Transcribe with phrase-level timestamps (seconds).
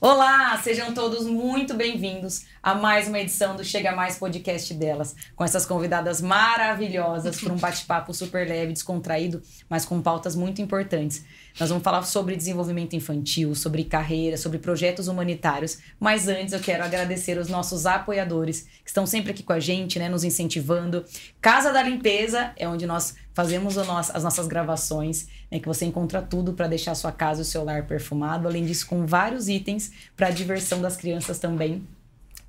[0.00, 5.42] Olá, sejam todos muito bem-vindos a mais uma edição do Chega Mais Podcast delas, com
[5.42, 11.24] essas convidadas maravilhosas para um bate-papo super leve, descontraído, mas com pautas muito importantes.
[11.58, 16.84] Nós vamos falar sobre desenvolvimento infantil, sobre carreira, sobre projetos humanitários, mas antes eu quero
[16.84, 21.04] agradecer os nossos apoiadores que estão sempre aqui com a gente, né, nos incentivando.
[21.40, 26.20] Casa da Limpeza é onde nós fazemos nosso, as nossas gravações, né, que você encontra
[26.20, 29.48] tudo para deixar a sua casa e o seu lar perfumado, além disso com vários
[29.48, 31.86] itens para a diversão das crianças também.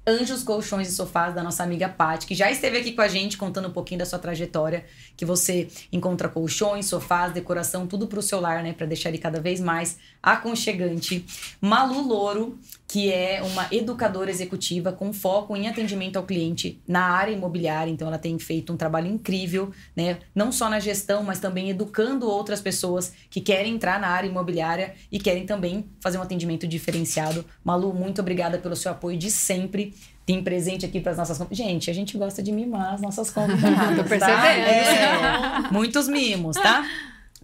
[0.07, 3.38] Anjos Colchões e Sofás, da nossa amiga Paty, que já esteve aqui com a gente
[3.38, 4.86] contando um pouquinho da sua trajetória,
[5.16, 9.19] que você encontra colchões, sofás, decoração, tudo para o seu lar, né, para deixar ele
[9.19, 11.25] cada vez mais aconchegante.
[11.62, 12.57] Malu Louro,
[12.88, 18.07] que é uma educadora executiva com foco em atendimento ao cliente na área imobiliária, então
[18.07, 22.62] ela tem feito um trabalho incrível, né, não só na gestão, mas também educando outras
[22.62, 27.46] pessoas que querem entrar na área imobiliária e querem também fazer um atendimento diferenciado.
[27.63, 29.94] Malu, muito obrigada pelo seu apoio de sempre
[30.29, 33.97] tem presente aqui para as nossas Gente, a gente gosta de mimar as nossas convidadas.
[33.97, 34.09] Tô tá?
[34.09, 34.19] percebendo.
[34.19, 35.63] Tá?
[35.67, 36.87] É, muitos mimos, tá?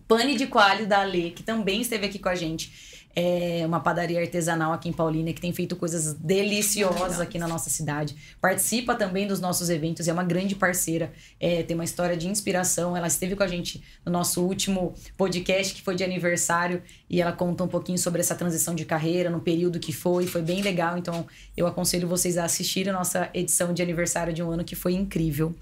[0.08, 2.72] Pane de Coalho da Lê, que também esteve aqui com a gente
[3.16, 7.70] é uma padaria artesanal aqui em Paulínia que tem feito coisas deliciosas aqui na nossa
[7.70, 8.16] cidade.
[8.42, 12.96] Participa também dos nossos eventos, é uma grande parceira, é, tem uma história de inspiração.
[12.96, 17.32] Ela esteve com a gente no nosso último podcast, que foi de aniversário, e ela
[17.32, 20.98] conta um pouquinho sobre essa transição de carreira, no período que foi, foi bem legal.
[20.98, 21.26] Então,
[21.56, 24.94] eu aconselho vocês a assistirem a nossa edição de aniversário de um ano que foi
[24.94, 25.56] incrível.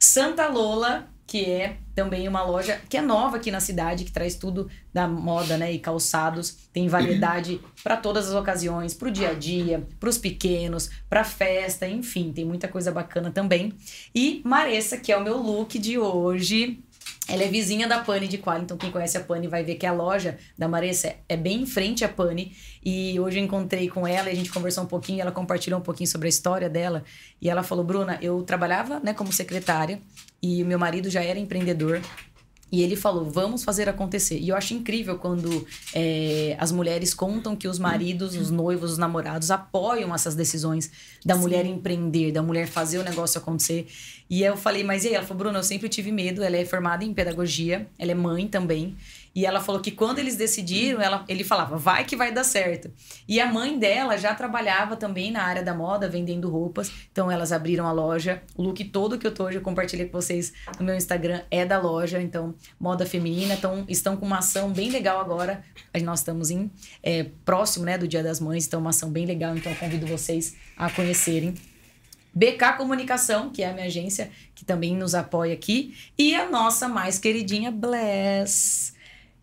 [0.00, 4.36] Santa Lola que é também uma loja que é nova aqui na cidade, que traz
[4.36, 9.30] tudo da moda, né, e calçados, tem variedade para todas as ocasiões, para o dia
[9.30, 13.72] a dia, para os pequenos, para festa, enfim, tem muita coisa bacana também.
[14.14, 16.84] E Maressa, que é o meu look de hoje,
[17.28, 19.86] ela é vizinha da Pane de Quali, então quem conhece a Pane vai ver que
[19.86, 22.56] a loja da Maressa é bem em frente à Pane.
[22.84, 26.08] E hoje eu encontrei com ela a gente conversou um pouquinho, ela compartilhou um pouquinho
[26.08, 27.02] sobre a história dela.
[27.40, 30.00] E ela falou: Bruna, eu trabalhava né, como secretária
[30.40, 32.00] e o meu marido já era empreendedor.
[32.70, 34.38] E ele falou: vamos fazer acontecer.
[34.38, 38.98] E eu acho incrível quando é, as mulheres contam que os maridos, os noivos, os
[38.98, 40.90] namorados apoiam essas decisões
[41.24, 41.40] da Sim.
[41.40, 43.86] mulher empreender, da mulher fazer o negócio acontecer.
[44.28, 45.14] E eu falei: mas e aí?
[45.14, 46.42] Ela falou: Bruno, eu sempre tive medo.
[46.42, 48.96] Ela é formada em pedagogia, ela é mãe também.
[49.36, 52.90] E ela falou que quando eles decidiram, ela, ele falava, vai que vai dar certo.
[53.28, 56.90] E a mãe dela já trabalhava também na área da moda, vendendo roupas.
[57.12, 58.42] Então elas abriram a loja.
[58.56, 61.66] O look todo que eu tô hoje, eu compartilhei com vocês no meu Instagram, é
[61.66, 62.22] da loja.
[62.22, 63.52] Então, moda feminina.
[63.52, 65.62] Então, estão com uma ação bem legal agora.
[66.02, 66.70] Nós estamos em
[67.02, 69.54] é, próximo né, do Dia das Mães, então uma ação bem legal.
[69.54, 71.52] Então, convido vocês a conhecerem.
[72.34, 75.94] BK Comunicação, que é a minha agência, que também nos apoia aqui.
[76.16, 78.95] E a nossa mais queridinha Bless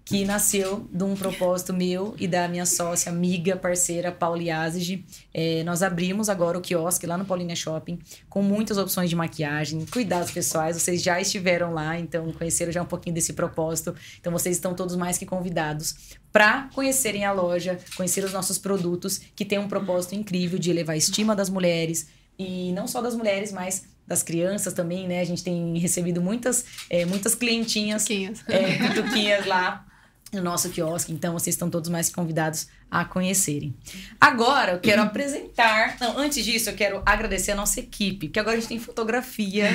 [0.05, 5.05] que nasceu de um propósito meu e da minha sócia, amiga, parceira, Pauli Azige.
[5.33, 7.97] É, nós abrimos agora o quiosque lá no Paulina Shopping,
[8.29, 10.75] com muitas opções de maquiagem, cuidados pessoais.
[10.75, 13.95] Vocês já estiveram lá, então conheceram já um pouquinho desse propósito.
[14.19, 15.95] Então vocês estão todos mais que convidados
[16.33, 20.95] para conhecerem a loja, conhecer os nossos produtos, que tem um propósito incrível de elevar
[20.95, 22.07] a estima das mulheres,
[22.37, 25.21] e não só das mulheres, mas das crianças também, né?
[25.21, 28.05] A gente tem recebido muitas, é, muitas clientinhas,
[28.49, 29.85] é, lá
[30.35, 33.75] no nosso quiosque, então vocês estão todos mais convidados a conhecerem.
[34.21, 35.97] Agora eu quero apresentar.
[35.99, 39.69] Não, antes disso, eu quero agradecer a nossa equipe, que agora a gente tem fotografia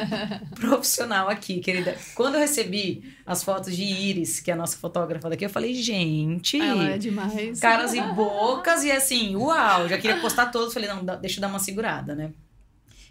[0.54, 1.96] profissional aqui, querida.
[2.14, 5.74] Quando eu recebi as fotos de Iris, que é a nossa fotógrafa daqui, eu falei,
[5.74, 6.60] gente.
[6.60, 7.60] Ela é demais.
[7.60, 10.74] Caras e bocas, e assim, uau, já queria postar todos.
[10.74, 12.32] Falei, não, deixa eu dar uma segurada, né?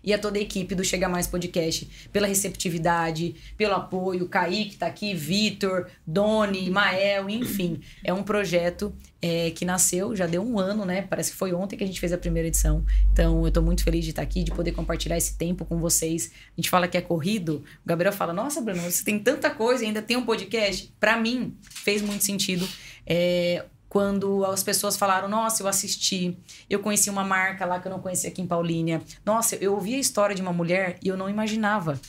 [0.03, 4.27] E a toda a equipe do Chega Mais Podcast pela receptividade, pelo apoio.
[4.27, 7.81] Kaique tá aqui, Vitor, Doni, Mael, enfim.
[8.03, 11.01] É um projeto é, que nasceu, já deu um ano, né?
[11.01, 12.85] Parece que foi ontem que a gente fez a primeira edição.
[13.11, 16.31] Então, eu tô muito feliz de estar aqui, de poder compartilhar esse tempo com vocês.
[16.55, 17.63] A gente fala que é corrido.
[17.83, 20.93] O Gabriel fala: Nossa, Bruno, você tem tanta coisa ainda tem um podcast.
[20.99, 22.67] Para mim, fez muito sentido.
[23.05, 26.37] É, quando as pessoas falaram: Nossa, eu assisti,
[26.69, 29.01] eu conheci uma marca lá que eu não conhecia aqui em Paulínia.
[29.25, 31.99] Nossa, eu ouvi a história de uma mulher e eu não imaginava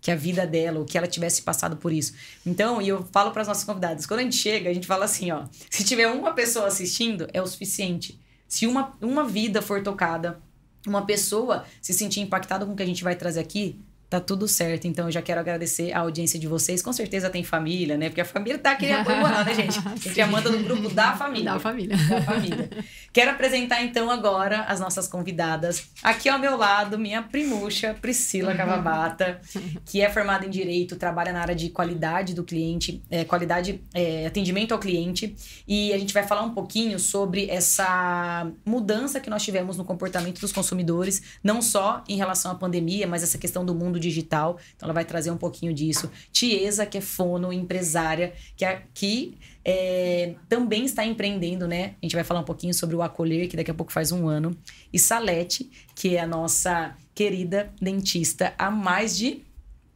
[0.00, 2.12] que a vida dela, ou que ela tivesse passado por isso.
[2.44, 5.06] Então, e eu falo para as nossas convidadas: quando a gente chega, a gente fala
[5.06, 8.20] assim: ó, se tiver uma pessoa assistindo, é o suficiente.
[8.46, 10.38] Se uma, uma vida for tocada,
[10.86, 13.80] uma pessoa se sentir impactada com o que a gente vai trazer aqui,
[14.14, 14.86] tá tudo certo.
[14.86, 16.80] Então, eu já quero agradecer a audiência de vocês.
[16.80, 18.08] Com certeza tem família, né?
[18.08, 19.78] Porque a família tá aqui apoiando, né, gente?
[19.78, 21.52] A gente manda no grupo da família.
[21.52, 21.96] Da família.
[21.96, 22.70] Da família.
[23.12, 25.88] Quero apresentar, então, agora as nossas convidadas.
[26.02, 29.40] Aqui ao meu lado, minha primuxa, Priscila Cavabata,
[29.84, 34.26] que é formada em Direito, trabalha na área de qualidade do cliente, é, qualidade, é,
[34.26, 35.34] atendimento ao cliente.
[35.66, 40.40] E a gente vai falar um pouquinho sobre essa mudança que nós tivemos no comportamento
[40.40, 44.58] dos consumidores, não só em relação à pandemia, mas essa questão do mundo digital.
[44.76, 46.10] Então, ela vai trazer um pouquinho disso.
[46.32, 51.94] Tiesa, que é fono, empresária, que aqui é, também está empreendendo, né?
[52.02, 54.28] A gente vai falar um pouquinho sobre o Acolher, que daqui a pouco faz um
[54.28, 54.56] ano.
[54.92, 59.42] E Salete, que é a nossa querida dentista há mais de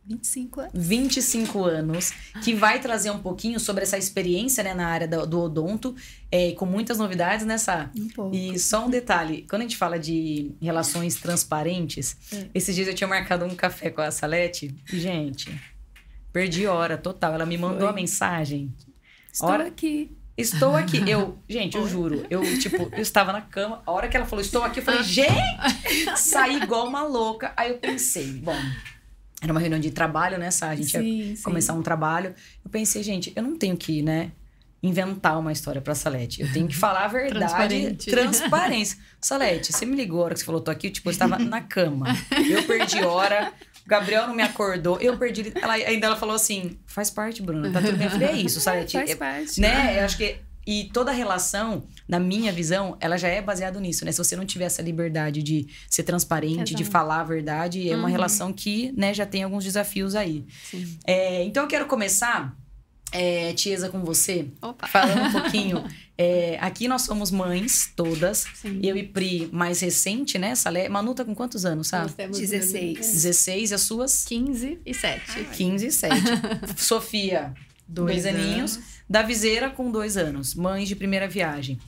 [0.09, 0.73] 25 anos.
[0.75, 2.13] 25 anos,
[2.43, 5.95] que vai trazer um pouquinho sobre essa experiência né, na área do, do odonto,
[6.33, 7.91] é, com muitas novidades, né, Sá?
[7.97, 8.35] Um pouco.
[8.35, 12.47] E só um detalhe, quando a gente fala de relações transparentes, É.
[12.55, 15.51] esses dias eu tinha marcado um café com a Salete e, gente,
[16.33, 17.35] perdi hora total.
[17.35, 17.89] Ela me mandou Foi.
[17.89, 18.73] a mensagem.
[19.33, 20.11] Estou Hora- aqui.
[20.37, 20.99] Estou aqui.
[21.11, 22.25] Eu, gente, eu juro.
[22.31, 23.83] Eu, tipo, eu estava na cama.
[23.85, 25.35] A hora que ela falou, estou aqui, eu falei, gente!
[26.17, 27.53] Saí igual uma louca.
[27.57, 28.55] Aí eu pensei, bom,
[29.41, 30.69] era uma reunião de trabalho, né, Sá?
[30.71, 31.43] A gente ia Sim, sim.
[31.43, 32.35] começar um trabalho.
[32.65, 34.33] Eu pensei, gente, eu não tenho que, né,
[34.83, 36.41] inventar uma história pra Salete.
[36.43, 37.39] Eu tenho que falar a verdade.
[37.39, 38.11] Transparente.
[38.11, 38.99] Transparência.
[39.21, 41.61] Salete, você me ligou a hora que você falou, tô aqui, tipo, eu estava na
[41.61, 42.07] cama.
[42.51, 43.53] Eu perdi hora.
[43.85, 45.01] O Gabriel não me acordou.
[45.01, 45.51] Eu perdi.
[45.55, 47.71] Ela, ainda ela falou assim: faz parte, Bruna.
[47.73, 48.05] Tá tudo bem.
[48.07, 48.93] Eu falei, é isso, Salete.
[48.99, 49.61] Faz É- parte.
[49.61, 49.99] né?
[50.01, 50.37] Eu acho que
[50.71, 54.13] e toda relação, na minha visão, ela já é baseada nisso, né?
[54.13, 56.91] Se você não tiver essa liberdade de ser transparente, de Exato.
[56.91, 58.11] falar a verdade, é uma Uhum.
[58.13, 60.45] relação que, né, já tem alguns desafios aí.
[60.71, 60.99] Sim.
[61.07, 62.55] É, então eu quero começar,
[63.11, 64.87] é, Tiesa, com você, Opa.
[64.89, 65.83] falando um pouquinho.
[66.19, 68.45] é, aqui nós somos mães, todas.
[68.55, 68.81] Sim.
[68.83, 70.55] Eu e Pri, mais recente, né?
[70.55, 70.87] Salé.
[70.91, 72.03] Manu tá com quantos anos, sabe?
[72.09, 72.99] Nós temos 16.
[72.99, 74.25] 16 e as suas?
[74.27, 75.45] 15 e 7.
[75.57, 76.15] 15 e 7.
[76.77, 77.55] Sofia,
[77.89, 78.79] dois, Dois aninhos.
[79.09, 80.55] Daviseira, com dois anos.
[80.55, 81.79] Mães de primeira viagem.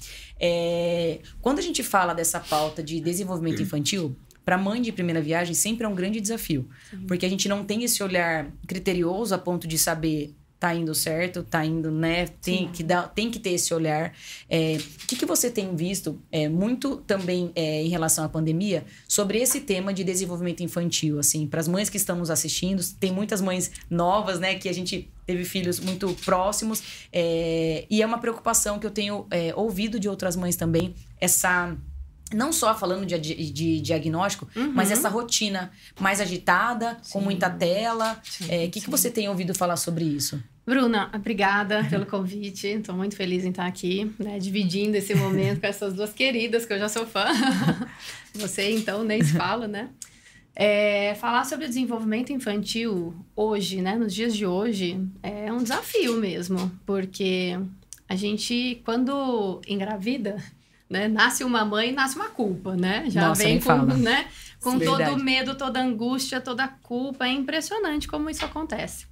[0.41, 5.55] É, quando a gente fala dessa pauta de desenvolvimento infantil, para mãe de primeira viagem
[5.55, 6.69] sempre é um grande desafio.
[7.07, 11.43] Porque a gente não tem esse olhar criterioso a ponto de saber tá indo certo,
[11.43, 12.27] tá indo, né?
[12.43, 14.13] Tem, que, dar, tem que ter esse olhar.
[14.49, 18.85] É, o que, que você tem visto é, muito também é, em relação à pandemia
[19.09, 23.11] sobre esse tema de desenvolvimento infantil, assim, para as mães que estão nos assistindo, tem
[23.11, 28.19] muitas mães novas, né, que a gente teve filhos muito próximos, é, e é uma
[28.19, 31.75] preocupação que eu tenho é, ouvido de outras mães também, essa
[32.33, 34.71] não só falando de, de- de diagnóstico, Uhum.
[34.73, 37.25] mas essa rotina mais agitada, com Sim.
[37.25, 38.23] muita tela.
[38.41, 38.91] O que, que sim.
[38.91, 40.41] você tem ouvido falar sobre isso?
[40.65, 42.67] Bruna, obrigada pelo convite.
[42.67, 46.73] Estou muito feliz em estar aqui, né, dividindo esse momento com essas duas queridas, que
[46.73, 47.27] eu já sou fã.
[48.35, 49.89] Você, então, nem se fala, né?
[50.55, 56.17] É, falar sobre o desenvolvimento infantil hoje, né, nos dias de hoje, é um desafio
[56.17, 57.59] mesmo, porque
[58.09, 60.37] a gente, quando engravida,
[60.89, 63.05] né, nasce uma mãe, nasce uma culpa, né?
[63.09, 64.27] Já Nossa, vem com, né,
[64.61, 64.85] com Sim.
[64.85, 67.27] todo o medo, toda a angústia, toda a culpa.
[67.27, 69.10] É impressionante como isso acontece.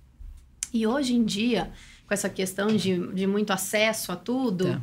[0.73, 1.71] E hoje em dia,
[2.07, 4.81] com essa questão de, de muito acesso a tudo, Tá.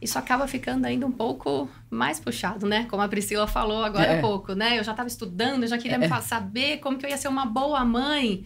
[0.00, 2.86] isso acaba ficando ainda um pouco mais puxado, né?
[2.90, 4.18] Como a Priscila falou agora É.
[4.18, 4.78] há pouco, né?
[4.78, 7.46] Eu já estava estudando, eu já queria fa- saber como que eu ia ser uma
[7.46, 8.44] boa mãe.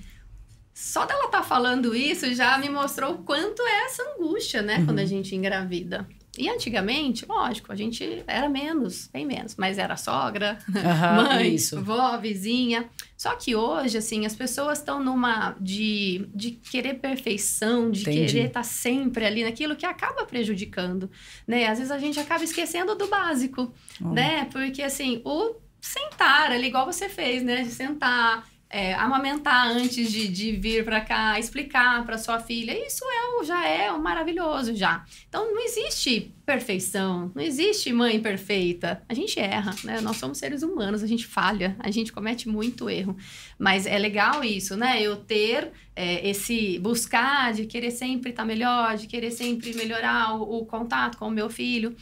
[0.75, 4.85] Só dela estar falando isso já me mostrou o quanto é essa angústia, né?
[4.85, 6.07] Quando a gente engravida.
[6.39, 11.83] E antigamente, lógico, a gente era menos, bem menos, mas era sogra, Aham, mãe, isso.
[11.83, 12.89] vó, vizinha.
[13.17, 18.33] Só que hoje, assim, as pessoas estão numa de, de querer perfeição, de Entendi.
[18.33, 21.11] querer estar sempre ali naquilo que acaba prejudicando,
[21.47, 21.67] né?
[21.67, 24.13] Às vezes a gente acaba esquecendo do básico, Hum.
[24.13, 24.45] né?
[24.53, 27.63] Porque, assim, o sentar ali, igual você fez, né?
[27.63, 33.05] De sentar, é, amamentar antes de, de vir para cá, explicar para sua filha, isso
[33.05, 35.05] é o, já é o maravilhoso já.
[35.29, 39.03] Então não existe perfeição, não existe mãe perfeita.
[39.09, 40.01] A gente erra, né?
[40.01, 43.17] Nós somos seres humanos, a gente falha, a gente comete muito erro.
[43.59, 45.01] Mas é legal isso, né?
[45.01, 50.59] Eu ter é, esse buscar de querer sempre estar melhor, de querer sempre melhorar o,
[50.59, 51.97] o contato com o meu filho.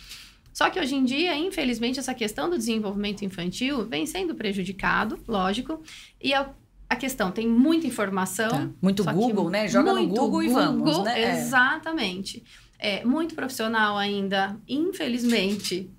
[0.54, 5.82] Só que hoje em dia, infelizmente, essa questão do desenvolvimento infantil vem sendo prejudicado, lógico.
[6.23, 6.49] E a,
[6.88, 8.49] a questão tem muita informação.
[8.50, 8.70] Tá.
[8.80, 9.66] Muito Google, né?
[9.66, 11.20] Joga no muito Google, e vamos, Google, né?
[11.20, 11.32] É.
[11.40, 12.44] Exatamente.
[12.78, 15.90] É, muito profissional ainda, infelizmente,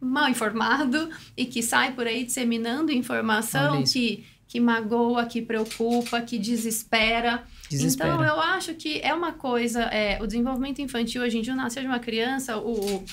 [0.00, 6.36] mal informado e que sai por aí disseminando informação que, que magoa, que preocupa, que
[6.38, 7.44] desespera.
[7.70, 8.12] Desespera.
[8.14, 9.82] Então, eu acho que é uma coisa.
[9.84, 13.04] é, o desenvolvimento infantil hoje em dia, nascer de uma criança, o, o-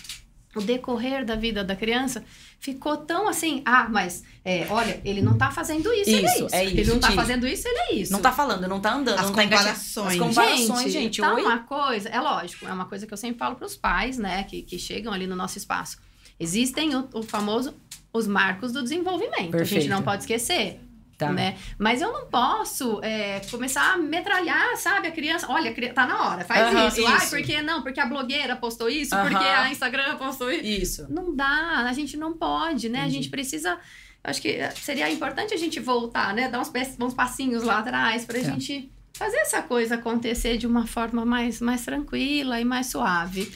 [0.55, 2.23] o decorrer da vida da criança
[2.59, 6.45] ficou tão assim, ah, mas é, olha, ele não tá fazendo isso, ele é Isso,
[6.45, 6.55] isso.
[6.55, 8.11] é isso, Ele não tá fazendo isso, ele é isso.
[8.11, 10.07] Não tá falando, não tá andando, As não tá comparações.
[10.13, 11.21] As comparações, gente.
[11.21, 11.41] tá oi?
[11.43, 14.61] uma coisa, é lógico, é uma coisa que eu sempre falo pros pais, né, que,
[14.63, 15.97] que chegam ali no nosso espaço.
[16.39, 17.75] Existem o, o famoso,
[18.11, 19.55] os marcos do desenvolvimento.
[19.55, 19.89] A gente Perfeito.
[19.89, 20.79] não pode esquecer.
[21.19, 21.33] Tá.
[21.33, 21.57] Né?
[21.77, 25.09] Mas eu não posso é, começar a metralhar, sabe?
[25.09, 27.05] A criança, olha, a tá na hora, faz Aham, isso.
[27.05, 27.29] Ai, isso.
[27.29, 27.81] porque não?
[27.83, 29.29] Porque a blogueira postou isso, Aham.
[29.29, 30.63] porque a Instagram postou isso.
[30.65, 31.07] Isso.
[31.09, 32.99] Não dá, a gente não pode, né?
[32.99, 33.15] A Entendi.
[33.17, 33.77] gente precisa.
[34.23, 36.47] Acho que seria importante a gente voltar, né?
[36.47, 36.71] Dar uns,
[37.01, 38.45] uns passinhos lá atrás pra Tá.
[38.45, 43.51] gente fazer essa coisa acontecer de uma forma mais, mais tranquila e mais suave.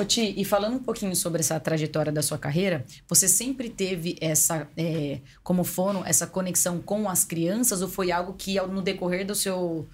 [0.00, 4.66] Ô, e falando um pouquinho sobre essa trajetória da sua carreira, você sempre teve essa,
[4.74, 9.34] é, como fono, essa conexão com as crianças ou foi algo que no decorrer do
[9.34, 9.86] seu,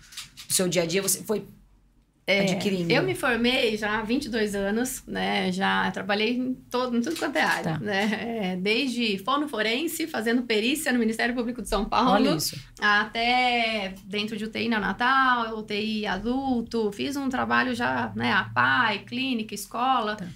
[0.46, 1.48] do seu dia a dia você foi
[2.40, 2.90] adquirindo?
[2.92, 5.52] É, Eu me formei já há 22 anos, né?
[5.52, 7.78] Já trabalhei em, todo, em tudo quanto é área, Tá.
[7.78, 8.50] né?
[8.52, 12.36] É, desde fono forense, fazendo perícia no Ministério Público de São Paulo,
[12.80, 19.54] até dentro de UTI neonatal, UTI adulto, fiz um trabalho já, né, a pai, clínica,
[19.54, 20.16] escola.
[20.16, 20.26] Tá.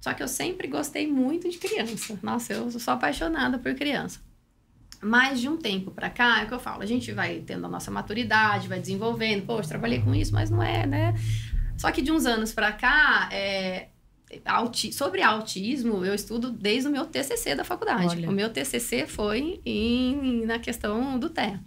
[0.00, 2.18] Só que eu sempre gostei muito de criança.
[2.22, 4.20] Nossa, eu sou apaixonada por criança.
[5.02, 7.64] Mas de um tempo pra cá, é o que eu falo, a gente vai tendo
[7.64, 11.14] a nossa maturidade, vai desenvolvendo, poxa, trabalhei com isso, mas não é, né?
[11.78, 13.88] Só que de uns anos pra cá, é,
[14.44, 18.08] auti- sobre autismo, eu estudo desde o meu TCC da faculdade.
[18.08, 18.28] Olha.
[18.28, 21.58] O meu TCC foi em, na questão do TEA,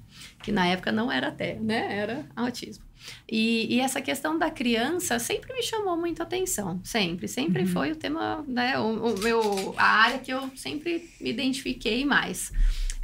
[0.44, 1.98] que na época não era TEA, né?
[1.98, 2.84] Era autismo.
[3.30, 7.28] E, e essa questão da criança sempre me chamou muita atenção, sempre.
[7.28, 7.68] Sempre Uhum.
[7.68, 8.78] foi o tema, né?
[8.80, 12.52] O, o meu, a área que eu sempre me identifiquei mais.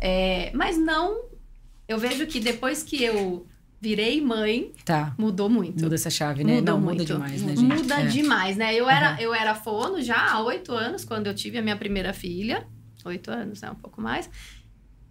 [0.02, 1.26] É, mas não,
[1.88, 3.46] eu vejo que depois que eu
[3.82, 5.14] virei mãe, Tá.
[5.18, 5.82] mudou muito.
[5.84, 6.56] Muda essa chave, né?
[6.56, 7.00] Muda Não, muito.
[7.00, 7.64] muda demais, né, gente?
[7.82, 8.06] Muda É.
[8.08, 8.76] demais, né?
[8.76, 9.22] Eu era, Aham.
[9.22, 12.68] eu era fono já há oito anos, quando eu tive a minha primeira filha.
[13.06, 13.72] Oito anos, né?
[13.72, 14.30] Um pouco mais.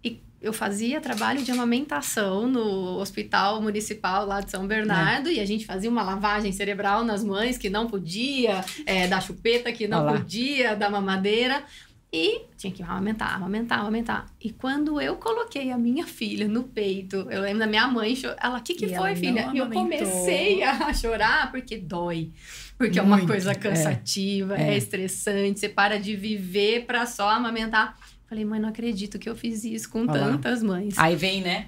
[0.03, 5.29] E eu fazia trabalho de amamentação no hospital municipal lá de São Bernardo.
[5.31, 9.71] E a gente fazia uma lavagem cerebral nas mães que não podia, é, da chupeta
[9.71, 10.17] que não Olha lá.
[10.19, 11.63] podia, da mamadeira.
[12.11, 14.25] E tinha que amamentar, amamentar, amamentar.
[14.41, 18.57] E quando eu coloquei a minha filha no peito, eu lembro da minha mãe, ela,
[18.57, 19.51] o que, que E foi, filha?
[19.53, 22.31] E eu comecei a chorar porque dói.
[22.79, 23.55] Porque é uma Muito, coisa é.
[23.55, 24.73] cansativa, é.
[24.73, 24.77] É.
[24.77, 27.95] estressante, você para de viver pra só amamentar.
[28.25, 30.19] Falei, mãe, não acredito que eu fiz isso com Olha lá.
[30.31, 30.97] tantas mães.
[30.97, 31.67] Aí vem, né?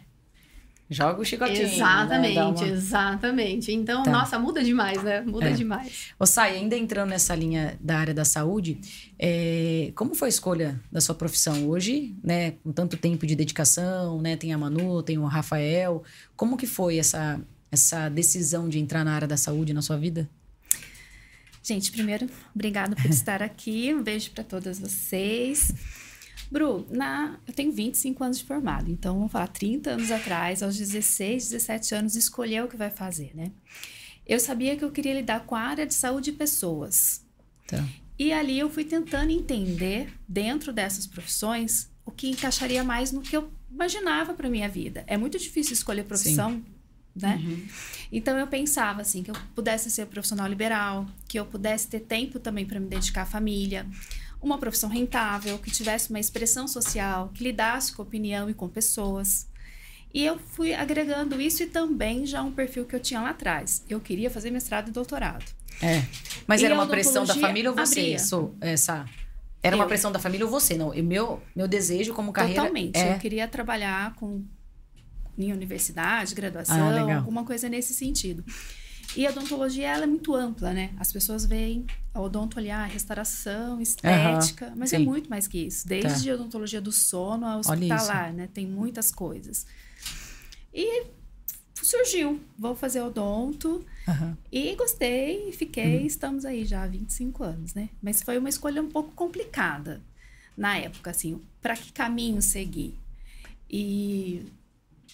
[0.93, 1.61] Joga o chicotinho.
[1.61, 2.43] Exatamente, Né?
[2.43, 3.71] Uma- exatamente.
[3.71, 4.11] Então, Tá.
[4.11, 5.21] nossa, muda demais, né?
[5.21, 5.53] Muda É.
[5.53, 6.07] demais.
[6.19, 8.77] Ô, Sai, ainda entrando nessa linha da área da saúde,
[9.17, 12.51] é, como foi a escolha da sua profissão hoje, né?
[12.61, 14.35] Com tanto tempo de dedicação, né?
[14.35, 16.03] Tem a Manu, tem o Rafael.
[16.35, 17.39] Como que foi essa,
[17.71, 20.29] essa decisão de entrar na área da saúde na sua vida?
[21.63, 23.93] Gente, primeiro, obrigada por estar aqui.
[23.93, 25.71] Um beijo para todas vocês.
[26.51, 30.77] Bru, na, eu tenho 25 anos de formado, então vamos falar 30 anos atrás, aos
[30.77, 33.51] 16, 17 anos, escolher o que vai fazer, né?
[34.27, 37.25] Eu sabia que eu queria lidar com a área de saúde e pessoas.
[37.65, 37.83] Tá.
[38.19, 43.35] E ali eu fui tentando entender, dentro dessas profissões, o que encaixaria mais no que
[43.35, 45.05] eu imaginava para minha vida.
[45.07, 46.61] É muito difícil escolher profissão,
[47.15, 47.41] né?
[48.11, 52.39] Então eu pensava assim que eu pudesse ser profissional liberal, que eu pudesse ter tempo
[52.39, 53.87] também para me dedicar à família,
[54.41, 59.47] uma profissão rentável, que tivesse uma expressão social, que lidasse com opinião e com pessoas.
[60.13, 63.83] E eu fui agregando isso e também já um perfil que eu tinha lá atrás.
[63.89, 65.45] Eu queria fazer mestrado e doutorado.
[65.81, 66.03] É.
[66.45, 67.99] Mas E era uma pressão da família ou você?
[67.99, 68.19] abria.
[68.19, 69.05] Sou, essa,
[69.63, 69.87] era uma Eu.
[69.87, 70.75] pressão da família ou você?
[70.75, 72.97] Não, e meu, meu desejo como carreira Totalmente.
[72.97, 73.15] é...
[73.15, 74.43] Eu queria trabalhar com
[75.37, 77.17] em universidade, Ah, graduação, legal.
[77.19, 78.43] alguma coisa nesse sentido.
[79.15, 80.93] E a odontologia ela é muito ampla, né?
[80.97, 85.05] As pessoas veem a odonto olhar restauração, estética, mas é sim.
[85.05, 85.87] muito mais que isso.
[85.87, 87.69] Desde a odontologia do sono a Olha isso.
[87.71, 88.47] hospitalar, né?
[88.53, 89.65] Tem muitas coisas.
[90.73, 91.07] E
[91.81, 94.37] surgiu, vou fazer odonto Aham.
[94.51, 96.05] e gostei, fiquei, Uhum.
[96.05, 97.89] estamos aí já há 25 anos, né?
[98.01, 100.01] Mas foi uma escolha um pouco complicada
[100.55, 102.97] na época, assim, para que caminho seguir.
[103.69, 104.45] E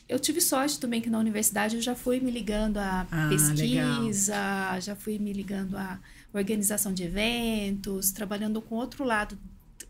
[0.09, 4.79] eu tive sorte também que na universidade eu já fui me ligando a Ah, pesquisa,
[4.79, 5.99] já fui me ligando a
[6.33, 9.37] organização de eventos, trabalhando com outro lado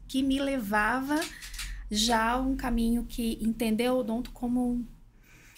[0.08, 1.20] que me levava
[1.92, 4.86] já a um caminho que entendeu o odonto como um-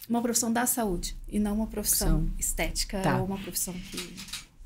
[0.08, 2.36] uma profissão da saúde e não uma profissão Profissão.
[2.39, 3.17] estética Tá.
[3.19, 4.15] ou uma profissão que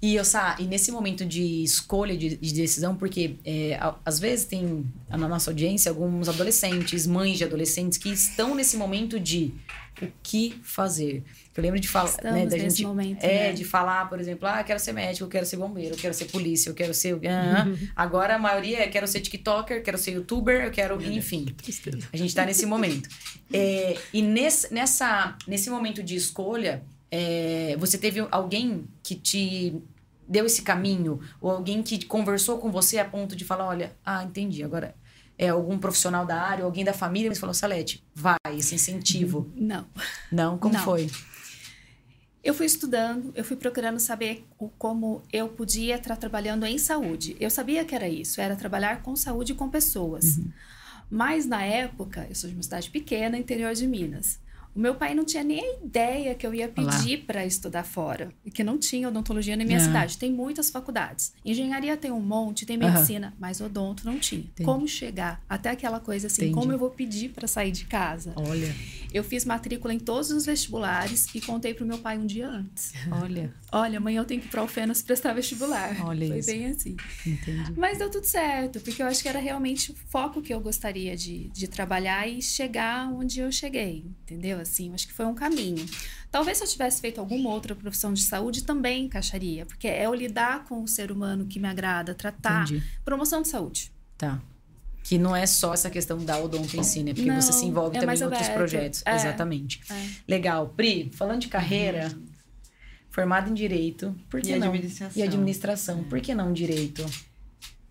[0.06, 4.86] E, Ossá, e nesse momento de escolha, de, de decisão, porque é, às vezes tem
[5.10, 9.54] na nossa audiência alguns adolescentes, mães de adolescentes que estão nesse momento de
[10.02, 11.24] o que fazer.
[11.56, 13.54] Eu lembro de falar, né, da gente, momento, é, né?
[13.54, 16.74] de falar, por exemplo, ah, quero ser médico, quero ser bombeiro, quero ser polícia, eu
[16.74, 21.02] quero ser, ah, agora a maioria é quero ser TikToker, quero ser YouTuber, eu quero,
[21.04, 21.46] enfim.
[22.12, 23.10] A gente tá nesse momento.
[23.56, 29.80] É, e nesse, nessa, nesse momento de escolha, é, você teve alguém que te
[30.28, 34.24] deu esse caminho ou alguém que conversou com você a ponto de falar, olha, ah,
[34.24, 34.96] entendi, agora
[35.44, 39.52] é algum profissional da área, alguém da família, mas falou, Salete, vai, esse incentivo.
[39.56, 39.86] Não.
[40.32, 40.84] Não, como Não.
[40.84, 41.10] foi?
[42.44, 47.38] Eu fui estudando, eu fui procurando saber o, como eu podia estar trabalhando em saúde.
[47.40, 50.40] Eu sabia que era isso, era trabalhar com saúde e com pessoas.
[51.10, 54.40] Mas na época, eu sou de uma cidade pequena, interior de Minas.
[54.76, 58.32] O meu pai não tinha nem a ideia que eu ia pedir para estudar fora,
[58.46, 59.82] e que não tinha odontologia na minha Ah.
[59.82, 60.18] cidade.
[60.18, 61.34] Tem muitas faculdades.
[61.46, 64.42] Engenharia tem um monte, tem medicina, mas odonto não tinha.
[64.42, 64.64] Entendi.
[64.66, 66.56] Como chegar até aquela coisa assim, Entendi.
[66.56, 68.34] como eu vou pedir para sair de casa?
[68.36, 68.74] Olha,
[69.14, 72.94] Eu fiz matrícula em todos os vestibulares e contei pro meu pai um dia antes.
[73.12, 75.96] olha, Olha, amanhã eu tenho que ir pra Alfenas prestar vestibular.
[76.04, 76.50] Olha Foi isso.
[76.52, 76.96] bem assim.
[77.26, 77.74] entendi.
[77.78, 81.16] Mas deu tudo certo, porque eu acho que era realmente o foco que eu gostaria
[81.16, 84.60] de, de trabalhar e chegar onde eu cheguei, entendeu?
[84.64, 85.86] Assim, acho que foi um caminho.
[86.32, 90.14] Talvez se eu tivesse feito alguma outra profissão de saúde também encaixaria, porque é o
[90.14, 92.64] lidar com o ser humano que me agrada, tratar.
[92.64, 92.84] Entendi.
[93.06, 93.92] Promoção de saúde.
[94.18, 94.42] Tá.
[95.04, 97.14] Que não é só essa questão da odonto em si, né?
[97.14, 99.04] Porque Não, você se envolve é também em outros projetos.
[99.06, 99.16] É.
[99.16, 99.82] Exatamente.
[99.90, 100.10] É.
[100.28, 100.70] Legal.
[100.76, 102.10] Pri, falando de carreira,
[103.10, 104.70] formada em Direito, por que E não?
[104.70, 105.22] administração.
[105.22, 106.04] E administração.
[106.06, 107.06] Por que não Direito?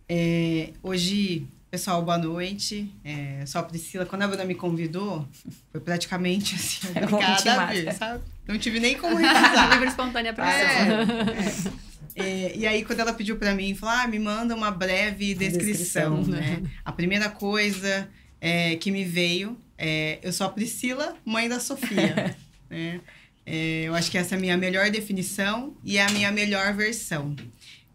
[0.08, 2.92] É, hoje, pessoal, boa noite.
[3.02, 4.04] É, sou a Priscila.
[4.04, 5.26] Quando a Bruna me convidou,
[5.70, 8.22] foi praticamente assim, É obrigada a vir, sabe?
[8.46, 9.70] Não tive nem como recusar.
[9.72, 11.72] Livre espontânea pressão.
[12.14, 15.34] É, é, e aí, quando ela pediu pra mim, falou: ah, me manda uma breve
[15.34, 16.62] descrição, Descrição, né?
[16.84, 18.06] A primeira coisa
[18.38, 22.36] é, que me veio é: eu sou a Priscila, mãe da Sofia.
[22.68, 23.00] né?
[23.46, 26.74] É, eu acho que essa é a minha melhor definição e é a minha melhor
[26.74, 27.34] versão.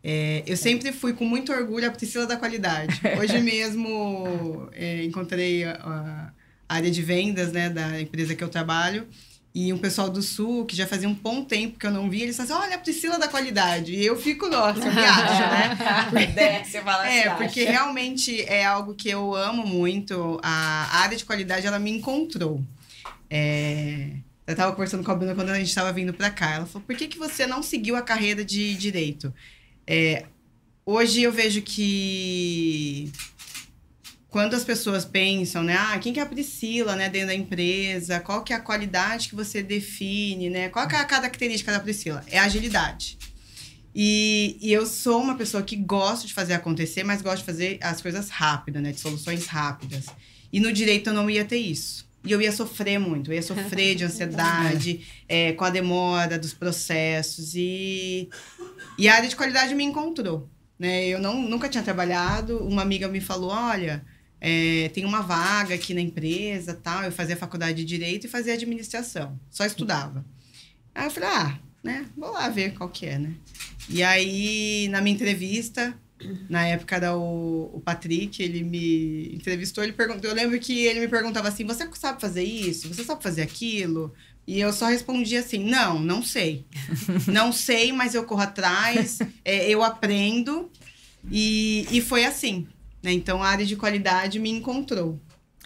[0.10, 2.98] É, eu sempre fui com muito orgulho a Priscila da qualidade.
[3.20, 6.32] Hoje mesmo é, encontrei a,
[6.70, 9.06] a área de vendas né, da empresa que eu trabalho
[9.54, 12.24] e um pessoal do Sul, que já fazia um bom tempo que eu não via,
[12.24, 13.92] eles falaram assim, olha a Priscila da qualidade.
[13.92, 16.26] E eu fico, nossa, eu me acho, né?
[16.28, 17.72] Desce, fala É, assim, porque acha.
[17.72, 20.40] realmente é algo que eu amo muito.
[20.44, 22.62] A área de qualidade, ela me encontrou.
[23.30, 24.12] É,
[24.46, 26.54] Eu tava conversando com a Bruna quando a gente tava vindo pra cá.
[26.54, 29.34] Ela falou, por que, que você não seguiu a carreira de Direito?
[29.88, 30.26] É,
[30.86, 33.10] hoje eu vejo que...
[34.30, 35.76] Quando as pessoas pensam, né?
[35.80, 37.10] Ah, quem que é a Priscila, né?
[37.10, 38.20] Dentro da empresa.
[38.20, 40.70] Qual que é a qualidade que você define, né?
[40.70, 42.24] Qual que é a característica da Priscila?
[42.28, 43.18] É agilidade.
[43.96, 47.80] E, e eu sou uma pessoa que gosto de fazer acontecer, mas gosto de fazer
[47.82, 48.92] as coisas rápidas, né?
[48.92, 50.06] De soluções rápidas.
[50.52, 52.07] E no direito eu não ia ter isso.
[52.28, 56.54] E eu ia sofrer muito, eu ia sofrer de ansiedade, é, com a demora dos
[56.54, 57.56] processos.
[57.56, 58.30] E,
[58.98, 60.50] e a área de qualidade me encontrou.
[60.78, 61.08] Né?
[61.08, 62.58] Eu não, nunca tinha trabalhado.
[62.60, 64.06] Uma amiga me falou: olha,
[64.40, 67.04] é, tem uma vaga aqui na empresa tal.
[67.04, 69.40] Eu fazia faculdade de direito e fazia administração.
[69.50, 70.26] Só estudava.
[70.94, 72.06] Aí eu falei, ah, né?
[72.18, 73.34] Vou lá ver qual que é, né?
[73.90, 75.98] E aí, na minha entrevista,
[76.50, 81.00] na época era o, o Patrick, ele me entrevistou, ele perguntou, eu lembro que ele
[81.00, 82.88] me perguntava assim, você sabe fazer isso?
[82.88, 84.14] Você sabe fazer aquilo?
[84.48, 86.66] E eu só respondia assim, não, não sei.
[87.28, 90.72] não sei, mas eu corro atrás, é, eu aprendo.
[91.30, 92.66] E, e foi assim,
[93.04, 93.12] né?
[93.12, 95.20] Então, a área de qualidade me encontrou.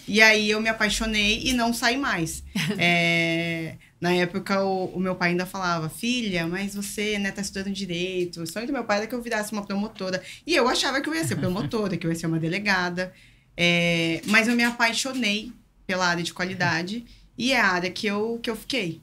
[0.08, 2.44] E aí, eu me apaixonei e não saí mais.
[2.78, 7.72] É, na época, o, o meu pai ainda falava, filha, mas você, né, tá estudando
[7.72, 8.42] direito.
[8.42, 10.22] O sonho do meu pai era que eu virasse uma promotora.
[10.46, 13.14] E eu achava que eu ia ser promotora, que eu ia ser uma delegada.
[13.56, 15.54] É, mas eu me apaixonei
[15.86, 17.06] pela área de qualidade
[17.38, 19.00] e é a área que eu, que eu fiquei.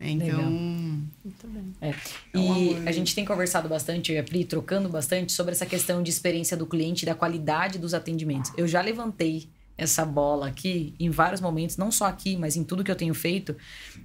[0.00, 0.50] É, Então, Legal.
[0.50, 1.74] Muito bem.
[1.82, 1.90] É.
[1.90, 2.92] É um E amor, a né?
[2.92, 6.56] gente tem conversado bastante, eu e a Pri, trocando bastante sobre essa questão de experiência
[6.56, 8.50] do cliente e da qualidade dos atendimentos.
[8.56, 12.82] Eu já levantei essa bola aqui em vários momentos, não só aqui, mas em tudo
[12.82, 13.56] que eu tenho feito,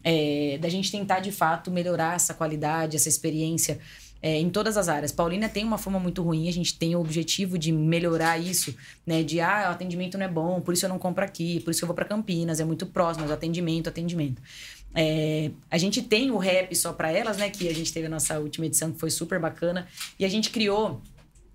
[0.03, 3.79] é, da gente tentar de fato melhorar essa qualidade, essa experiência
[4.21, 5.12] é, em todas as áreas.
[5.12, 8.73] Paulina tem uma fama muito ruim, a gente tem o objetivo de melhorar isso,
[9.05, 9.21] né?
[9.23, 11.83] De ah, o atendimento não é bom, por isso eu não compro aqui, por isso
[11.83, 14.41] eu vou para Campinas, é muito próximo, mas atendimento, atendimento.
[14.95, 17.49] É, a gente tem o rap só para elas, né?
[17.49, 19.88] Que a gente teve a nossa última edição, que foi super bacana.
[20.19, 21.01] E a gente criou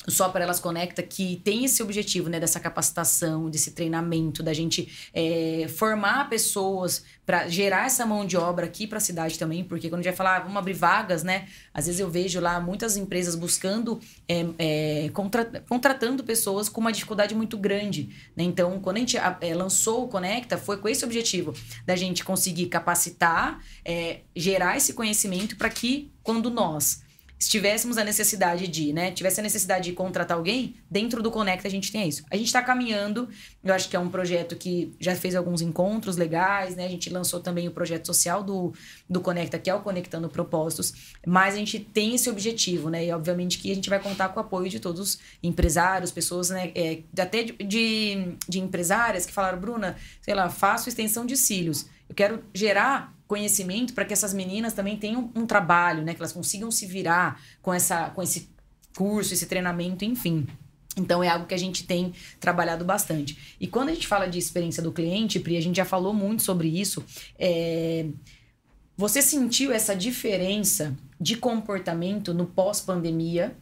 [0.08, 5.10] só para elas conecta que tem esse objetivo né dessa capacitação desse treinamento da gente
[5.12, 9.88] é, formar pessoas para gerar essa mão de obra aqui para a cidade também porque
[9.88, 12.60] quando a gente vai falar ah, vamos abrir vagas né às vezes eu vejo lá
[12.60, 18.44] muitas empresas buscando é, é, contra, contratando pessoas com uma dificuldade muito grande né?
[18.44, 22.66] então quando a gente é, lançou o Conecta foi com esse objetivo da gente conseguir
[22.66, 27.02] capacitar é, gerar esse conhecimento para que quando nós
[27.38, 31.68] se tivéssemos a necessidade de, né, tivesse a necessidade de contratar alguém, dentro do Conecta
[31.68, 32.24] a gente tem isso.
[32.30, 33.28] A gente está caminhando,
[33.62, 36.86] eu acho que é um projeto que já fez alguns encontros legais, né?
[36.86, 38.72] A gente lançou também o projeto social do,
[39.08, 43.06] do Conecta, que é o Conectando Propósitos, mas a gente tem esse objetivo, né?
[43.06, 46.50] E obviamente que a gente vai contar com o apoio de todos os empresários, pessoas,
[46.50, 51.36] né, é, até de, de, de empresárias que falaram, Bruna, sei lá, faço extensão de
[51.36, 51.86] cílios.
[52.08, 56.14] Eu quero gerar conhecimento para que essas meninas também tenham um trabalho, né?
[56.14, 58.48] Que elas consigam se virar com, essa, com esse
[58.96, 60.46] curso, esse treinamento, enfim.
[60.96, 63.56] Então é algo que a gente tem trabalhado bastante.
[63.60, 66.42] E quando a gente fala de experiência do cliente, Pri, a gente já falou muito
[66.42, 67.04] sobre isso.
[67.38, 68.06] É...
[68.96, 73.56] Você sentiu essa diferença de comportamento no pós-pandemia?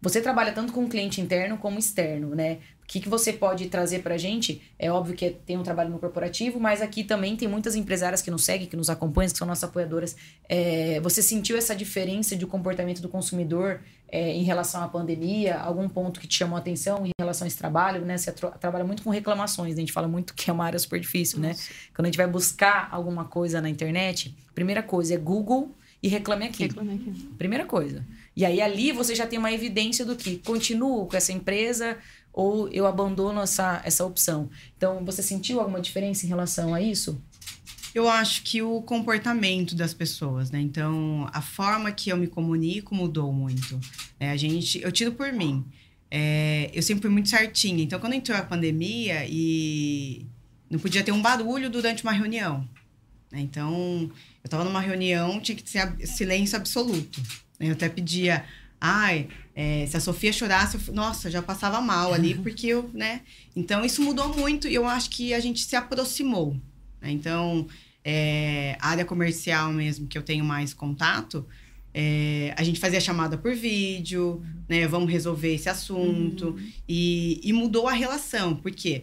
[0.00, 2.58] Você trabalha tanto com cliente interno como externo, né?
[2.88, 4.62] Que, que você pode trazer para a gente?
[4.78, 8.30] É óbvio que tem um trabalho no corporativo, mas aqui também tem muitas empresárias que
[8.30, 10.16] nos seguem, que nos acompanham, que são nossas apoiadoras.
[10.48, 15.58] É, você sentiu essa diferença de comportamento do consumidor é, em relação à pandemia?
[15.58, 18.06] Algum ponto que te chamou a atenção em relação a esse trabalho?
[18.06, 18.16] Né?
[18.16, 19.80] Você trabalha muito com reclamações, né?
[19.80, 21.48] a gente fala muito que é uma área super difícil, né?
[21.48, 21.68] Nossa.
[21.68, 21.76] né?
[21.94, 26.46] Quando a gente vai buscar alguma coisa na internet, primeira coisa é Google e reclame
[26.46, 26.62] aqui.
[26.62, 27.28] Reclame aqui.
[27.36, 28.02] Primeira coisa.
[28.36, 31.98] E aí ali você já tem uma evidência do que continuo com essa empresa,
[32.32, 34.48] ou eu abandono essa, essa opção.
[34.76, 37.20] Então, você sentiu alguma diferença em relação a isso?
[37.94, 40.60] Eu acho que o comportamento das pessoas, né?
[40.60, 43.80] Então, a forma que eu me comunico mudou muito.
[44.20, 45.64] É, a gente, eu tiro por mim.
[46.10, 47.82] É, eu sempre fui muito certinha.
[47.82, 50.26] Então, quando entrou a pandemia e
[50.70, 52.68] não podia ter um barulho durante uma reunião.
[53.32, 53.40] Né?
[53.40, 54.02] Então,
[54.42, 57.20] eu estava numa reunião, tinha que ser silêncio absoluto.
[57.58, 58.44] Eu até pedia
[58.80, 59.28] Ai,
[59.60, 63.22] é, se a Sofia chorasse, eu, nossa, já passava mal ali, porque eu, né?
[63.56, 66.56] Então, isso mudou muito e eu acho que a gente se aproximou.
[67.00, 67.10] Né?
[67.10, 67.66] Então,
[68.04, 71.44] é, área comercial mesmo, que eu tenho mais contato,
[71.92, 74.86] é, a gente fazia chamada por vídeo, né?
[74.86, 76.50] Vamos resolver esse assunto.
[76.50, 76.72] Uhum.
[76.88, 79.02] E, e mudou a relação, porque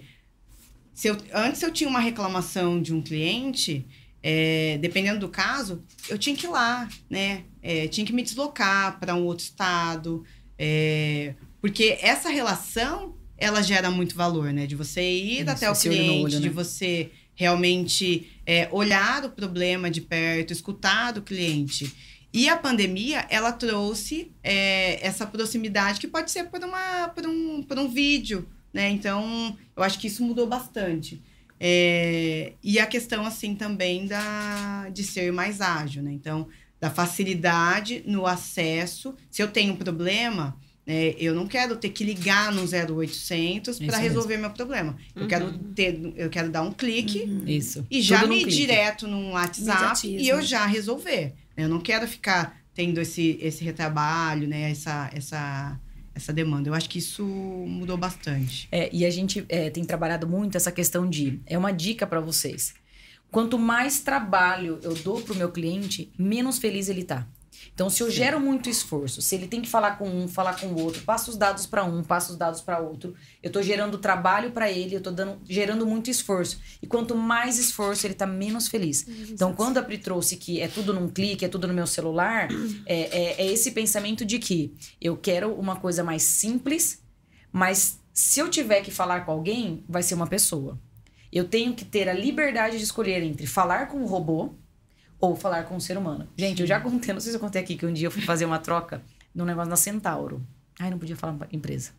[0.93, 3.85] se eu, antes eu tinha uma reclamação de um cliente,
[4.23, 7.43] é, dependendo do caso, eu tinha que ir lá, né?
[7.61, 10.23] É, tinha que me deslocar para um outro estado,
[10.57, 14.65] é, porque essa relação ela gera muito valor, né?
[14.65, 16.41] De você ir Isso, até o cliente, olho, né?
[16.41, 21.93] de você realmente é, olhar o problema de perto, escutar do cliente.
[22.33, 27.63] E a pandemia, ela trouxe é, essa proximidade que pode ser por, uma, por, um,
[27.63, 28.89] por um vídeo, né?
[28.89, 31.21] Então, eu acho que isso mudou bastante.
[31.59, 36.11] É, e a questão, assim, também da, de ser mais ágil, né?
[36.11, 36.47] Então,
[36.85, 39.15] da facilidade no acesso.
[39.31, 43.97] Se eu tenho um problema, é, eu não quero ter que ligar no 0800 para
[43.97, 44.95] resolver meu problema.
[45.15, 45.23] Uhum.
[45.23, 47.43] Eu quero ter, eu quero dar um clique uhum.
[47.47, 47.87] Isso.
[47.89, 51.33] e já me ir direto no WhatsApp e eu já resolver.
[51.57, 54.69] Eu não quero ficar tendo esse, esse retrabalho, né?
[54.69, 55.79] Essa, essa
[56.13, 56.69] essa demanda.
[56.69, 58.69] Eu acho que isso mudou bastante.
[58.71, 61.41] É, e a gente é, tem trabalhado muito essa questão de.
[61.45, 62.73] É uma dica para vocês.
[63.35, 67.27] Quanto mais trabalho eu dou para o meu cliente, menos feliz ele tá.
[67.73, 68.13] Então, se eu Sim.
[68.13, 71.31] gero muito esforço, se ele tem que falar com um, falar com o outro, passo
[71.31, 74.95] os dados para um, passo os dados para outro, eu estou gerando trabalho para ele,
[74.95, 76.61] eu estou dando, gerando muito esforço.
[76.81, 79.05] E quanto mais esforço, ele está menos feliz.
[79.29, 82.47] Então, quando a Pri trouxe que é tudo num clique, é tudo no meu celular,
[82.87, 87.03] é, é, é esse pensamento de que eu quero uma coisa mais simples,
[87.51, 90.79] mas se eu tiver que falar com alguém, vai ser uma pessoa.
[91.35, 94.53] Eu tenho que ter a liberdade de escolher entre falar com o robô
[95.19, 96.29] ou falar com o ser humano.
[96.37, 98.21] Gente, eu já contei, não sei se eu contei aqui, que um dia eu fui
[98.21, 100.41] fazer uma troca num negócio na Centauro.
[100.79, 101.91] Ai, não podia falar empresa.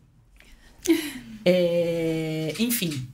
[1.45, 3.07] É, enfim.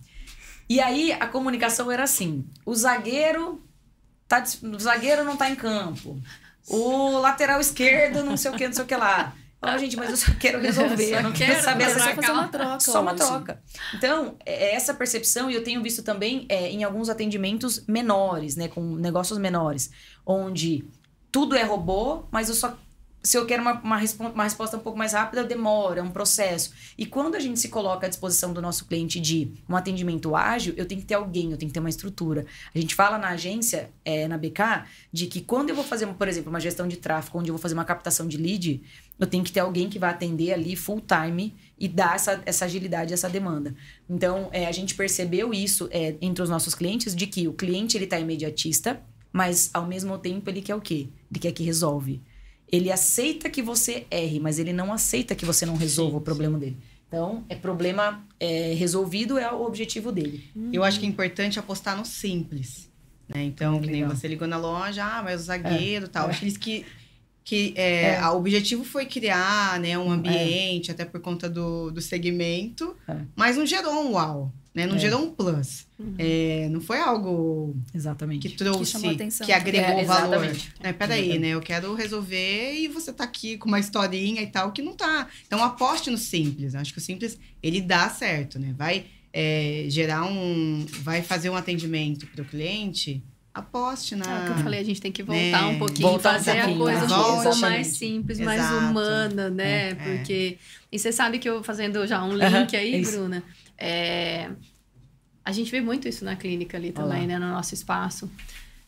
[0.70, 3.62] E aí a comunicação era assim: o zagueiro
[4.28, 6.22] tá, o zagueiro não tá em campo.
[6.68, 9.36] O lateral esquerdo, não sei o que, não sei o que lá.
[9.63, 12.80] Oh, gente, mas eu só quero resolver, eu não quero, saber essa fazer uma troca.
[12.80, 13.62] Só uma troca.
[13.95, 18.56] Então, é, é essa percepção, e eu tenho visto também é, em alguns atendimentos menores,
[18.56, 18.67] né?
[18.67, 19.89] Com negócios menores,
[20.26, 20.84] onde
[21.32, 22.78] tudo é robô, mas eu só
[23.26, 26.74] se eu quero uma, uma, uma, resposta um pouco mais rápida, demora, é um processo.
[26.98, 30.74] E quando a gente se coloca à disposição do nosso cliente de um atendimento ágil,
[30.76, 32.46] eu tenho que ter alguém, eu tenho que ter uma estrutura.
[32.76, 36.28] A gente fala na agência, é, na BK, de que quando eu vou fazer, por
[36.28, 38.82] exemplo, uma gestão de tráfego, onde eu vou fazer uma captação de lead,
[39.18, 42.66] eu tenho que ter alguém que vai atender ali full time e dar essa, essa
[42.66, 43.74] agilidade, essa demanda.
[44.10, 47.96] Então, é, a gente percebeu isso é, entre os nossos clientes, de que o cliente
[47.96, 51.08] ele está imediatista, mas ao mesmo tempo ele quer o quê?
[51.32, 52.22] Ele quer que resolve.
[52.74, 56.58] Ele aceita que você erre, mas ele não aceita que você não resolva o problema
[56.58, 56.78] dele.
[57.08, 60.44] Então, é problema é, resolvido é o objetivo dele.
[60.74, 62.90] Eu acho que é importante apostar no simples.
[63.30, 63.44] Né?
[63.44, 66.28] Então, que nem você ligou na loja, ah, mas o zagueiro e é, tal.
[66.28, 66.32] É.
[66.34, 66.84] Aqueles que
[67.44, 68.30] que é, é.
[68.30, 70.94] o objetivo foi criar né, um ambiente, é.
[70.94, 73.18] até por conta do, do segmento, é.
[73.36, 74.88] mas não gerou um uau, né?
[74.88, 75.00] Não é.
[75.00, 75.86] gerou um plus.
[76.00, 76.16] Uhum.
[76.18, 78.48] É, não foi algo exatamente.
[78.48, 80.48] que trouxe, que, que agregou é, valor.
[80.82, 80.94] Né?
[80.94, 81.50] Peraí, né?
[81.50, 85.28] Eu quero resolver e você tá aqui com uma historinha e tal que não tá.
[85.46, 86.76] Então aposte no simples.
[86.76, 88.74] Acho que o simples, ele dá certo, né?
[88.78, 89.06] Vai
[89.90, 90.86] gerar um...
[91.02, 94.26] Vai fazer um atendimento para o cliente aposte na.
[94.26, 95.68] É o que eu falei, a gente tem que voltar né?
[95.68, 98.58] um pouquinho, voltar fazer a coisa um pouco mais simples, Exato.
[98.58, 99.92] mais humana, né?
[99.92, 100.58] É, Porque.
[100.60, 100.84] É.
[100.92, 103.44] E você sabe que eu fazendo já um link aí, Bruna,
[103.78, 104.50] é...
[105.44, 107.28] a gente vê muito isso na clínica ali também, Olá.
[107.28, 107.40] né?
[107.40, 108.30] No nosso espaço.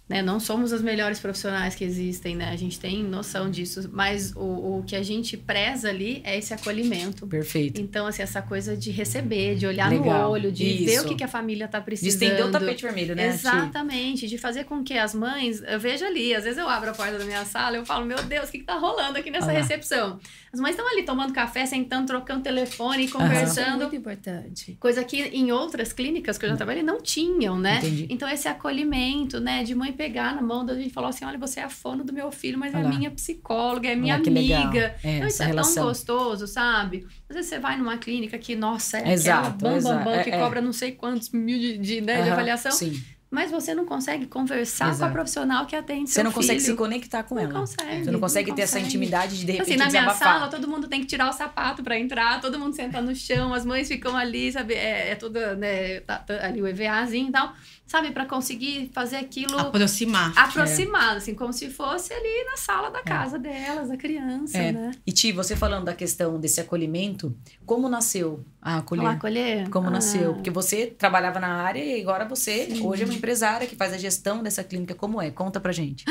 [0.08, 0.21] Né?
[0.21, 2.52] Não somos os melhores profissionais que existem, né?
[2.52, 6.54] A gente tem noção disso, mas o, o que a gente preza ali é esse
[6.54, 7.26] acolhimento.
[7.26, 7.82] Perfeito.
[7.82, 10.26] Então, assim, essa coisa de receber, de olhar Legal.
[10.26, 10.86] no olho, de Isso.
[10.86, 12.19] ver o que, que a família está precisando.
[12.19, 13.30] De estender o tapete vermelho, né?
[13.30, 14.28] Exatamente.
[14.28, 15.63] De fazer com que as mães...
[15.65, 18.06] Eu vejo ali, às vezes eu abro a porta da minha sala e eu falo,
[18.06, 20.19] meu Deus, o que, está rolando aqui nessa recepção?
[20.56, 23.74] As mães estão ali tomando café, sentando, trocando telefone, conversando.
[23.74, 23.80] Uhum.
[23.80, 24.78] Muito importante.
[24.80, 27.80] Coisa que em outras clínicas que eu já trabalhei não tinham, né?
[27.80, 28.08] Entendi.
[28.10, 29.65] Então, esse acolhimento, né?
[29.65, 32.06] De mãe pegar na mão da gente e falar assim: olha, você é a fono
[32.06, 34.96] do meu filho, mas Olha é minha psicóloga, é minha amiga.
[35.04, 35.76] É, então, isso é relação.
[35.76, 37.06] tão gostoso, sabe?
[37.30, 40.30] Às vezes você vai numa clínica que, nossa, é exato, aquela bam, bam, bam, que
[40.30, 42.72] é, é, cobra não sei quantos mil de, de, né, de avaliação.
[42.72, 44.99] Sim mas você não consegue conversar Exato.
[44.99, 46.41] com a profissional que atende Você não filho.
[46.41, 47.53] consegue se conectar com não ela.
[47.53, 48.79] Consegue, você não consegue não ter consegue.
[48.79, 51.33] essa intimidade de de repente assim, na minha sala, todo mundo tem que tirar o
[51.33, 54.73] sapato para entrar, todo mundo senta no chão, as mães ficam ali, sabe?
[54.73, 55.99] É, é tudo, né?
[56.01, 57.53] Tá, tá, ali o EVAzinho e tal
[57.86, 61.17] sabe, para conseguir fazer aquilo aproximar, aproximar, é.
[61.17, 63.04] assim, como se fosse ali na sala da é.
[63.04, 63.39] casa é.
[63.39, 64.71] delas, da criança, é.
[64.71, 64.91] né?
[65.06, 69.06] E Ti, você falando da questão desse acolhimento, como nasceu a acolher?
[69.06, 69.69] acolher?
[69.69, 69.91] Como ah.
[69.91, 70.34] nasceu?
[70.34, 72.86] Porque você trabalhava na área e agora você Sim.
[72.86, 74.95] hoje é uma empresária que faz a gestão dessa clínica.
[74.95, 75.30] Como é?
[75.32, 76.06] Conta pra gente.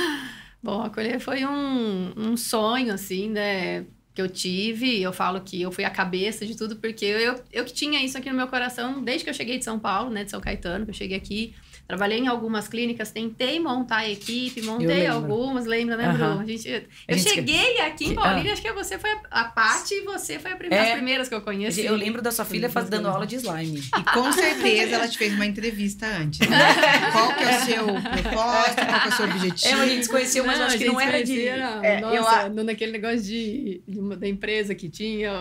[0.63, 3.85] Bom, acolher foi um, um sonho, assim, né?
[4.15, 7.65] Que eu tive, eu falo que eu fui a cabeça de tudo, porque eu, eu
[7.65, 10.23] que tinha isso aqui no meu coração desde que eu cheguei de São Paulo, né,
[10.23, 11.55] de São Caetano, que eu cheguei aqui.
[11.87, 16.41] Trabalhei em algumas clínicas, tentei montar a equipe, montei algumas, lembra, né, Bruno?
[16.41, 17.29] A gente, eu a gente...
[17.29, 18.55] cheguei aqui em Paulínia, ah.
[18.55, 20.89] acho que você foi a Paty e você foi a primeira, é.
[20.89, 21.85] as primeiras que eu conheci.
[21.85, 23.81] Eu lembro da sua filha faz, dando aula de slime.
[23.81, 26.41] E com certeza ela te fez uma entrevista antes.
[26.49, 26.57] Né?
[27.13, 29.77] qual que é o seu propósito, qual que é o seu objetivo?
[29.77, 31.49] É, a gente se conheceu, mas não, acho que não era de...
[31.49, 32.65] É, nossa, eu...
[32.65, 35.33] naquele negócio de, de, da empresa que tinha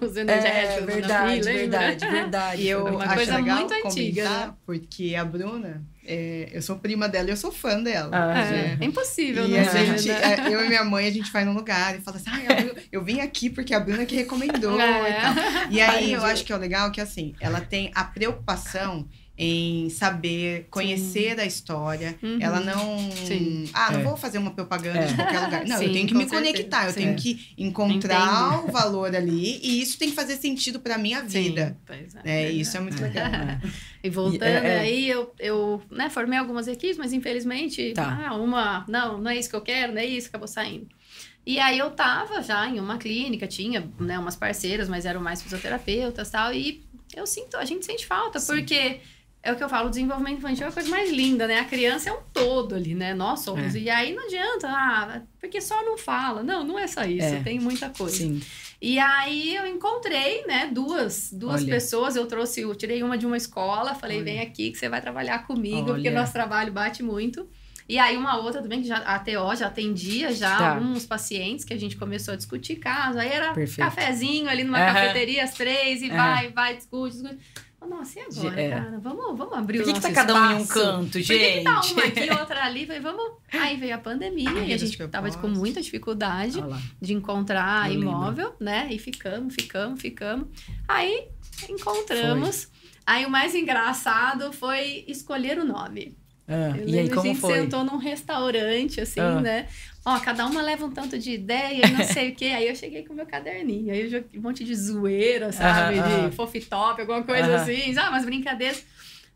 [0.00, 0.82] os energéticos.
[0.82, 2.62] É, verdade, verdade, verdade.
[2.62, 4.54] E eu uma acho coisa legal muito antiga, né?
[4.64, 8.10] porque a Bruna é, eu sou prima dela e eu sou fã dela.
[8.12, 9.64] Ah, é, é, impossível, e né?
[9.64, 10.48] Gente, né?
[10.50, 13.20] Eu e minha mãe, a gente vai num lugar e fala assim: ah, eu vim
[13.20, 15.10] aqui porque a Bruna que recomendou é.
[15.10, 15.34] e tal.
[15.70, 19.88] E aí eu acho que é o legal que assim, ela tem a preocupação em
[19.88, 21.40] saber, conhecer Sim.
[21.40, 22.18] a história.
[22.22, 22.38] Uhum.
[22.40, 23.10] Ela não.
[23.10, 23.68] Sim.
[23.72, 24.02] Ah, não é.
[24.02, 25.06] vou fazer uma propaganda é.
[25.06, 25.66] de qualquer lugar.
[25.66, 26.42] Não, Sim, eu tenho que me certeza.
[26.42, 27.00] conectar, eu Sim.
[27.00, 28.68] tenho que encontrar Entendo.
[28.68, 31.76] o valor ali e isso tem que fazer sentido para minha vida.
[31.86, 33.30] Pois é, é, isso é muito legal.
[33.30, 33.60] Né?
[34.04, 38.26] E voltando é, aí, eu, eu né, formei algumas equipes, mas infelizmente, tá.
[38.28, 40.88] ah, uma, não, não é isso que eu quero, não é isso, acabou saindo.
[41.44, 45.42] E aí eu tava já em uma clínica, tinha né, umas parceiras, mas eram mais
[45.42, 48.56] fisioterapeutas e tal, e eu sinto, a gente sente falta, Sim.
[48.56, 49.00] porque
[49.42, 51.58] é o que eu falo, o desenvolvimento infantil é a coisa mais linda, né?
[51.58, 53.12] A criança é um todo ali, né?
[53.12, 53.74] Nós somos.
[53.74, 53.78] É.
[53.78, 56.44] E aí não adianta, ah, porque só não fala.
[56.44, 57.42] Não, não é só isso, é.
[57.42, 58.18] tem muita coisa.
[58.18, 58.40] Sim.
[58.80, 62.14] E aí eu encontrei, né, duas, duas pessoas.
[62.14, 64.24] Eu trouxe, eu tirei uma de uma escola, falei, Olha.
[64.24, 65.94] vem aqui que você vai trabalhar comigo, Olha.
[65.94, 67.48] porque o nosso trabalho bate muito.
[67.88, 70.74] E aí uma outra também, que já, a TO já atendia já tá.
[70.74, 73.18] alguns pacientes que a gente começou a discutir caso.
[73.18, 73.88] Aí era Perfeito.
[73.88, 74.86] cafezinho ali numa uhum.
[74.86, 76.16] cafeteria às três e uhum.
[76.16, 77.38] vai, vai, discute, discute.
[77.88, 78.70] Nossa, e agora, é.
[78.70, 78.98] cara?
[79.00, 81.26] Vamos, vamos abrir Por que o nosso que tá cada um em um canto, gente?
[81.26, 82.86] Por que, que tá uma aqui, outra ali?
[82.86, 83.32] Falei, vamos...
[83.52, 86.62] Aí veio a pandemia e a gente tava com muita dificuldade
[87.00, 88.56] de encontrar Eu imóvel, lembro.
[88.60, 88.88] né?
[88.90, 90.46] E ficamos, ficamos, ficamos.
[90.88, 91.28] Aí
[91.68, 92.64] encontramos.
[92.64, 92.72] Foi.
[93.04, 96.16] Aí o mais engraçado foi escolher o nome.
[96.46, 97.54] Ah, e aí, como a gente foi?
[97.54, 99.40] sentou num restaurante, assim, Ah.
[99.40, 99.68] né?
[100.04, 102.46] Ó, cada uma leva um tanto de ideia e não sei o quê.
[102.46, 103.92] Aí eu cheguei com o meu caderninho.
[103.92, 105.98] Aí eu joguei um monte de zoeira, sabe?
[105.98, 106.28] Aham, aham.
[106.30, 107.54] De fofitop, alguma coisa Aham.
[107.62, 107.96] assim.
[107.96, 108.84] Ah, umas brincadeiras.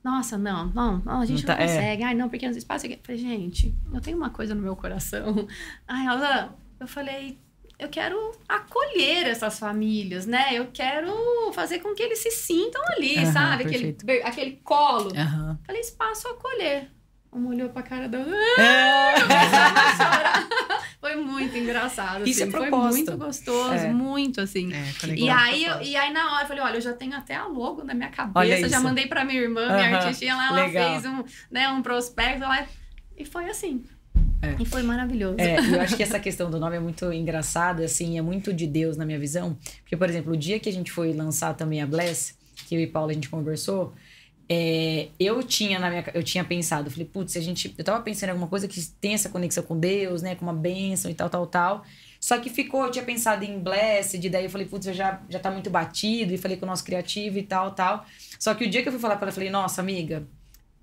[0.02, 1.66] Nossa, não, não, não, a gente Não não, tá- é.
[1.66, 2.02] consegue.
[2.02, 2.88] Ai, não, pequenos espaços.
[2.90, 5.46] Eu falei, gente, eu tenho uma coisa no meu coração.
[5.86, 7.38] Ai, ela, eu falei,
[7.78, 10.46] eu quero acolher essas famílias, né?
[10.52, 11.12] Eu quero
[11.52, 13.64] fazer com que eles se sintam ali, sabe?
[13.64, 14.26] Aquele, perfeito.
[14.26, 15.12] aquele colo.
[15.16, 15.58] Aham.
[15.66, 16.90] Falei, espaço acolher.
[17.36, 18.18] Uma olhou pra cara da.
[21.00, 22.26] Foi muito engraçado.
[22.26, 22.52] Isso é assim.
[22.52, 22.88] Foi proposta.
[22.90, 23.92] muito gostoso, É.
[23.92, 24.70] muito assim.
[24.72, 27.34] É, E aí, eu- e aí, na hora, eu falei: olha, eu já tenho até
[27.36, 28.68] a logo na minha cabeça.
[28.68, 31.00] Já mandei pra minha irmã, minha Aham, artistinha lá, ela legal.
[31.00, 32.66] fez um, né, um prospecto lá.
[33.16, 33.84] E foi assim.
[34.42, 34.54] É.
[34.58, 35.36] E foi maravilhoso.
[35.38, 38.52] É, e eu acho que essa questão do nome é muito engraçada, assim, é muito
[38.52, 39.56] de Deus na minha visão.
[39.82, 42.34] Porque, por exemplo, o dia que a gente foi lançar também a Bless,
[42.66, 43.94] que eu e Paula a gente conversou,
[44.48, 47.74] é, eu tinha na minha eu tinha pensado, falei, putz, a gente.
[47.76, 50.34] Eu tava pensando em alguma coisa que tem essa conexão com Deus, né?
[50.34, 51.84] Com uma bênção e tal, tal, tal.
[52.20, 55.50] Só que ficou, eu tinha pensado em Blessed, daí eu falei, putz, já, já tá
[55.50, 58.06] muito batido, e falei com o nosso criativo e tal, tal.
[58.38, 60.26] Só que o dia que eu fui falar pra ela, eu falei, nossa, amiga,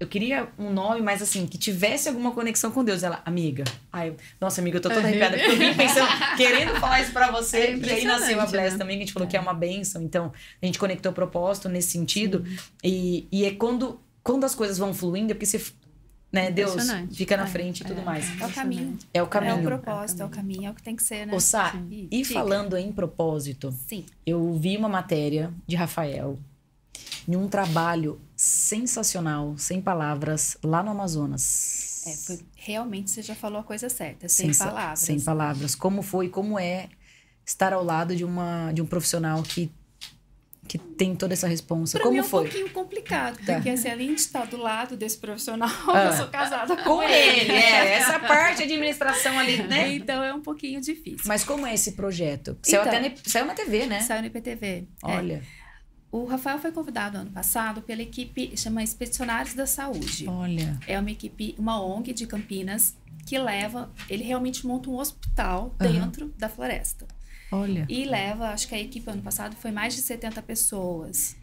[0.04, 3.04] eu queria um nome, mas assim, que tivesse alguma conexão com Deus.
[3.04, 3.64] Ela, amiga.
[3.92, 5.38] Ai, nossa, amiga, eu tô toda arrepiada.
[5.38, 7.58] Porque eu vim pensando, querendo falar isso pra você.
[7.58, 8.78] É e aí nasceu a Bless né?
[8.78, 10.02] também, que a gente falou que é uma benção.
[10.02, 10.32] Então,
[10.62, 12.46] a gente conectou o propósito nesse sentido.
[12.84, 15.64] E, e é quando, quando as coisas vão fluindo, é porque você,
[16.32, 17.16] né, Deus Impressionante.
[17.16, 18.26] fica na É, frente e tudo mais.
[18.42, 18.98] É o caminho.
[19.14, 19.64] É o É o caminho.
[19.64, 21.34] propósito, é o caminho, é o que tem que ser, né?
[21.36, 22.08] Ô, Sá, Sim.
[22.12, 24.06] e falando em propósito, Sim.
[24.26, 26.40] eu vi uma matéria de Rafael
[27.28, 32.04] em um trabalho sensacional, sem palavras, lá no Amazonas.
[32.06, 35.00] É, foi, realmente você já falou a coisa certa, sem Sensa- palavras.
[35.00, 35.76] Sem palavras.
[35.76, 36.90] Como foi, como é
[37.46, 39.72] estar ao lado de, uma, de um profissional que,
[40.68, 41.94] que tem toda essa responsa?
[41.98, 42.44] Pra como mim é um foi?
[42.44, 43.54] pouquinho complicado, Tá.
[43.56, 46.06] porque assim, além de estar do lado desse profissional, Ah.
[46.08, 47.94] eu sou casada com, Com ele, é.
[47.94, 49.92] Essa parte de administração ali, né?
[49.96, 51.24] Então é um pouquinho difícil.
[51.26, 52.58] Mas como é esse projeto?
[52.64, 52.94] Saiu, Então.
[52.98, 54.02] até na, saiu na TV, né?
[54.02, 54.88] Saiu no IPTV.
[55.06, 55.42] É.
[56.14, 60.28] O Rafael foi convidado ano passado pela equipe chama Expedicionários da Saúde.
[60.30, 60.80] olha.
[60.88, 62.96] É uma equipe, uma ONG de Campinas
[63.26, 65.92] que leva, ele realmente monta um hospital Aham.
[65.92, 67.08] dentro da floresta.
[67.52, 67.88] Olha.
[67.90, 71.36] E leva, acho que a equipe ano passado foi mais de 70 pessoas.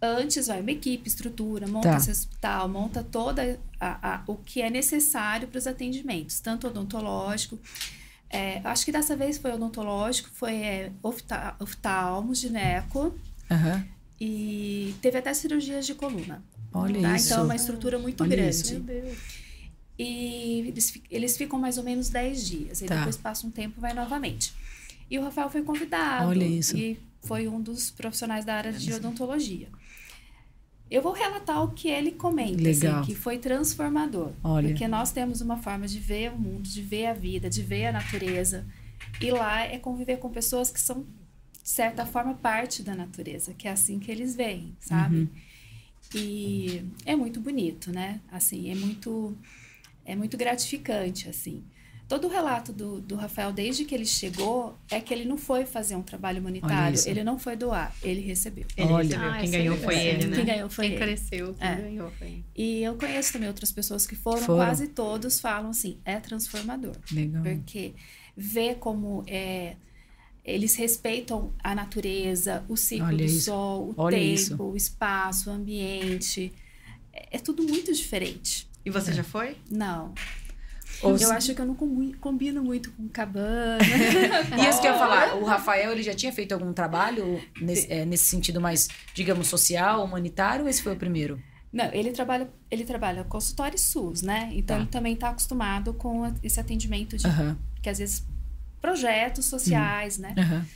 [0.00, 1.96] Antes vai uma equipe, estrutura, monta Tá.
[1.98, 7.58] esse hospital, monta toda a, a- o que é necessário para os atendimentos, tanto odontológico.
[8.30, 13.14] é, acho que dessa vez foi odontológico, foi é, ofta- oftalmo, gineco
[13.50, 13.84] Aham.
[14.20, 16.42] E teve até cirurgias de coluna.
[16.72, 17.16] Olha tá?
[17.16, 17.26] isso.
[17.28, 18.50] Então é uma estrutura muito Olha grande.
[18.50, 18.74] isso.
[18.74, 19.18] Meu Deus.
[19.98, 22.82] E eles, eles ficam mais ou menos 10 dias.
[22.82, 22.96] E Tá.
[22.98, 24.52] depois passa um tempo e vai novamente.
[25.10, 26.28] E o Rafael foi convidado.
[26.28, 26.76] Olha isso.
[26.76, 29.68] E foi um dos profissionais da área de odontologia.
[30.90, 33.00] Eu vou relatar o que ele comenta, Legal.
[33.00, 34.32] assim, que foi transformador.
[34.42, 34.68] Olha.
[34.68, 37.86] Porque nós temos uma forma de ver o mundo, de ver a vida, de ver
[37.86, 38.64] a natureza.
[39.20, 41.04] E lá é conviver com pessoas que são,
[41.68, 45.16] de certa forma, parte da natureza, que é assim que eles veem, sabe?
[45.18, 45.28] Uhum.
[46.14, 48.22] E é muito bonito, né?
[48.32, 49.36] Assim, é muito
[50.02, 51.62] é muito gratificante, assim.
[52.08, 55.66] Todo o relato do, do Rafael, desde que ele chegou, é que ele não foi
[55.66, 58.64] fazer um trabalho humanitário, ele não foi doar, ele recebeu.
[58.74, 59.18] Ele Olha.
[59.18, 59.30] recebeu.
[59.30, 60.36] Ah, Quem é ganhou foi ele, né?
[60.36, 61.04] Quem ganhou foi Quem ele.
[61.04, 61.76] cresceu, quem É.
[61.76, 62.44] ganhou foi ele.
[62.56, 64.64] E eu conheço também outras pessoas que foram, Foram.
[64.64, 66.96] quase todos falam assim, é transformador.
[67.12, 67.42] Legal.
[67.42, 67.92] Porque
[68.34, 69.76] ver como é,
[70.50, 73.40] eles respeitam a natureza, o ciclo Olha do isso.
[73.42, 74.62] sol, o Olha tempo, isso.
[74.62, 76.52] o espaço, o ambiente.
[77.12, 78.68] É, é tudo muito diferente.
[78.84, 79.56] E você já foi?
[79.70, 80.14] Não.
[81.02, 83.78] Os- Eu acho que eu não combi- combino muito com cabana.
[84.58, 87.92] E isso que eu ia falar, o Rafael, ele já tinha feito algum trabalho nesse,
[87.92, 91.40] é, nesse sentido mais, digamos, social, humanitário, ou esse foi o primeiro?
[91.72, 94.50] Não, ele trabalha, ele trabalha consultório SUS, né?
[94.54, 94.82] Então Tá.
[94.82, 98.26] ele também está acostumado com esse atendimento de Aham, que às vezes
[98.80, 100.34] projetos sociais, né?
[100.38, 100.66] aham.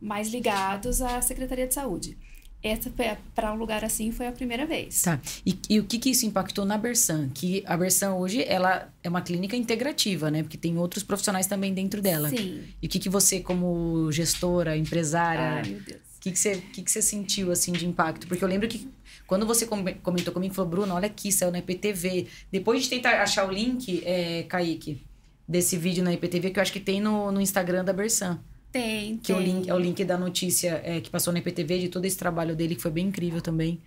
[0.00, 2.16] Mais ligados à Secretaria de Saúde.
[2.62, 2.92] Essa
[3.34, 5.02] para um lugar assim foi a primeira vez.
[5.02, 5.20] Tá.
[5.46, 7.28] E, e o que que isso impactou na Bersan?
[7.32, 10.42] Que a Bersan hoje, ela é uma clínica integrativa, né?
[10.42, 12.28] Porque tem outros profissionais também dentro dela.
[12.30, 12.64] Sim.
[12.82, 16.00] E o que que você, como gestora, empresária, Ai, meu Deus.
[16.16, 18.26] O que, que, você, que, que você sentiu, assim, de impacto?
[18.26, 18.88] Porque eu lembro que
[19.24, 22.26] quando você com- comentou comigo, falou, Bruno, olha aqui, saiu na IPTV.
[22.50, 25.00] Depois de tentar achar o link, é, Kaique,
[25.48, 28.38] desse vídeo na IPTV, que eu acho que tem no, no Instagram da Bersan.
[28.70, 29.46] Tem, Que é o tem.
[29.46, 32.54] link, é o link da notícia é, que passou na IPTV, de todo esse trabalho
[32.54, 33.80] dele, que foi bem incrível também.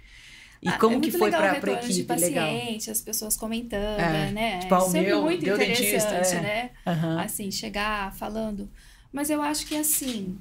[0.63, 2.15] E Ah, como é que foi o pra retorno de equipe?
[2.19, 2.47] Legal.
[2.55, 4.59] paciente, as pessoas comentando, É, né?
[4.59, 6.41] tipo, o Sempre meu- muito interessante, dentista, é.
[6.41, 6.69] né?
[6.85, 7.19] Aham.
[7.21, 8.69] Assim, chegar falando.
[9.13, 10.37] Mas eu acho que assim,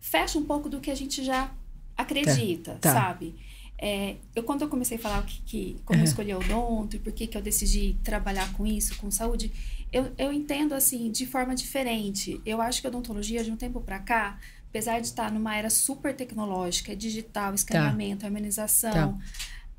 [0.00, 1.50] fecha um pouco do que a gente já
[1.96, 2.92] acredita, Tá.
[2.92, 3.34] sabe?
[3.78, 6.98] É, eu, quando eu comecei a falar que, que como eu escolhi o odonto e
[6.98, 9.52] por que, que eu decidi trabalhar com isso, com saúde,
[9.94, 12.40] eu, eu entendo assim de forma diferente.
[12.44, 15.70] Eu acho que a odontologia, de um tempo para cá, apesar de estar numa era
[15.70, 18.26] super tecnológica, digital, escaneamento, tá.
[18.26, 19.20] harmonização,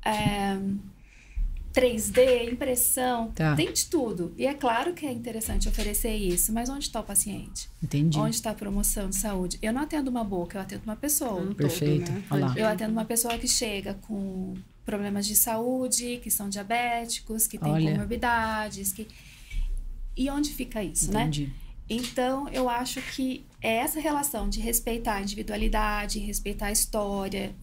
[0.00, 0.10] tá.
[0.10, 0.58] é,
[1.74, 3.54] 3D, impressão, tá.
[3.54, 4.32] tem de tudo.
[4.38, 7.68] E é claro que é interessante oferecer isso, mas onde está o paciente?
[7.82, 8.18] Entendi.
[8.18, 9.58] Onde está a promoção de saúde?
[9.60, 11.42] Eu não atendo uma boca, eu atendo uma pessoa.
[11.42, 12.10] Um Perfeito.
[12.26, 12.54] Todo, né?
[12.56, 17.92] Eu atendo uma pessoa que chega com problemas de saúde, que são diabéticos, que têm
[17.92, 19.06] comorbidades, que...
[20.16, 21.22] E onde fica isso, né?
[21.22, 21.46] Entendi.
[21.46, 21.52] né?
[21.88, 27.54] Então, eu acho que é essa relação de respeitar a individualidade, respeitar a história,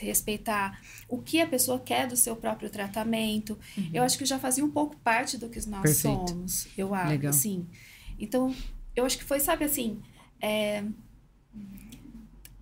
[0.00, 3.90] respeitar o que a pessoa quer do seu próprio tratamento, uhum.
[3.92, 6.28] eu acho que já fazia um pouco parte do que nós Perfeito.
[6.28, 7.30] somos, eu acho, Legal.
[7.30, 7.66] assim.
[8.18, 8.54] Então,
[8.94, 10.00] eu acho que foi, sabe assim,
[10.40, 10.84] é,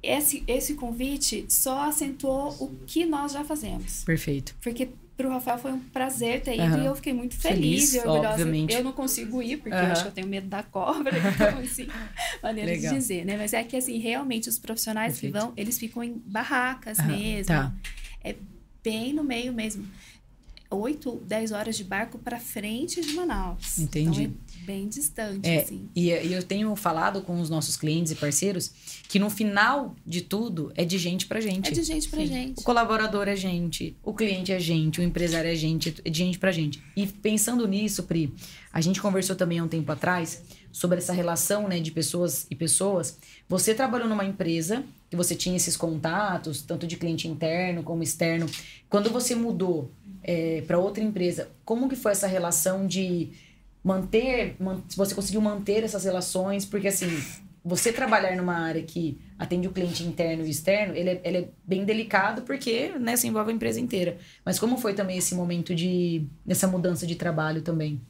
[0.03, 4.05] esse, esse convite só acentuou o que nós já fazemos.
[4.05, 4.57] Perfeito.
[4.63, 4.89] Porque
[5.21, 6.83] para o Rafael foi um prazer ter ido uhum.
[6.83, 8.29] e eu fiquei muito feliz, feliz e orgulhosa.
[8.31, 8.73] Obviamente.
[8.73, 9.85] Eu não consigo ir, porque uhum.
[9.85, 11.87] eu acho que eu tenho medo da cobra, então, assim,
[12.43, 12.93] maneira Legal.
[12.93, 13.37] de dizer, né?
[13.37, 15.35] Mas é que, assim, realmente os profissionais Perfeito.
[15.35, 17.07] que vão, eles ficam em barracas uhum.
[17.07, 17.55] mesmo.
[17.55, 17.73] Tá.
[18.25, 18.35] É
[18.83, 19.87] bem no meio mesmo.
[20.71, 23.79] 8, 10 horas de barco para frente de Manaus.
[23.79, 24.23] Entendi.
[24.23, 25.89] Então, é bem distante, é, assim.
[25.97, 28.71] E, e eu tenho falado com os nossos clientes e parceiros
[29.09, 31.69] que no final de tudo é de gente para gente.
[31.69, 32.61] É de gente para gente.
[32.61, 36.39] O colaborador é gente, o cliente é gente, o empresário é gente, é de gente
[36.39, 36.81] para gente.
[36.95, 38.33] E pensando nisso, Pri,
[38.73, 42.55] a gente conversou também há um tempo atrás sobre essa relação né, de pessoas e
[42.55, 43.19] pessoas.
[43.49, 48.47] Você trabalhou numa empresa que você tinha esses contatos, tanto de cliente interno como externo.
[48.89, 49.91] Quando você mudou
[50.23, 53.31] é, para outra empresa, como que foi essa relação de
[53.83, 56.65] manter, man, se você conseguiu manter essas relações?
[56.65, 57.09] Porque assim,
[57.65, 61.49] você trabalhar numa área que atende o cliente interno e externo, ele é, ele é
[61.65, 64.19] bem delicado porque né, se envolve a empresa inteira.
[64.45, 68.01] Mas como foi também esse momento de nessa mudança de trabalho também?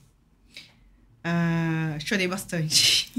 [1.24, 3.12] Uh, chorei bastante.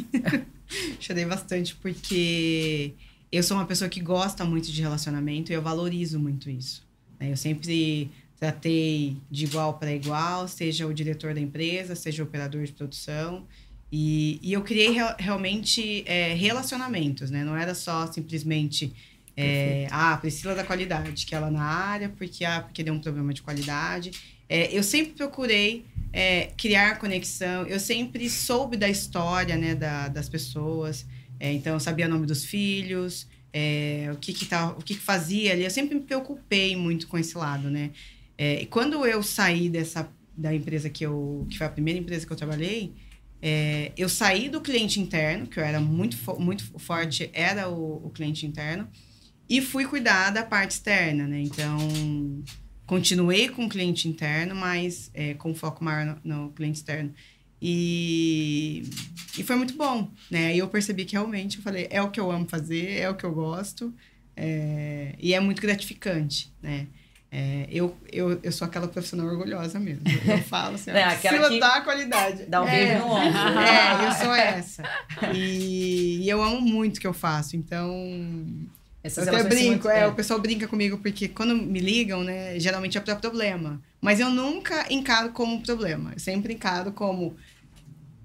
[0.99, 2.93] chorei bastante porque
[3.31, 6.85] eu sou uma pessoa que gosta muito de relacionamento e eu valorizo muito isso.
[7.19, 7.31] Né?
[7.31, 8.09] Eu sempre
[8.41, 13.45] tratei de igual para igual, seja o diretor da empresa, seja o operador de produção.
[13.91, 17.43] E, e eu criei re realmente é, relacionamentos, né?
[17.43, 18.95] Não era só simplesmente
[19.37, 23.31] é, ah, Priscila da qualidade, que ela na área, porque, ah, porque deu um problema
[23.31, 24.09] de qualidade.
[24.49, 30.27] É, eu sempre procurei é, criar conexão, eu sempre soube da história né, da, das
[30.27, 31.05] pessoas,
[31.39, 34.95] é, então eu sabia o nome dos filhos, é, o, que, que, tá, o que,
[34.95, 37.91] que fazia ali, eu sempre me preocupei muito com esse lado, né?
[38.43, 42.33] É, quando eu saí dessa, da empresa que eu, que foi a primeira empresa que
[42.33, 42.91] eu trabalhei,
[43.39, 48.09] é, eu saí do cliente interno, que eu era muito, muito forte, era o, o
[48.09, 48.87] cliente interno,
[49.47, 51.39] e fui cuidar da parte externa, né?
[51.39, 51.77] Então,
[52.87, 57.13] continuei com o cliente interno, mas é, com foco maior no, no, cliente externo.
[57.61, 58.81] E,
[59.37, 60.55] e foi muito bom, né?
[60.55, 63.13] E eu percebi que realmente, eu falei, é o que eu amo fazer, é o
[63.13, 63.93] que eu gosto,
[64.35, 66.87] é, e é muito gratificante, né?
[67.33, 70.01] É, eu, eu, eu sou aquela profissional orgulhosa mesmo.
[70.27, 72.43] Eu falo assim, é, aquela que dá qualidade.
[72.45, 73.31] Dá um é, beijo no ombro.
[73.61, 74.83] É, eu sou essa.
[75.33, 77.89] E, e eu amo muito o que eu faço, então
[79.01, 79.89] essas eu até brinco, muito...
[79.89, 83.81] é, o pessoal brinca comigo porque quando me ligam, né, geralmente é para problema.
[84.01, 86.11] Mas eu nunca encaro como problema.
[86.13, 87.35] Eu sempre encaro como,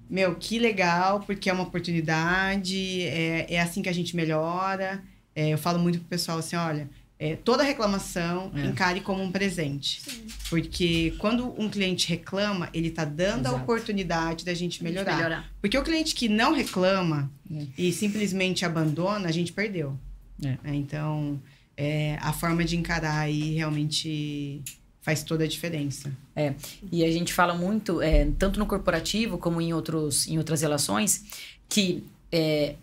[0.09, 5.01] meu, que legal, porque é uma oportunidade, é, é assim que a gente melhora.
[5.33, 6.89] É, eu falo muito pro pessoal assim, olha,
[7.19, 8.65] é, toda reclamação é.
[8.65, 10.01] encare como um presente.
[10.01, 10.27] Sim.
[10.49, 13.55] Porque quando um cliente reclama, ele está dando Exato.
[13.55, 15.11] a oportunidade da gente melhorar.
[15.11, 15.51] gente melhorar.
[15.59, 17.65] Porque o cliente que não reclama é.
[17.77, 19.97] e simplesmente abandona, a gente perdeu.
[20.43, 20.57] É.
[20.63, 21.41] É, então,
[21.75, 24.61] é, a forma de encarar aí realmente
[25.01, 26.11] faz toda a diferença.
[26.35, 26.53] É,
[26.91, 31.23] e a gente fala muito, é, tanto no corporativo como em, outros, em outras relações,
[31.69, 32.75] que é,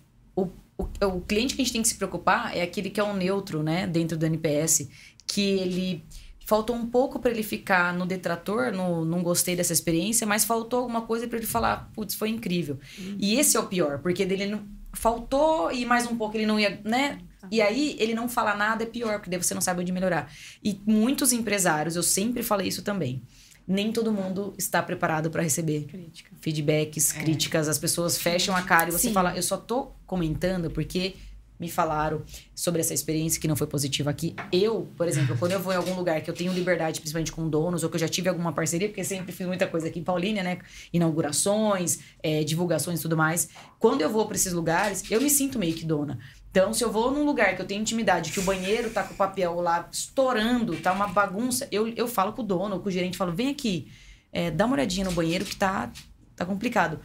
[0.78, 3.14] o, o, cliente que a gente tem que se preocupar é aquele que é um
[3.14, 4.88] neutro, né, dentro do NPS,
[5.26, 6.04] que ele
[6.46, 10.80] faltou um pouco para ele ficar no detrator, no não gostei dessa experiência, mas faltou
[10.80, 12.78] alguma coisa para ele falar, putz, foi incrível.
[12.98, 13.16] Uhum.
[13.18, 14.62] E esse é o pior, porque dele não,
[14.92, 17.18] faltou e mais um pouco ele não ia, né?
[17.50, 20.32] E aí, ele não fala nada é pior, porque daí você não sabe onde melhorar.
[20.62, 23.22] E muitos empresários, eu sempre falei isso também.
[23.66, 26.30] Nem todo mundo está preparado para receber Crítica.
[26.40, 27.20] feedbacks, é.
[27.20, 27.68] críticas.
[27.68, 29.14] As pessoas fecham a cara e você Sim.
[29.14, 31.14] fala, eu só tô comentando porque
[31.58, 32.22] me falaram
[32.54, 34.34] sobre essa experiência que não foi positiva aqui.
[34.52, 37.48] Eu, por exemplo, quando eu vou em algum lugar que eu tenho liberdade, principalmente com
[37.48, 40.04] donos, ou que eu já tive alguma parceria, porque sempre fiz muita coisa aqui em
[40.04, 40.58] Paulínia, né?
[40.92, 43.48] Inaugurações, é, divulgações e tudo mais.
[43.78, 46.18] Quando eu vou para esses lugares, eu me sinto meio que dona.
[46.50, 49.14] Então, se eu vou num lugar que eu tenho intimidade, que o banheiro tá com
[49.14, 52.92] o papel lá estourando, tá uma bagunça, eu, eu falo com o dono, com o
[52.92, 53.88] gerente, falo, vem aqui,
[54.32, 55.90] é, dá uma olhadinha no banheiro que tá,
[56.36, 57.00] tá complicado.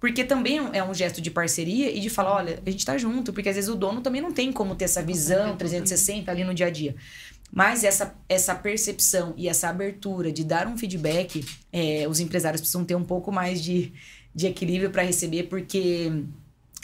[0.00, 3.34] Porque também é um gesto de parceria e de falar, olha, a gente tá junto,
[3.34, 6.54] porque às vezes o dono também não tem como ter essa visão 360 ali no
[6.54, 6.96] dia a dia.
[7.52, 12.84] Mas essa, essa percepção e essa abertura de dar um feedback, é, os empresários precisam
[12.84, 13.92] ter um pouco mais de,
[14.34, 16.10] de equilíbrio para receber, porque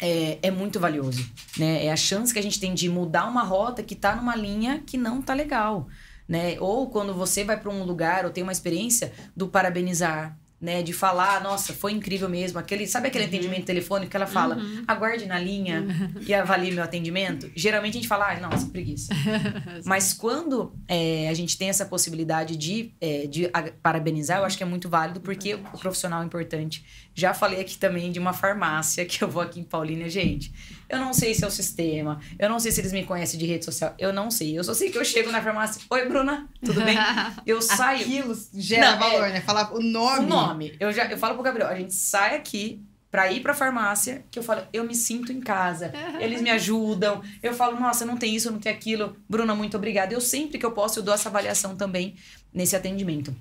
[0.00, 1.24] é, é muito valioso.
[1.56, 1.86] Né?
[1.86, 4.82] É a chance que a gente tem de mudar uma rota que está numa linha
[4.84, 5.88] que não tá legal.
[6.28, 6.56] Né?
[6.60, 10.92] Ou quando você vai para um lugar ou tem uma experiência do parabenizar, né, de
[10.92, 12.58] falar, nossa, foi incrível mesmo.
[12.58, 13.30] Aquele, sabe aquele uhum.
[13.30, 14.84] atendimento telefônico que ela fala, uhum.
[14.88, 16.22] aguarde na linha uhum.
[16.26, 17.50] e avalie meu atendimento?
[17.54, 19.12] Geralmente a gente fala, ah, nossa, preguiça.
[19.84, 23.50] Mas quando é, a gente tem essa possibilidade de, é, de
[23.82, 26.84] parabenizar, eu acho que é muito válido, porque o profissional é importante.
[27.14, 30.52] Já falei aqui também de uma farmácia que eu vou aqui em Paulínia, gente.
[30.88, 33.46] Eu não sei se é o sistema, eu não sei se eles me conhecem de
[33.46, 34.56] rede social, eu não sei.
[34.56, 36.96] Eu só sei que eu chego na farmácia, oi Bruna, tudo bem?
[37.46, 38.02] Eu saio.
[38.02, 39.40] Aquilo gera não, valor, é, né?
[39.40, 40.24] Falar o nome.
[40.24, 40.76] O nome.
[40.78, 44.38] Eu, já, eu falo pro Gabriel, a gente sai aqui para ir pra farmácia, que
[44.38, 45.92] eu falo, eu me sinto em casa.
[46.20, 47.22] Eles me ajudam.
[47.42, 49.16] Eu falo, nossa, não tem isso, não tem aquilo.
[49.28, 50.12] Bruna, muito obrigada.
[50.12, 52.14] Eu sempre que eu posso, eu dou essa avaliação também
[52.52, 53.34] nesse atendimento.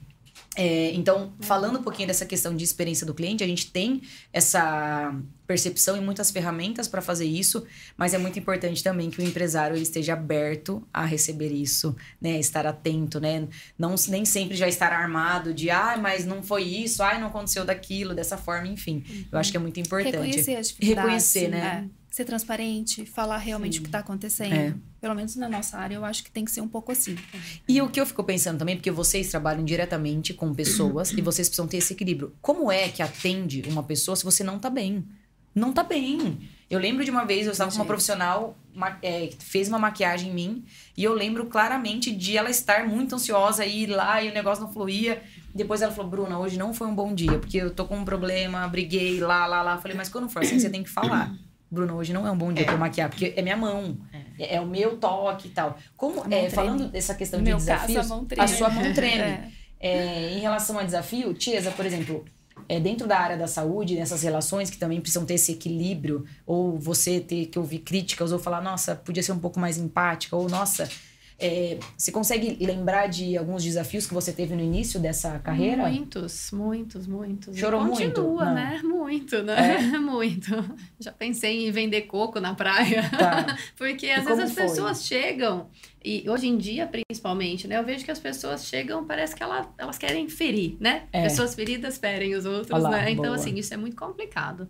[0.56, 5.14] É, então, falando um pouquinho dessa questão de experiência do cliente, a gente tem essa
[5.48, 7.66] percepção e muitas ferramentas para fazer isso,
[7.98, 12.40] mas é muito importante também que o empresário esteja aberto a receber isso, né?
[12.40, 13.48] Estar atento, né?
[13.78, 17.66] Não, nem sempre já estar armado de, ah, mas não foi isso, ah, não aconteceu
[17.66, 19.04] daquilo, dessa forma, enfim.
[19.10, 19.26] Uhum.
[19.32, 20.14] Eu acho que é muito importante.
[20.14, 20.76] Reconhecer as.
[20.80, 21.90] Reconhecer, né?
[21.92, 23.80] É ser transparente, falar realmente Sim.
[23.80, 24.54] o que está acontecendo.
[24.54, 24.74] É.
[25.02, 27.18] Pelo menos na nossa área, eu acho que tem que ser um pouco assim.
[27.68, 31.50] E o que eu fico pensando também, porque vocês trabalham diretamente com pessoas e vocês
[31.50, 32.34] precisam ter esse equilíbrio.
[32.42, 35.04] Como é que atende uma pessoa se você não tá bem?
[35.56, 36.38] Não tá bem.
[36.70, 38.58] Eu lembro de uma vez, eu estava com uma profissional
[39.02, 40.66] é, que fez uma maquiagem em mim,
[40.98, 44.64] e eu lembro claramente de ela estar muito ansiosa e ir lá e o negócio
[44.64, 45.22] não fluía.
[45.54, 48.06] Depois ela falou, Bruna, hoje não foi um bom dia, porque eu tô com um
[48.06, 49.78] problema, briguei lá, lá, lá.
[49.78, 51.34] Falei, mas quando for assim, você tem que falar.
[51.72, 52.66] Bruno, hoje não é um bom dia é.
[52.66, 53.98] pra eu maquiar, porque é minha mão,
[54.40, 55.78] é, é o meu toque e tal.
[55.96, 59.22] Como, é, falando dessa questão de desafios, caso, a, mão a, sua mão treme.
[59.22, 59.52] É.
[59.80, 60.34] é.
[60.38, 62.24] em relação a desafio, Tiesa, por exemplo,
[62.68, 66.78] é, dentro da área da saúde, nessas relações que também precisam ter esse equilíbrio, ou
[66.78, 70.50] você ter que ouvir críticas, ou falar, nossa, podia ser um pouco mais empática, ou
[70.50, 70.90] nossa,
[71.38, 75.84] é, você consegue lembrar de alguns desafios que você teve no início dessa carreira?
[75.90, 77.58] Muitos, muitos, muitos.
[77.58, 78.22] Chorou e continua, muito?
[78.22, 78.82] Continua, né?
[79.06, 79.76] Muito, né?
[79.76, 79.82] É.
[80.00, 80.50] muito.
[81.00, 83.10] Já pensei em vender coco na praia.
[83.10, 83.58] Tá.
[83.78, 84.64] Porque às e vezes as foi?
[84.64, 85.70] pessoas chegam,
[86.04, 87.78] e hoje em dia, principalmente, né?
[87.78, 91.04] Eu vejo que as pessoas chegam, parece que ela, elas querem ferir, né?
[91.12, 91.24] É.
[91.24, 93.12] Pessoas feridas ferem os outros, Olá, né?
[93.12, 93.36] Então, boa.
[93.36, 94.70] assim, isso é muito complicado.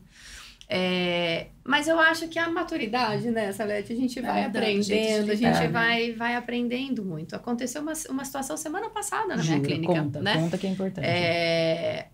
[0.68, 5.36] É, mas eu acho que a maturidade, né, Salete, a gente vai é aprendendo, a
[5.36, 7.36] gente, vai, vai aprendendo muito.
[7.36, 9.94] Aconteceu uma, uma situação semana passada na Juro, minha clínica.
[9.94, 10.34] Conta, né?
[10.36, 11.06] conta que é importante.
[11.06, 12.08] É,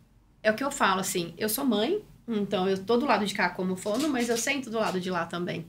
[0.44, 3.34] é o que eu falo, assim, eu sou mãe, então eu tô do lado de
[3.34, 5.66] cá como fono, mas eu sento do lado de lá também.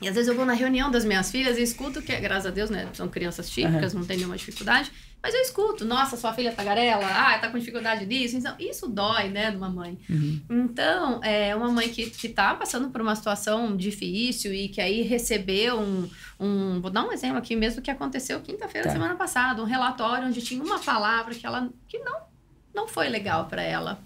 [0.00, 2.50] E às vezes eu vou na reunião das minhas filhas e escuto que, graças a
[2.50, 4.00] Deus, né, são crianças típicas, uhum.
[4.00, 4.90] não tem nenhuma dificuldade.
[5.22, 8.36] Mas eu escuto, nossa, sua filha tá garela, ah, tá com dificuldade disso.
[8.36, 9.96] Então, isso dói, né, de uma mãe.
[10.10, 10.40] Uhum.
[10.50, 15.02] Então, é uma mãe que, que tá passando por uma situação difícil e que aí
[15.02, 16.10] recebeu um,
[16.40, 18.92] um vou dar um exemplo aqui mesmo que aconteceu quinta-feira tá.
[18.92, 22.32] semana passada, um relatório onde tinha uma palavra que ela que não
[22.74, 24.02] não foi legal para ela.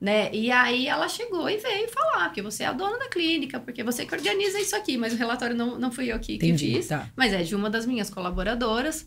[0.00, 0.32] Né?
[0.32, 3.82] E aí ela chegou e veio falar, porque você é a dona da clínica, porque
[3.82, 6.86] você que organiza isso aqui, mas o relatório não, não fui eu que, que fiz,
[6.86, 7.08] tá.
[7.16, 9.04] mas é de uma das minhas colaboradoras.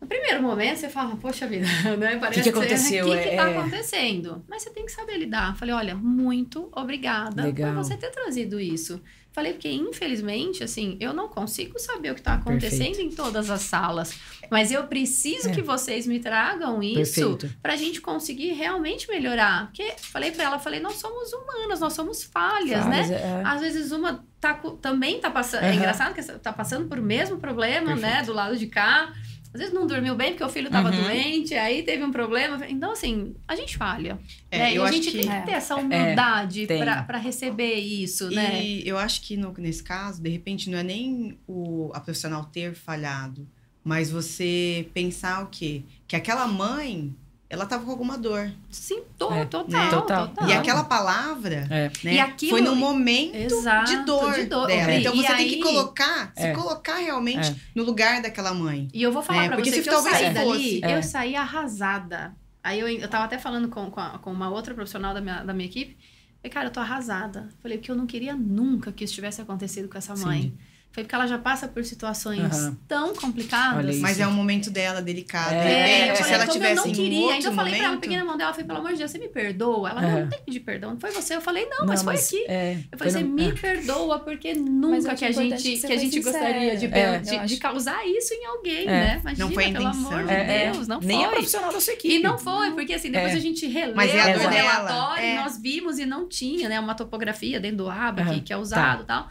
[0.00, 1.66] No primeiro momento, você fala, poxa vida,
[1.96, 2.16] né?
[2.16, 3.06] Parece que, que aconteceu?
[3.06, 3.58] O que, que tá é...
[3.58, 4.44] acontecendo?
[4.46, 5.56] Mas você tem que saber lidar.
[5.56, 7.74] Falei, olha, muito obrigada Legal.
[7.74, 9.00] por você ter trazido isso.
[9.36, 13.12] Falei, porque infelizmente, assim, eu não consigo saber o que está acontecendo Perfeito.
[13.12, 14.18] em todas as salas.
[14.50, 15.52] Mas eu preciso é.
[15.52, 19.66] que vocês me tragam isso para a gente conseguir realmente melhorar.
[19.66, 23.14] Porque falei para ela, falei, nós somos humanas, nós somos falhas, falhas né?
[23.14, 23.42] É.
[23.44, 25.64] Às vezes uma tá, também tá passando.
[25.64, 25.68] Uhum.
[25.68, 28.16] É engraçado que tá passando por o mesmo problema, né, Perfeito.
[28.16, 28.22] né?
[28.22, 29.12] Do lado de cá.
[29.56, 31.02] Às vezes não dormiu bem porque o filho estava uhum.
[31.02, 32.60] doente, aí teve um problema.
[32.68, 34.18] Então, assim, a gente falha.
[34.50, 34.74] É, né?
[34.74, 35.18] E a gente que...
[35.18, 38.62] tem que ter essa é, humildade é, para receber isso, e né?
[38.62, 42.44] E eu acho que no, nesse caso, de repente, não é nem o, a profissional
[42.44, 43.48] ter falhado,
[43.82, 45.82] mas você pensar o quê?
[46.06, 47.14] Que aquela mãe
[47.48, 48.50] ela tava com alguma dor.
[48.70, 49.90] Sim, to, é, total, né?
[49.90, 51.90] total, total, E aquela palavra é.
[52.02, 54.94] né, aquilo, foi no momento exato, de, dor de dor dela.
[54.94, 56.52] Então você aí, tem que colocar, se é.
[56.52, 57.56] colocar realmente é.
[57.74, 58.88] no lugar daquela mãe.
[58.92, 59.46] E eu vou falar né?
[59.48, 62.34] pra Porque você se que eu saí dali, eu saí arrasada.
[62.64, 65.44] Aí eu, eu tava até falando com, com, a, com uma outra profissional da minha,
[65.44, 65.96] da minha equipe.
[66.38, 67.48] Falei, cara, eu tô arrasada.
[67.62, 70.42] Falei, porque eu não queria nunca que isso tivesse acontecido com essa mãe.
[70.42, 70.58] Sim.
[70.96, 72.78] Foi porque ela já passa por situações Aham.
[72.88, 73.90] tão Olha complicadas.
[73.96, 74.00] isso.
[74.02, 75.52] Mas é um momento dela delicado.
[75.52, 77.78] É, De É, se ela como tivesse eu não queria, outro ainda eu falei pra
[77.80, 79.90] ela, momento- peguei na mão dela, falei, pelo amor de Deus, você me perdoa?
[79.90, 80.20] Ela, Aham.
[80.20, 81.36] não tem que pedir perdão, não foi você.
[81.36, 82.44] Eu falei, não, mas foi aqui.
[82.48, 85.62] É, Eu falei, foi você no- me ah, perdoa, porque Mas nunca que a gente,
[85.62, 86.38] que que a foi gente sincera.
[86.38, 87.18] gostaria de, É.
[87.18, 88.86] de, de causar isso em alguém, É.
[88.86, 89.18] né?
[89.20, 90.10] Imagina, Não foi a pelo intenção.
[90.12, 90.70] amor de É, é.
[90.72, 91.34] Deus, não Nem a foi.
[91.36, 92.14] profissional da sua equipe.
[92.14, 93.36] E não foi, porque assim, depois É.
[93.36, 95.34] a gente releu Mas é a dor o dela, relatório é.
[95.34, 96.80] e nós vimos e não tinha, né?
[96.80, 99.28] Uma topografia dentro do aba que, que é usado e tal.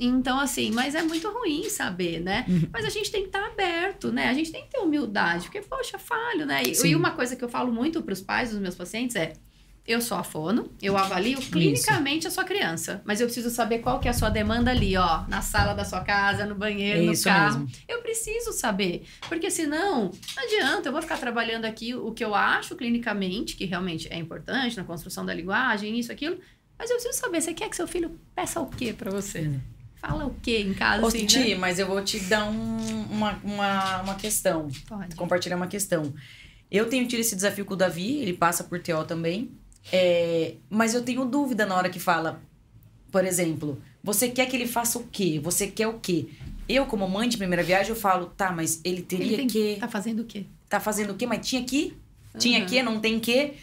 [0.00, 2.44] Então, assim, mas é muito ruim saber, né?
[2.48, 2.68] Uhum.
[2.72, 4.28] Mas a gente tem que estar aberto, né?
[4.28, 6.62] A gente tem que ter humildade, porque, poxa, falho, né?
[6.64, 9.32] E, e uma coisa que eu falo muito para os pais dos meus pacientes é:
[9.88, 13.98] eu sou a fono, eu avalio clinicamente a sua criança, mas eu preciso saber qual
[13.98, 17.12] que é a sua demanda ali, ó, na sala da sua casa, no banheiro, no
[17.12, 17.60] Isso carro.
[17.60, 17.82] mesmo.
[17.88, 22.34] Eu preciso saber, porque senão não adianta, eu vou ficar trabalhando aqui o que eu
[22.34, 26.38] acho clinicamente, que realmente é importante na construção da linguagem, isso, aquilo,
[26.78, 29.50] mas eu preciso saber, você quer que seu filho peça o quê para você?
[30.00, 31.54] Fala o quê em casa, Ô, assim, Ti, né?
[31.56, 34.68] mas eu vou te dar um- uma, uma, uma questão.
[34.88, 35.16] Pode.
[35.16, 36.12] compartilhar uma questão.
[36.70, 39.50] Eu tenho tido esse desafio com o Davi, ele passa por TO também.
[39.92, 42.40] É, mas eu tenho dúvida na hora que fala,
[43.10, 45.40] por exemplo, você quer que ele faça o quê?
[45.42, 46.28] Você quer o quê?
[46.68, 49.76] Eu, como mãe de primeira viagem, eu falo, tá, mas ele teria Ele tem que.
[49.80, 50.44] Tá fazendo o quê?
[50.68, 51.26] Tá fazendo o quê?
[51.26, 51.96] Mas tinha que?
[52.38, 52.66] Tinha Uhum.
[52.66, 53.54] que, não tem que.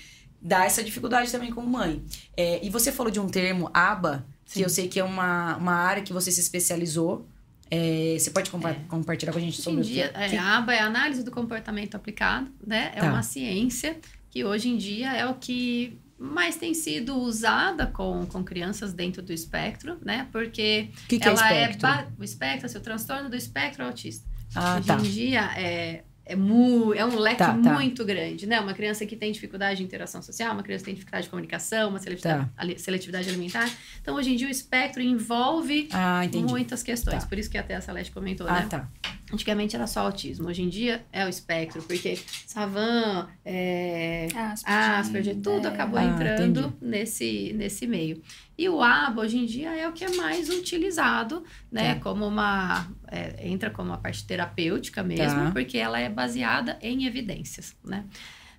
[0.41, 2.03] Dá essa dificuldade também como mãe.
[2.36, 4.62] É, e você falou de um termo, aba, que Sim.
[4.64, 7.28] eu sei que é uma, uma área que você se especializou.
[7.72, 10.30] É, você pode compa- compartilhar com a gente Hoje sobre em o que- dia, é,
[10.30, 12.91] que- a aba é a análise do comportamento aplicado, né?
[12.96, 13.10] É Tá.
[13.10, 13.98] uma ciência
[14.30, 19.22] que hoje em dia é o que mais tem sido usada com, com crianças dentro
[19.24, 20.28] do espectro, né?
[20.32, 21.88] Porque que, que é ela espectro?
[21.88, 24.26] é o espectro, o transtorno do espectro autista.
[24.54, 24.96] Ah, hoje tá.
[24.98, 27.73] em dia é é, mu, é um leque Tá, tá.
[27.73, 28.59] muito grande, né?
[28.59, 31.89] Uma criança que tem dificuldade de interação social, uma criança que tem dificuldade de comunicação,
[31.89, 32.65] uma seletividade, Tá.
[32.78, 33.69] seletividade alimentar.
[34.01, 37.23] Então, hoje em dia, o espectro envolve Ah, muitas questões.
[37.23, 37.30] Tá.
[37.30, 38.67] Por isso que até a Celeste comentou, Ah, né?
[38.69, 38.88] tá.
[39.34, 45.36] Antigamente era só autismo, hoje em dia é o espectro, porque Savan, é, Asperger, Asperger,
[45.41, 45.71] tudo é.
[45.71, 46.76] acabou Ah, entrando entendi.
[46.82, 48.21] nesse, nesse meio.
[48.57, 51.95] E o ABA, hoje em dia, é o que é mais utilizado, né?
[51.95, 52.01] Tá.
[52.01, 52.88] Como uma...
[53.16, 55.51] é, entra como uma parte terapêutica mesmo, Tá.
[55.51, 58.05] porque ela é baseada em evidências, né?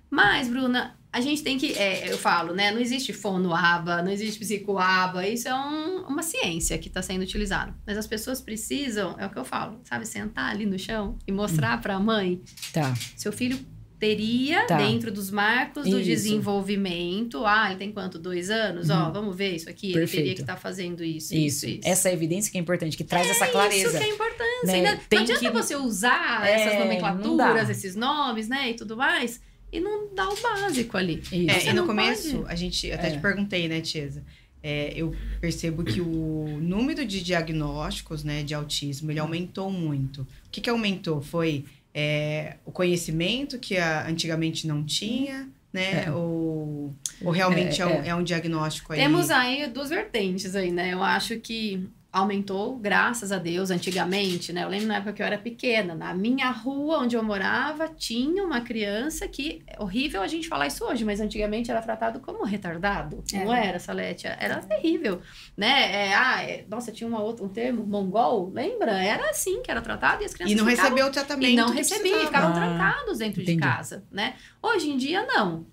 [0.09, 1.73] Mas, Bruna, a gente tem que...
[1.73, 2.71] é, eu falo, né?
[2.71, 5.27] Não existe fono-aba, não existe psico-aba.
[5.27, 7.75] Isso é um- uma ciência que está sendo utilizada.
[7.85, 10.05] Mas as pessoas precisam, é o que eu falo, sabe?
[10.07, 12.41] Sentar ali no chão e mostrar para a mãe
[12.71, 12.93] Tá.
[13.17, 13.59] seu filho
[13.99, 14.77] teria, Tá.
[14.77, 16.05] dentro dos marcos do Isso.
[16.05, 18.19] desenvolvimento, ah, ele tem quanto?
[18.19, 18.89] Dois anos?
[18.89, 19.11] Ó, Uhum.
[19.13, 19.87] vamos ver isso aqui.
[19.87, 20.35] Ele teria Perfeito.
[20.35, 21.65] que estar fazendo isso, Isso.
[21.65, 21.87] isso, isso.
[21.87, 23.97] Essa evidência que é importante, que traz essa Isso clareza.
[23.97, 24.65] que é importante.
[24.65, 24.81] né?
[24.81, 24.99] né?
[25.09, 27.71] Tem Não adianta que- você usar É, essas não nomenclaturas, dá.
[27.71, 29.39] esses nomes, né, e tudo mais,
[29.71, 31.21] e não dar o básico ali.
[31.31, 31.49] Isso.
[31.49, 32.51] É, Você e no começo, pode?
[32.51, 33.11] a gente até É.
[33.11, 34.23] te perguntei, né, Tiesa?
[34.63, 40.21] É, eu percebo que o número de diagnósticos né, de autismo ele aumentou muito.
[40.21, 41.21] O que, que aumentou?
[41.21, 41.63] Foi
[41.99, 46.03] é, o conhecimento que a- antigamente não tinha, né?
[46.05, 46.11] É.
[46.11, 46.93] Ou,
[47.23, 48.07] ou realmente é, É, um, é.
[48.09, 48.99] é um diagnóstico aí?
[48.99, 50.93] Temos aí duas vertentes aí, né?
[50.93, 51.87] Eu acho que
[52.17, 54.63] aumentou, graças a Deus, antigamente, né?
[54.63, 58.43] Eu lembro na época que eu era pequena, na minha rua onde eu morava, tinha
[58.43, 62.43] uma criança que, é horrível a gente falar isso hoje, mas antigamente era tratado como
[62.43, 63.67] retardado, não É.
[63.67, 64.27] era, Salete?
[64.27, 65.21] Era terrível,
[65.55, 66.07] né?
[66.07, 68.91] É, ah, é- nossa, tinha uma outra, um termo, mongol, lembra?
[69.03, 71.49] Era assim que era tratado e as crianças E não ficavam recebeu o tratamento.
[71.51, 72.25] e não precisava.
[72.25, 73.61] ficavam Ah, trancados dentro de entendi.
[73.61, 74.35] casa, né?
[74.61, 75.65] Hoje em dia, não.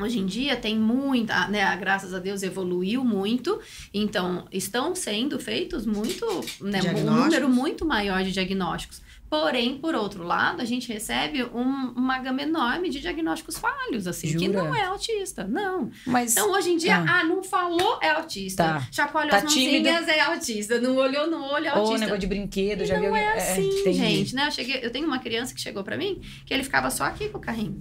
[0.00, 1.76] Hoje em dia tem muita, né?
[1.76, 3.60] Graças a Deus evoluiu muito,
[3.92, 6.24] então estão sendo feitos muito,
[6.60, 6.80] né?
[6.96, 9.02] Um número muito maior de diagnósticos.
[9.28, 14.26] Porém, por outro lado, a gente recebe um- uma gama enorme de diagnósticos falhos, assim,
[14.36, 14.64] que Jura?
[14.64, 15.88] não é autista, não.
[16.04, 16.32] Mas.
[16.32, 17.20] Então, hoje em dia, Ah.
[17.20, 18.64] ah, não falou, é autista.
[18.64, 18.88] Tá.
[18.90, 20.80] Chacoalhou Tá as mãozinhas, é autista.
[20.80, 21.98] Não olhou no olho, é Ou autista.
[22.00, 23.14] negócio de brinquedo, E já não viu?
[23.14, 23.98] é assim, entendi.
[23.98, 24.48] gente, né?
[24.48, 27.28] Eu, cheguei, eu tenho uma criança que chegou pra mim que ele ficava só aqui
[27.28, 27.80] com o carrinho.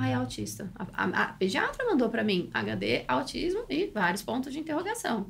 [0.00, 0.70] Ah, é autista.
[0.74, 5.26] A, a- a pediatra mandou pra mim HD, autismo e vários pontos de interrogação.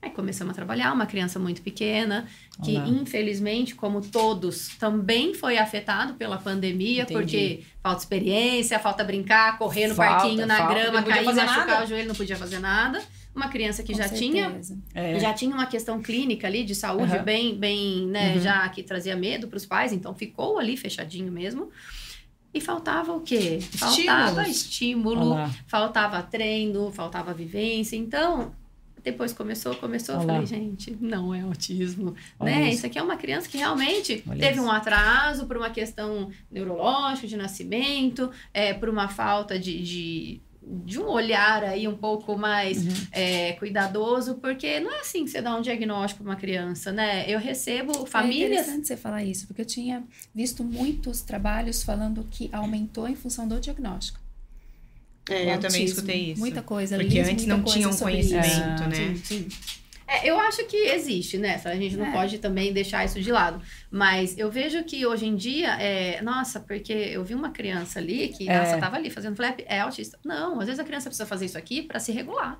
[0.00, 2.28] Aí começamos a trabalhar, uma criança muito pequena,
[2.64, 2.86] que Olá.
[2.86, 7.18] infelizmente, como todos, também foi afetado pela pandemia, Entendi.
[7.20, 11.84] porque falta experiência, falta brincar, correr no Falta, parquinho, na falta, grama, cair, machucar nada.
[11.84, 13.02] o joelho, não podia fazer nada.
[13.34, 14.60] Uma criança que Com já tinha.
[14.94, 15.18] É.
[15.18, 17.24] já tinha uma questão clínica ali de saúde Aham.
[17.24, 18.40] bem, bem, né, Uhum.
[18.40, 21.70] já que trazia medo para os pais, então ficou ali fechadinho mesmo.
[22.58, 23.60] E faltava o quê?
[23.60, 24.48] Faltava Estímulos.
[24.48, 25.50] estímulo, Olá.
[25.68, 27.94] faltava treino, faltava vivência.
[27.96, 28.52] Então,
[29.02, 32.64] depois começou, começou, eu falei, gente, não é autismo, Olha né?
[32.64, 32.78] isso.
[32.78, 34.62] Isso aqui é uma criança que realmente Olha teve isso.
[34.66, 40.40] um atraso por uma questão neurológica de nascimento, é, por uma falta de, de
[40.84, 42.92] de um olhar aí um pouco mais Uhum.
[43.12, 47.24] é, cuidadoso, porque não é assim que você dá um diagnóstico para uma criança, né?
[47.30, 48.50] Eu recebo É famílias.
[48.50, 50.02] interessante você falar isso, porque eu tinha
[50.34, 54.18] visto muitos trabalhos falando que aumentou em função do diagnóstico.
[55.30, 56.40] É, O eu também autismo, escutei isso.
[56.40, 56.96] Muita coisa.
[56.96, 58.88] Porque antes não coisa tinha um conhecimento, isso.
[58.88, 58.94] né?
[58.94, 59.48] Sim, sim.
[60.10, 61.60] É, eu acho que existe, né?
[61.64, 62.12] A gente não É.
[62.12, 63.60] pode também deixar isso de lado.
[63.90, 66.22] Mas eu vejo que hoje em dia, é...
[66.22, 68.58] nossa, porque eu vi uma criança ali que, É.
[68.58, 70.18] nossa, tava ali fazendo flap, é autista.
[70.24, 72.58] Não, às vezes a criança precisa fazer isso aqui para se regular.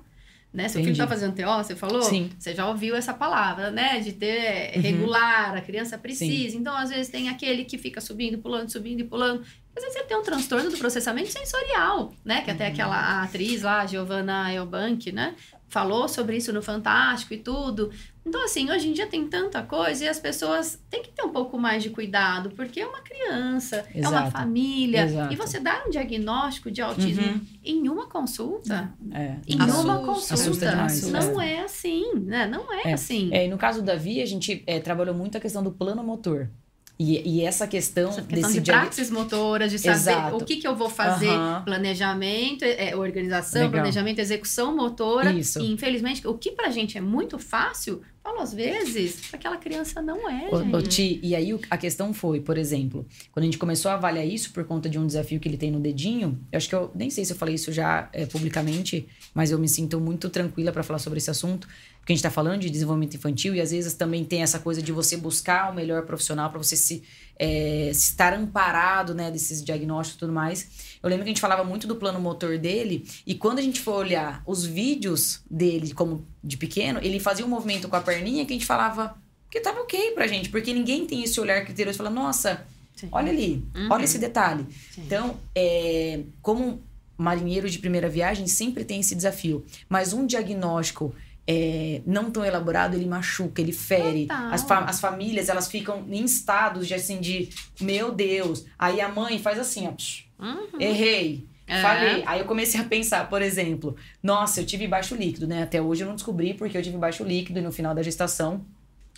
[0.51, 0.63] Né?
[0.67, 0.97] Seu filho Entendi.
[0.99, 2.01] tá fazendo TO, você falou?
[2.01, 2.31] Sim.
[2.39, 3.99] Você já ouviu essa palavra, né?
[3.99, 4.81] De ter Uhum.
[4.81, 6.57] regular, a criança precisa.
[6.57, 9.43] Então, às vezes, tem aquele que fica subindo, pulando, subindo e pulando.
[9.75, 12.41] Às vezes, ele tem um transtorno do processamento sensorial, né?
[12.41, 12.71] Que até Uhum.
[12.73, 15.35] aquela atriz lá, Giovanna Elbank, né?
[15.69, 17.91] Falou sobre isso no Fantástico e tudo.
[18.25, 21.29] Então, assim, hoje em dia tem tanta coisa e as pessoas têm que ter um
[21.29, 24.31] pouco mais de cuidado, porque é uma criança, é uma Exato.
[24.31, 25.03] família.
[25.03, 25.33] Exato.
[25.33, 27.41] E você dar um diagnóstico de autismo Uhum.
[27.63, 29.35] em uma consulta, É.
[29.47, 29.81] em Assusta.
[29.83, 31.59] uma consulta, Assusta demais, não é.
[31.61, 32.47] assim, né?
[32.47, 32.93] Não é, É.
[32.93, 33.29] assim.
[33.31, 36.03] É, e no caso do Davi, a gente é, trabalhou muito a questão do plano
[36.03, 36.49] motor.
[36.99, 40.35] E, e essa questão, Essa questão desse de praxis motoras, de saber Exato.
[40.35, 41.31] o que, que eu vou fazer,
[41.63, 43.71] planejamento, é, organização, Legal.
[43.71, 45.31] planejamento, execução motora.
[45.31, 45.61] Isso.
[45.61, 50.29] E infelizmente, o que pra gente é muito fácil, falo às vezes, aquela criança não
[50.29, 50.75] é, gente.
[50.75, 53.95] ô, Ti, e aí o- a questão foi, por exemplo, quando a gente começou a
[53.95, 56.75] avaliar isso por conta de um desafio que ele tem no dedinho, eu acho que
[56.75, 60.29] eu nem sei se eu falei isso já é, publicamente, mas eu me sinto muito
[60.29, 61.67] tranquila para falar sobre esse assunto,
[61.99, 64.81] porque a gente tá falando de desenvolvimento infantil e às vezes também tem essa coisa
[64.81, 67.03] de você buscar o melhor profissional para você se,
[67.39, 70.97] é, se estar amparado, né, desses diagnósticos e tudo mais.
[71.01, 73.79] Eu lembro que a gente falava muito do plano motor dele e quando a gente
[73.79, 78.45] for olhar os vídeos dele como de pequeno, ele fazia um movimento com a perninha
[78.45, 79.15] que a gente falava
[79.49, 83.07] que tava ok pra gente, porque ninguém tem esse olhar criterioso e fala, nossa, Sim.
[83.11, 83.87] olha ali, Uhum.
[83.89, 84.67] olha esse detalhe.
[84.91, 85.03] Sim.
[85.05, 86.83] Então, é, como
[87.17, 89.65] marinheiro de primeira viagem, sempre tem esse desafio.
[89.89, 91.13] Mas um diagnóstico
[91.51, 94.27] é, não tão elaborado, ele machuca, ele fere.
[94.29, 97.49] As, fa- as famílias, elas ficam em estados de assim, de
[97.81, 98.65] meu Deus.
[98.77, 99.93] Aí a mãe faz assim, ó,
[100.43, 100.79] Uhum.
[100.79, 101.47] errei.
[101.65, 101.81] É.
[101.81, 102.23] Falei.
[102.25, 105.63] Aí eu comecei a pensar, por exemplo, nossa, eu tive baixo líquido, né?
[105.63, 108.63] Até hoje eu não descobri porque eu tive baixo líquido e no final da gestação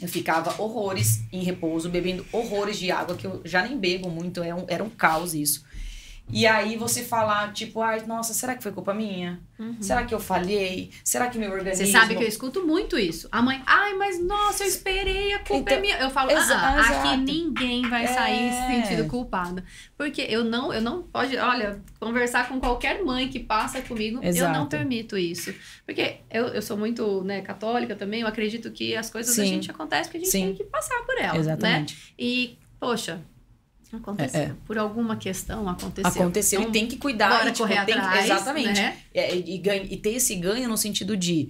[0.02, 4.42] eu ficava horrores em repouso, bebendo horrores de água, que eu já nem bebo muito,
[4.42, 5.64] é um- era um caos isso.
[6.32, 9.40] E aí você falar, tipo, ai, nossa, será que foi culpa minha?
[9.80, 10.90] Será que eu falhei?
[11.04, 11.86] Será que meu organismo...
[11.86, 13.28] Você sabe que eu escuto muito isso.
[13.32, 15.98] A mãe, ai, mas nossa, eu esperei, a culpa é Então, minha.
[16.00, 18.52] Eu falo, exa- ah, ah, aqui ninguém vai sair É.
[18.52, 19.64] se sentindo culpada.
[19.98, 24.30] Porque eu não, eu não pode, olha, conversar com qualquer mãe que passa comigo, eu
[24.30, 24.58] Exato.
[24.58, 25.54] não permito isso.
[25.86, 29.50] Porque eu, eu sou muito, né, católica também, eu acredito que as coisas da Sim.
[29.50, 30.46] gente acontecem porque a gente Sim.
[30.48, 31.54] tem que passar por elas, né?
[31.54, 32.14] Exatamente.
[32.18, 33.22] E, poxa,
[33.98, 34.39] aconteceu.
[34.39, 34.52] É, é.
[34.66, 36.10] Por alguma questão aconteceu.
[36.12, 37.30] Aconteceu Então, e tem que cuidar.
[37.30, 38.80] bora e, tipo, correr tem que- atrás, Exatamente.
[38.82, 38.98] né?
[39.14, 41.50] É, e, ganha- e ter esse ganho no sentido de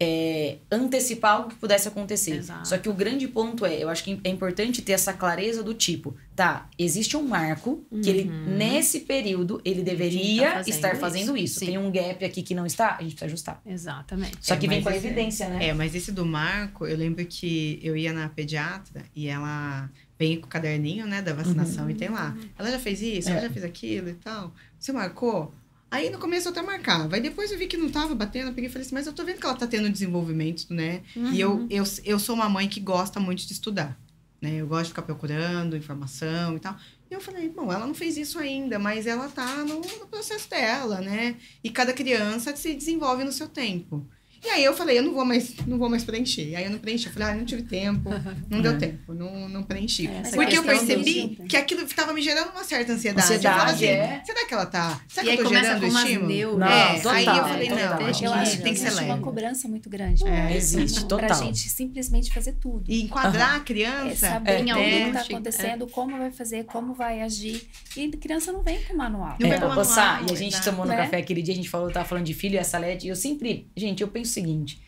[0.00, 2.36] é, antecipar algo que pudesse acontecer.
[2.36, 2.68] Exato.
[2.68, 5.74] Só que o grande ponto é, eu acho que é importante ter essa clareza do
[5.74, 8.56] tipo, tá, existe um marco que ele, Uhum.
[8.56, 11.56] nesse período, ele deveria tá fazendo estar fazendo isso.
[11.56, 11.66] isso.
[11.66, 13.60] Tem um gap aqui que não está, a gente precisa ajustar.
[13.66, 14.36] Exatamente.
[14.40, 15.66] Só que É, vem com a evidência, né?
[15.66, 20.40] É, mas esse do Marco, eu lembro que eu ia na pediatra e ela vem
[20.40, 22.36] com o caderninho, né, da vacinação e tem lá.
[22.58, 23.42] Ela já fez isso, ela É.
[23.42, 24.52] já fez aquilo e tal.
[24.78, 25.54] Você marcou?
[25.90, 27.16] Aí no começo eu até marcava.
[27.16, 29.12] Aí depois eu vi que não tava batendo, eu peguei e falei assim, mas eu
[29.12, 31.02] tô vendo que ela tá tendo desenvolvimento, né?
[31.32, 33.98] E eu, eu, eu sou uma mãe que gosta muito de estudar.
[34.40, 34.56] Né?
[34.56, 36.76] Eu gosto de ficar procurando informação e tal.
[37.10, 40.48] E eu falei, bom, ela não fez isso ainda, mas ela tá no, no processo
[40.50, 41.36] dela, né?
[41.64, 44.06] E cada criança se desenvolve no seu tempo.
[44.44, 46.54] E aí eu falei, eu não vou mais, não vou mais preencher.
[46.54, 47.06] Aí eu não preenchi.
[47.06, 48.08] Eu falei, ah, não tive tempo,
[48.48, 48.76] não deu É.
[48.76, 50.06] tempo, não, não preenchi.
[50.06, 53.26] Essa Porque eu percebi que aquilo estava me gerando uma certa ansiedade.
[53.26, 54.22] Ansiedade, assim, é.
[54.24, 55.00] será que ela tá?
[55.08, 56.28] Será E aí que eu tô começa gerando com umas estímulo?
[56.28, 56.58] neuras.
[56.58, 58.00] Não, é, total, aí eu falei, total.
[58.00, 59.24] não, acho Eu que acho que tem que ser existe uma leve.
[59.24, 60.26] cobrança muito grande.
[60.28, 61.44] É, existe, Pra total.
[61.44, 62.84] gente simplesmente fazer tudo.
[62.88, 64.14] E enquadrar a É criança.
[64.16, 67.68] saber É, tudo tem o que algum tá acontecendo, como vai fazer, como vai agir.
[67.96, 69.36] E a criança não vem com manual.
[69.40, 70.64] Não É, vai com manual, e a gente exato.
[70.70, 70.96] tomou no Né?
[70.98, 73.16] café aquele dia, a gente falou, tava falando de filho e a Salete, e eu
[73.16, 74.80] sempre, gente, eu penso seguinte,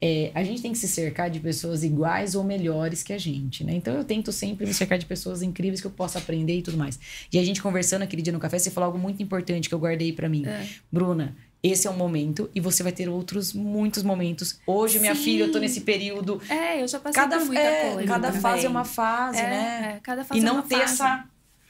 [0.00, 3.64] é, a gente tem que se cercar de pessoas iguais ou melhores que a gente,
[3.64, 3.74] né?
[3.74, 6.76] Então eu tento sempre me cercar de pessoas incríveis que eu possa aprender e tudo
[6.76, 6.98] mais.
[7.32, 9.78] E a gente conversando aquele dia no café, você falou algo muito importante que eu
[9.78, 10.44] guardei pra mim.
[10.46, 10.66] É.
[10.92, 14.60] Bruna, esse é um momento e você vai ter outros muitos momentos.
[14.64, 15.22] Hoje, minha Sim.
[15.24, 16.40] filha, eu tô nesse período.
[16.48, 18.06] É, eu já passei Cada, por muita é, coisa.
[18.06, 18.40] cada também.
[18.40, 19.94] fase é uma fase, É, né?
[19.96, 20.92] é, cada fase E é não uma ter fase.
[20.92, 21.24] essa.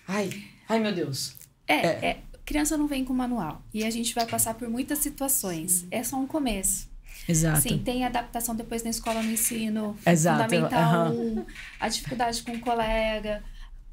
[0.07, 0.31] Ai,
[0.69, 1.35] ai, meu Deus.
[1.67, 1.89] É, É.
[2.11, 3.63] é, criança não vem com manual.
[3.73, 5.87] E a gente vai passar por muitas situações.
[5.91, 6.88] É só um começo.
[7.29, 7.61] Exato.
[7.61, 9.95] Sim, tem adaptação depois na escola no ensino.
[10.07, 11.13] Exato, Fundamental.
[11.13, 11.45] 1,
[11.79, 13.43] a dificuldade com o colega,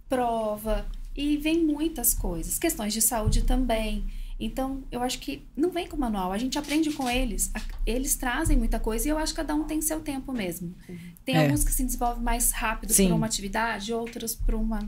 [0.07, 0.85] prova.
[1.15, 2.57] E vem muitas coisas.
[2.59, 4.05] Questões de saúde também.
[4.37, 7.51] Então, eu acho que não vem com manual, a gente aprende com eles.
[7.85, 10.75] Eles trazem muita coisa e eu acho que cada um tem seu tempo mesmo.
[11.23, 11.43] Tem É.
[11.45, 14.85] alguns que se desenvolvem mais rápido para uma atividade, outros para uma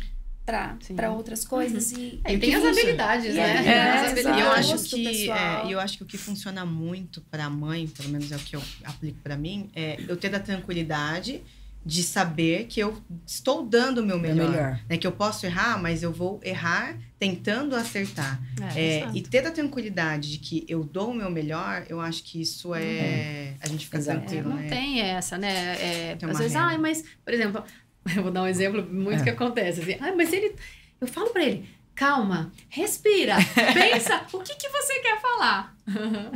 [0.48, 2.70] para outras coisas e, É, e e tem que as funciona.
[2.82, 3.58] habilidades, E né?
[3.58, 4.40] é, Tem as habilidades.
[4.40, 7.86] E eu acho que é, eu acho que o que funciona muito para a mãe,
[7.88, 11.42] pelo menos é o que eu aplico para mim, é eu ter a tranquilidade
[11.86, 14.80] de saber que eu estou dando o meu melhor, melhor.
[14.90, 14.98] né?
[14.98, 18.42] Que eu posso errar, mas eu vou errar tentando acertar.
[18.76, 19.18] É, É, exato.
[19.18, 22.74] e ter a tranquilidade de que eu dou o meu melhor, eu acho que isso
[22.76, 23.54] é.
[23.62, 24.18] A gente fica Exato.
[24.18, 24.68] É, tranquilo, não né?
[24.68, 25.76] tem essa, né?
[26.12, 26.68] É, Tem às vezes, regra.
[26.70, 27.64] ai, mas, por exemplo,
[28.16, 29.24] eu vou dar um exemplo muito É.
[29.24, 29.82] que acontece.
[29.82, 30.56] Assim, ai, mas ele.
[31.00, 31.66] Eu falo pra ele,
[31.98, 33.36] calma, respira,
[33.74, 35.76] pensa, o que, que você quer falar?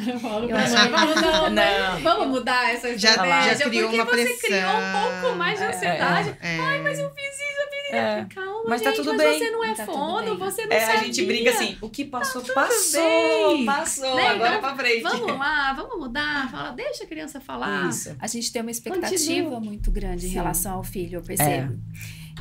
[0.08, 2.00] Eu falo Eu pra acho não, Não.
[2.02, 4.40] vamos mudar essa Já- estratégia, já criou porque uma você pressão.
[4.50, 6.38] criou um pouco mais de É, ansiedade.
[6.42, 7.96] É, Ai, mas eu fiz isso, eu fiz isso.
[7.96, 8.26] É.
[8.34, 9.40] Calma, Mas tá gente, tudo mas bem.
[9.40, 10.38] você não é Tá tudo fono, bem.
[10.38, 11.02] você não É, sabia.
[11.02, 13.66] a gente brinca assim, o que passou, passou, bem.
[13.66, 14.28] passou, Né?
[14.30, 15.02] agora é Então, pra frente.
[15.04, 16.50] Vamos lá, vamos mudar.
[16.50, 17.88] Fala, deixa a criança falar.
[17.90, 18.16] Isso.
[18.20, 19.10] A gente tem uma expectativa
[19.44, 19.60] Continua.
[19.60, 20.36] muito grande em Sim.
[20.36, 21.78] relação ao filho, eu percebo.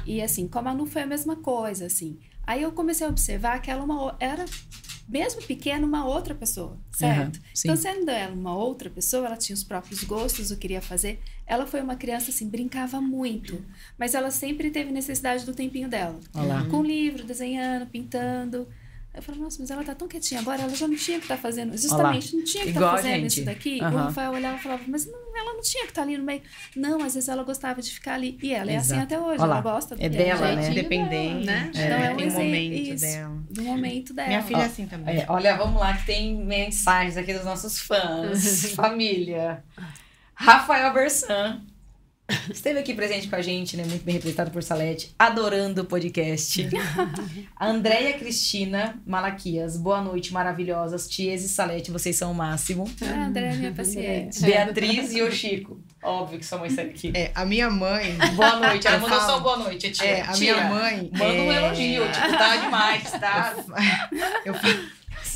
[0.07, 2.18] E assim, como a Nu foi a mesma coisa, assim.
[2.47, 4.45] Aí eu comecei a observar que ela uma, o- era,
[5.09, 7.41] mesmo pequena, uma outra pessoa, certo?
[7.55, 7.68] Sim.
[7.68, 11.20] Então, sendo ela uma outra pessoa, ela tinha os próprios gostos, o que queria fazer.
[11.47, 13.64] Ela foi uma criança, assim, brincava muito.
[13.99, 16.18] Mas ela sempre teve necessidade do tempinho dela.
[16.34, 16.64] Olha lá.
[16.66, 18.68] Com livro, desenhando, pintando.
[19.12, 21.36] Eu falei, nossa, mas ela tá tão quietinha agora, ela já não tinha que estar
[21.36, 21.76] fazendo.
[21.76, 23.80] Justamente, não tinha que estar a fazendo isso daqui.
[23.82, 23.92] Aham.
[23.92, 26.40] O Rafael olhava e falava, mas não, ela não tinha que estar ali no meio.
[26.76, 28.38] Não, às vezes ela gostava de ficar ali.
[28.40, 29.02] E ela é assim Exato.
[29.14, 29.54] até hoje, Olha lá.
[29.56, 30.70] ela gosta É é dela, do né?
[30.70, 31.70] Independente, dela, né?
[31.74, 33.04] é, Então, é um tem um momento isso.
[33.04, 33.38] dela.
[33.50, 34.28] Do momento dela.
[34.28, 35.16] Minha filha Ó, é assim também.
[35.18, 39.64] É, olha, vamos lá, que tem mensagens aqui dos nossos fãs, família.
[40.34, 41.61] Rafael Bersan
[42.53, 43.85] esteve aqui presente com a gente, né?
[43.85, 46.68] Muito bem representado por Salete, adorando o podcast.
[47.57, 51.09] a Andréia Cristina Malaquias, boa noite, maravilhosas.
[51.09, 52.91] Ties e Salete, vocês são o máximo.
[53.03, 54.41] Ah, André é minha paciente.
[54.43, 55.81] Beatriz e o Chico.
[56.03, 57.12] Óbvio que sua mãe está aqui.
[57.14, 58.16] É, a minha mãe.
[58.35, 58.87] Boa noite.
[58.87, 60.07] Ela mandou só boa noite, tia.
[60.07, 61.11] É, a Tia, minha mãe.
[61.12, 63.55] Manda um é, elogio, tipo, tá demais, tá?
[64.45, 64.89] Eu, fi-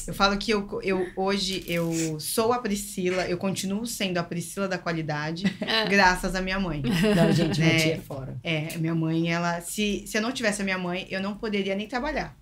[0.06, 4.66] eu falo que eu, eu hoje eu sou a Priscila, eu continuo sendo a Priscila
[4.68, 5.44] da qualidade,
[5.88, 6.82] graças à minha mãe.
[7.16, 7.78] Não, gente, minha É.
[7.78, 8.36] tia é fora.
[8.42, 9.60] É, minha mãe, ela.
[9.60, 12.34] Se, se eu não tivesse a minha mãe, eu não poderia nem trabalhar.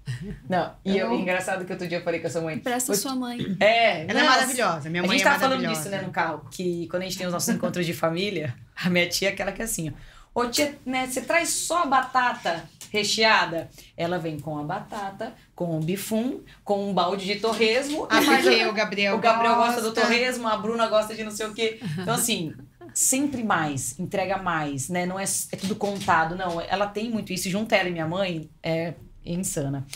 [0.49, 2.59] Não, e eu, Eu- engraçado que outro dia eu falei com a sua mãe.
[2.59, 3.57] Presta sua mãe.
[3.61, 4.25] É, Ela é nossa.
[4.31, 4.91] maravilhosa.
[4.91, 7.19] Minha a mãe gente é tava falando disso, né, no carro, que quando a gente
[7.19, 10.41] tem os nossos encontros de família, a minha tia é aquela que é assim, ó.
[10.41, 13.69] Ô tia, né, você traz só a batata recheada?
[13.97, 15.35] Ela vem com a batata,
[15.67, 18.07] com o bifum, com um balde de torresmo.
[18.11, 20.01] Ah, porque o Gabriel o Gabriel gosta do gosta.
[20.01, 21.79] torresmo, a Bruna gosta de não sei o quê.
[21.99, 22.53] Então, assim,
[22.93, 25.07] sempre mais, entrega mais, né?
[25.07, 26.61] Não é, é tudo contado, não.
[26.61, 27.49] Ela tem muito isso.
[27.49, 28.95] Junto ela e minha mãe, é
[29.25, 29.87] insana.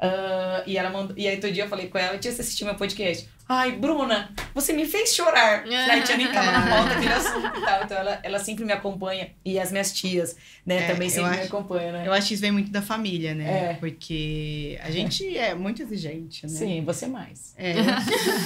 [0.00, 1.16] Ah, e ela mandou.
[1.16, 3.28] E aí, outro dia eu falei com ela, tia, você assistiu meu podcast?
[3.48, 5.62] Ai, Bruna, você me fez chorar.
[5.70, 7.84] Aí tinha nem tava na pauta aquele assunto e tal.
[7.84, 9.30] Então ela, ela sempre me acompanha.
[9.44, 10.36] E as minhas tias,
[10.66, 12.02] né, É, também sempre me acho- acompanham, né?
[12.08, 13.70] Eu acho que isso vem muito da família, né?
[13.70, 13.74] É.
[13.74, 16.52] Porque a gente é muito exigente, né?
[16.52, 17.54] Sim, você mais.
[17.56, 17.74] É,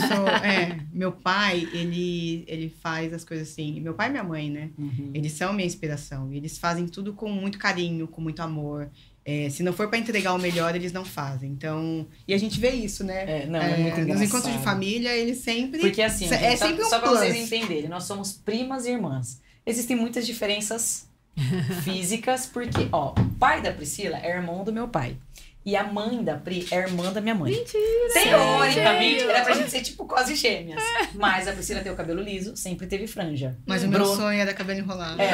[0.09, 3.81] sou- é, meu pai, ele, ele faz as coisas assim.
[3.81, 4.69] Meu pai e minha mãe, né?
[5.15, 6.31] Eles são minha inspiração.
[6.31, 8.91] Eles fazem tudo com muito carinho, com muito amor.
[9.25, 11.51] É, se não for para entregar o melhor, eles não fazem.
[11.51, 13.43] Então, e a gente vê isso, né?
[13.43, 14.09] É, não, é, muito engraçado.
[14.09, 15.81] Nos encontros de família, eles sempre.
[15.81, 17.19] Porque assim, é só, sempre um só plus.
[17.19, 19.41] vocês entenderem, nós somos primas e irmãs.
[19.67, 21.07] Existem muitas diferenças
[21.85, 25.17] físicas, porque, ó, o pai da Priscila é irmão do meu pai.
[25.65, 27.53] E a mãe da Pri é irmã da minha mãe.
[27.53, 28.13] Mentira!
[28.15, 29.31] Teoricamente, Sério?
[29.31, 30.83] era pra gente ser tipo quase gêmeas.
[31.15, 33.57] Mas a Priscila tem o cabelo liso, sempre teve franja.
[33.67, 35.21] Mas o meu Bruno- sonho era cabelo enrolado.
[35.21, 35.33] É,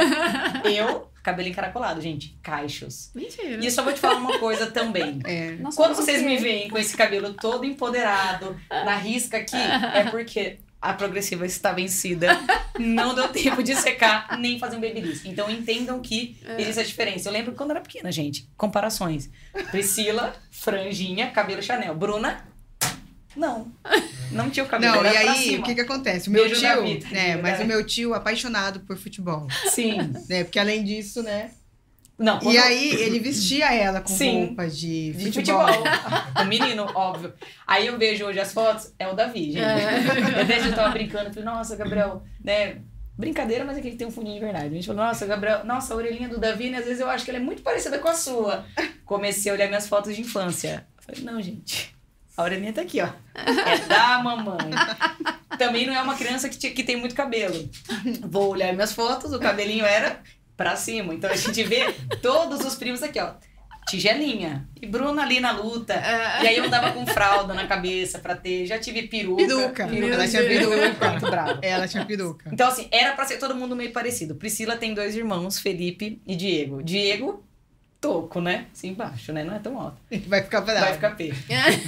[0.72, 2.36] eu, cabelo encaracolado, gente.
[2.42, 3.10] Caixos.
[3.14, 3.60] Mentira.
[3.62, 5.20] E eu só vou te falar uma coisa também.
[5.24, 5.52] É.
[5.60, 10.58] Nós Quando vocês me veem com esse cabelo todo empoderado, na risca aqui, é porque
[10.80, 12.38] a progressiva está vencida.
[12.78, 15.24] Não deu tempo de secar nem fazer um babyliss.
[15.24, 17.28] Então entendam que existe a diferença.
[17.28, 18.48] Eu lembro quando eu era pequena, gente.
[18.56, 19.30] Comparações.
[19.70, 21.94] Priscila, franjinha, cabelo Chanel.
[21.94, 22.46] Bruna,
[23.36, 23.70] não.
[24.32, 25.02] Não tinha o cabelo.
[25.02, 25.58] Não, e aí, cima.
[25.58, 26.28] o que que acontece?
[26.28, 27.36] O meu Beijo tio, vida, né?
[27.36, 27.42] né?
[27.42, 29.98] Mas o meu tio apaixonado por futebol, Sim.
[30.28, 30.44] né?
[30.44, 31.50] Porque além disso, né?
[32.18, 34.46] Não, E quando- aí ele vestia ela com Sim.
[34.46, 35.66] roupa de, De futebol.
[35.66, 35.84] futebol.
[36.42, 37.34] o menino, óbvio.
[37.66, 39.58] Aí eu vejo hoje as fotos, é o Davi, gente.
[39.62, 40.40] É.
[40.40, 42.78] Eu vejo eu tava brincando, falei, nossa, Gabriel, né?
[43.18, 44.66] Brincadeira, mas é que ele tem um fundinho de verdade.
[44.66, 46.78] A gente falou, nossa, Gabriel, nossa, a orelhinha do Davi, né?
[46.78, 48.64] Às vezes eu acho que ela é muito parecida com a sua.
[49.04, 50.86] Comecei a olhar minhas fotos de infância.
[51.00, 51.94] Falei, não, gente.
[52.36, 53.08] A orelhinha tá aqui, ó.
[53.34, 54.70] É da mamãe.
[55.58, 57.68] Também não é uma criança que, que tem muito cabelo.
[58.22, 60.20] Vou olhar minhas fotos, o cabelinho era
[60.56, 61.14] pra cima.
[61.14, 61.92] Então a gente vê
[62.22, 63.34] todos os primos aqui, ó.
[63.88, 64.68] tigelinha.
[64.80, 65.94] E Bruna ali na luta.
[65.94, 66.44] É.
[66.44, 68.66] E aí eu andava com fralda na cabeça pra ter.
[68.66, 69.46] Já tive peruca.
[69.46, 69.86] Peruca.
[69.86, 71.10] Meu Ela tinha peruca.
[71.10, 71.58] Muito brava.
[71.62, 72.50] Ela tinha peruca.
[72.52, 74.34] Então, assim, era pra ser todo mundo meio parecido.
[74.34, 76.82] Priscila tem dois irmãos, Felipe e Diego.
[76.82, 77.44] Diego,
[78.00, 78.66] toco, né?
[78.72, 79.44] Assim embaixo, né?
[79.44, 79.98] Não é tão alto.
[80.26, 80.80] Vai ficar bravo.
[80.80, 81.16] Vai ficar.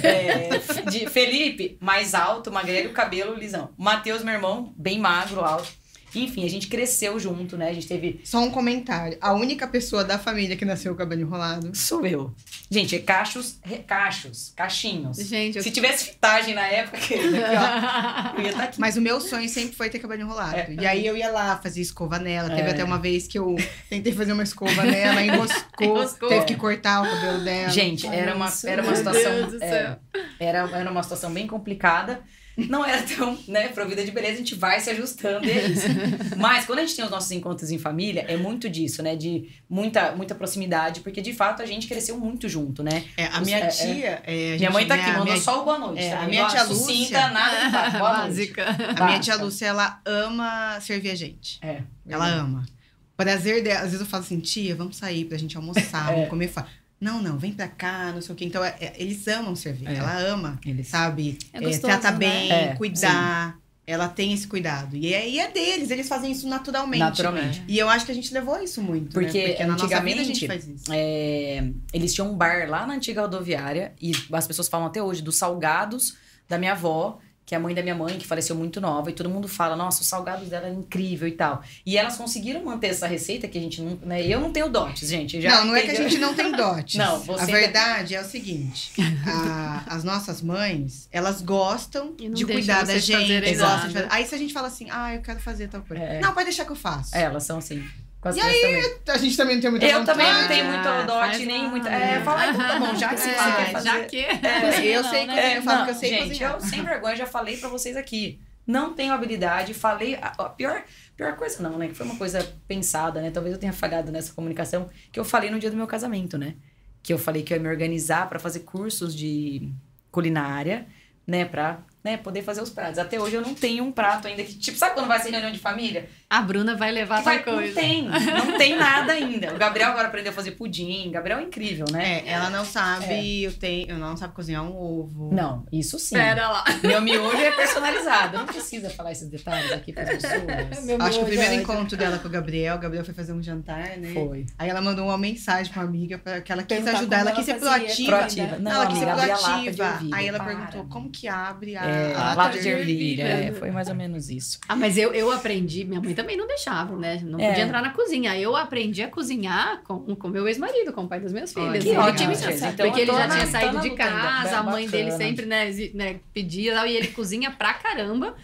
[0.03, 0.49] É,
[0.89, 3.69] de Felipe, mais alto, magrelo, cabelo lisão.
[3.77, 5.78] Matheus, meu irmão, bem magro, alto.
[6.15, 7.69] Enfim, a gente cresceu junto, né?
[7.69, 8.21] A gente teve.
[8.23, 9.17] Só um comentário.
[9.21, 11.75] A única pessoa da família que nasceu com o cabelo enrolado.
[11.75, 12.33] Sou eu.
[12.71, 15.17] Gente, é cachos, re- cachos, cachinhos.
[15.17, 15.63] Gente, eu...
[15.63, 18.79] Se tivesse fitagem na época, querida, aqui, ó, eu ia estar aqui.
[18.79, 20.55] Mas o meu sonho sempre foi ter cabelo enrolado.
[20.55, 20.75] É.
[20.79, 22.49] E aí eu ia lá fazer escova nela.
[22.49, 22.71] Teve É.
[22.71, 23.55] até uma vez que eu
[23.89, 26.29] tentei fazer uma escova nela, enroscou, Enroscou.
[26.29, 27.69] teve que cortar o cabelo dela.
[27.69, 29.31] Gente, era uma, era uma meu situação.
[29.31, 29.95] Deus do é, céu.
[30.39, 32.21] era, era uma situação bem complicada.
[32.67, 35.85] Não era tão, né, provida de beleza, a gente vai se ajustando e é isso.
[36.37, 39.15] Mas quando a gente tem os nossos encontros em família, é muito disso, né?
[39.15, 43.03] De muita, muita proximidade, porque de fato a gente cresceu muito junto, né?
[43.15, 43.67] É, a Os- minha é, é.
[43.67, 44.21] tia.
[44.25, 46.01] é, a minha gente- mãe tá aqui, minha- mandou minha- só o boa noite.
[46.03, 46.19] é, tá?
[46.21, 47.97] a minha tia sucinta, Lúcia- nada de baixo.
[47.97, 48.27] Boa noite.
[48.29, 48.65] Básica.
[48.97, 51.59] A minha tia Lúcia, ela ama servir a gente.
[51.61, 51.81] É.
[52.07, 52.65] Ela ama.
[53.13, 56.13] O prazer dela, às vezes eu falo assim, tia, vamos sair pra gente almoçar, É.
[56.15, 56.47] vamos comer.
[56.47, 56.67] Fala,
[56.99, 58.45] não, não, vem pra cá, não sei o quê.
[58.45, 59.87] Então, é- é- eles amam servir.
[59.87, 59.95] É.
[59.95, 61.37] Ela ama, Eles- sabe?
[61.53, 62.17] É É, gostoso, trata né?
[62.17, 63.57] bem, É, cuidar.
[63.87, 64.95] Ela tem esse cuidado.
[64.95, 66.99] E é, e é deles, eles fazem isso naturalmente.
[66.99, 67.63] Naturalmente.
[67.67, 69.11] E eu acho que a gente levou isso muito.
[69.13, 69.47] Porque né?
[69.47, 70.83] Porque na nossa vida a antigamente- gente faz isso.
[70.91, 75.23] É, eles tinham um bar lá na antiga rodoviária e as pessoas falam até hoje
[75.23, 76.15] dos salgados
[76.47, 77.17] da minha avó,
[77.49, 79.75] que é a mãe da minha mãe, que faleceu muito nova, e todo mundo fala,
[79.75, 81.63] nossa, os salgados dela é incrível e tal.
[81.83, 83.97] E elas conseguiram manter essa receita que a gente não.
[84.03, 84.21] Né?
[84.23, 85.41] Eu não tenho dotes, gente.
[85.41, 86.93] Já não, não é que a gente não tem dotes.
[86.99, 88.91] Não, você A verdade é o seguinte:
[89.25, 93.57] a- as nossas mães, elas gostam de cuidar da gente.
[93.57, 96.03] gostam de fazer- Aí se a gente fala assim, ah, eu quero fazer tal coisa.
[96.03, 96.19] É.
[96.19, 97.15] Não, pode deixar que eu faço.
[97.15, 97.83] É, elas são assim.
[98.21, 99.15] Com as E crianças também.
[99.15, 100.19] A gente também não tem muita Eu vontade.
[100.19, 101.89] também não tenho muito faz dote, nem lá, muita.
[101.89, 102.13] né?
[102.15, 103.89] É, fala, então tá bom, já que você É, quer fazer.
[103.89, 104.17] já que.
[104.25, 106.53] É, eu sei Não, cozinhar, É, eu falo não, que eu sei gente, cozinhar.
[106.53, 108.39] eu sem vergonha já falei pra vocês aqui.
[108.67, 110.15] Não tenho habilidade, falei.
[110.15, 110.83] A, a pior,
[111.15, 111.87] pior coisa não, né?
[111.87, 113.31] Que foi uma coisa pensada, né?
[113.31, 116.55] Talvez eu tenha falhado nessa comunicação, que eu falei no dia do meu casamento, né?
[117.01, 119.71] Que eu falei que eu ia me organizar pra fazer cursos de
[120.11, 120.85] culinária,
[121.25, 121.45] né?
[121.45, 122.97] Pra né, poder fazer os pratos.
[122.97, 125.51] Até hoje eu não tenho um prato ainda que, tipo, sabe quando vai ser reunião
[125.51, 126.07] de família?
[126.29, 127.73] A Bruna vai levar tal vai, não coisa.
[127.73, 129.53] tem, não tem nada ainda.
[129.53, 131.07] O Gabriel agora aprendeu a fazer pudim.
[131.09, 132.19] O Gabriel é incrível, né?
[132.25, 135.33] É, ela não sabe, eu tenho, ela não sabe cozinhar um ovo.
[135.33, 136.15] Não, isso sim.
[136.15, 136.63] Pera lá.
[136.83, 138.37] Meu miolho é personalizado.
[138.37, 140.85] Não precisa falar esses detalhes aqui para as pessoas.
[140.85, 143.33] Meu Acho que o primeiro é encontro dela com o Gabriel, o Gabriel foi fazer
[143.33, 144.13] um jantar, né?
[144.13, 144.45] Foi.
[144.57, 147.31] Aí ela mandou uma mensagem pra uma amiga pra, que ela quis ajudar, como ela
[147.35, 148.17] quis ser proativa.
[148.17, 148.59] Proativa.
[148.59, 149.99] Não, ela quis ser proativa.
[150.11, 150.47] Aí ela Para.
[150.47, 153.23] perguntou como que abre a, É, a lata de ervilha.
[153.23, 154.59] É, foi mais ou menos isso.
[154.67, 157.19] Ah, mas eu, eu aprendi, minha mãe também não deixava, né?
[157.23, 157.49] Não É.
[157.49, 158.37] podia entrar na cozinha.
[158.37, 161.69] Eu aprendi a cozinhar com com meu ex-marido, com o pai dos meus filhos.
[161.69, 163.97] Olha, Que ótimo, Então, porque ele já na- tinha saído de ainda.
[164.03, 165.23] casa, a mãe dele Bacana.
[165.25, 168.35] sempre né, né, pedia, e ele cozinha pra caramba.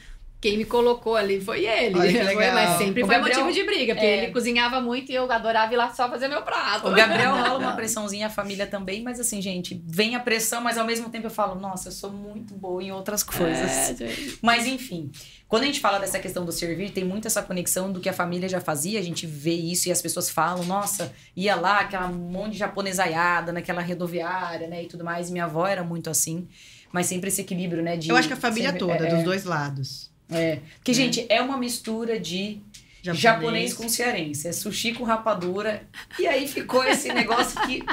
[0.41, 1.95] Quem me colocou ali foi ele.
[1.95, 4.23] Foi- mas sempre O foi Gabriel- motivo de briga, porque É.
[4.23, 6.87] ele cozinhava muito e eu adorava ir lá só fazer meu prato.
[6.87, 10.77] O Gabriel rola uma pressãozinha, a família também, mas assim, gente, vem a pressão, mas
[10.77, 13.99] ao mesmo tempo eu falo, nossa, eu sou muito boa em outras coisas.
[13.99, 14.07] É.
[14.41, 15.09] Mas enfim,
[15.47, 18.13] quando a gente fala dessa questão do servir, tem muito essa conexão do que a
[18.13, 22.07] família já fazia, a gente vê isso e as pessoas falam, nossa, ia lá, aquela
[22.07, 25.29] monte de japonesaiada naquela rodoviária, né, e tudo mais.
[25.29, 26.47] E minha avó era muito assim,
[26.91, 28.09] mas sempre esse equilíbrio, né, de...
[28.09, 30.13] Eu acho que a família sempre- toda, é, dos dois lados.
[30.29, 32.61] É, porque, gente, é uma mistura de
[33.01, 33.73] japonês.
[33.73, 35.87] com cearense, é sushi com rapadura,
[36.19, 37.83] e aí ficou esse negócio que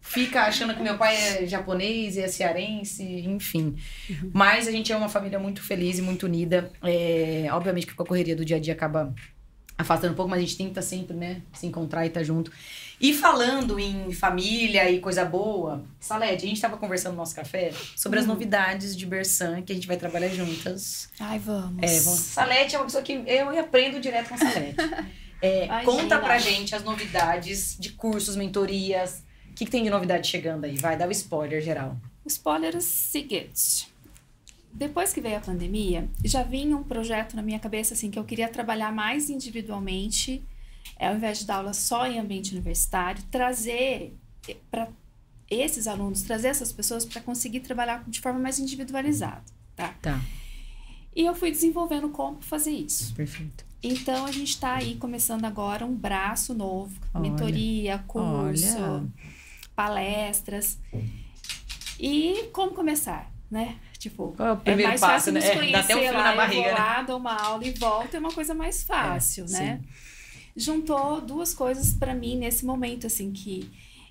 [0.00, 3.76] fica achando que meu pai é japonês e é cearense, enfim.
[4.32, 6.70] Mas a gente é uma família muito feliz e muito unida.
[6.82, 9.14] É, obviamente que com a correria do dia a dia acaba
[9.76, 12.50] afastando um pouco, mas a gente tenta sempre, né, se encontrar e estar junto.
[13.00, 17.70] E falando em família e coisa boa, Salete, a gente estava conversando no nosso café
[17.94, 21.10] sobre as novidades de Bersan, que a gente vai trabalhar juntas.
[21.20, 21.82] Ai, vamos.
[21.82, 22.20] É, vamos...
[22.20, 24.76] Salete é uma pessoa que eu aprendo direto com a Salete.
[25.42, 29.22] É, conta pra gente as novidades de cursos, mentorias.
[29.50, 30.76] O que, que tem de novidade chegando aí?
[30.76, 31.98] Vai, dá o spoiler geral.
[32.24, 33.94] O spoiler é o seguinte.
[34.72, 38.24] Depois que veio a pandemia, já vinha um projeto na minha cabeça assim que eu
[38.24, 40.42] queria trabalhar mais individualmente,
[41.04, 44.14] ao invés de dar aula só em ambiente universitário, trazer
[44.70, 44.88] para
[45.50, 49.44] esses alunos, trazer essas pessoas para conseguir trabalhar de forma mais individualizada,
[49.74, 49.94] tá?
[50.00, 50.20] Tá,
[51.14, 53.14] E eu fui desenvolvendo como fazer isso.
[53.14, 53.64] perfeito.
[53.82, 59.06] Então a gente está aí começando agora um braço novo, Olha, mentoria, curso, olha.
[59.74, 60.78] palestras.
[61.98, 63.78] E como começar, né?
[63.98, 65.40] Tipo, é o é primeiro mais passo, fácil né?
[65.40, 66.78] nos É, conhecer dá até um frio lá, na eu barriga, vou né?
[66.78, 69.80] lá, dou uma aula e volto, é uma coisa mais fácil, É, né?
[70.56, 73.68] Juntou duas coisas para mim nesse momento, assim, que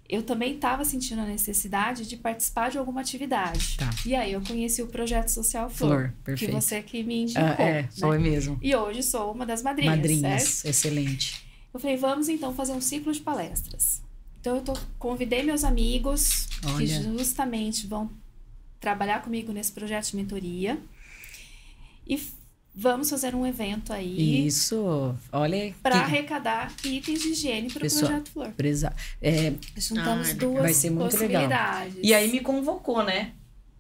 [0.08, 3.78] eu também estava sentindo a necessidade de participar de alguma atividade.
[3.78, 3.90] Tá.
[4.06, 7.44] E aí eu conheci o projeto social Flor, Flor, que você que me indicou.
[7.44, 7.90] Ah, é, né?
[8.00, 8.60] foi mesmo.
[8.62, 10.70] E hoje sou uma das madrinhas, Madrinhas, certo?
[10.70, 11.46] excelente.
[11.74, 14.02] Eu falei, vamos então fazer um ciclo de palestras.
[14.40, 17.02] Então eu tô, convidei meus amigos que Olha.
[17.18, 18.10] justamente vão
[18.80, 20.80] trabalhar comigo nesse projeto de mentoria.
[22.06, 22.22] E
[22.76, 27.90] vamos fazer um evento aí Isso, olha para que arrecadar itens de higiene para o
[27.90, 28.52] projeto Flor.
[28.52, 28.94] presa.
[29.22, 31.42] É, Juntamos Ai, duas vai ser muito legal.
[31.44, 31.96] possibilidades.
[32.04, 33.32] E aí me convocou, né?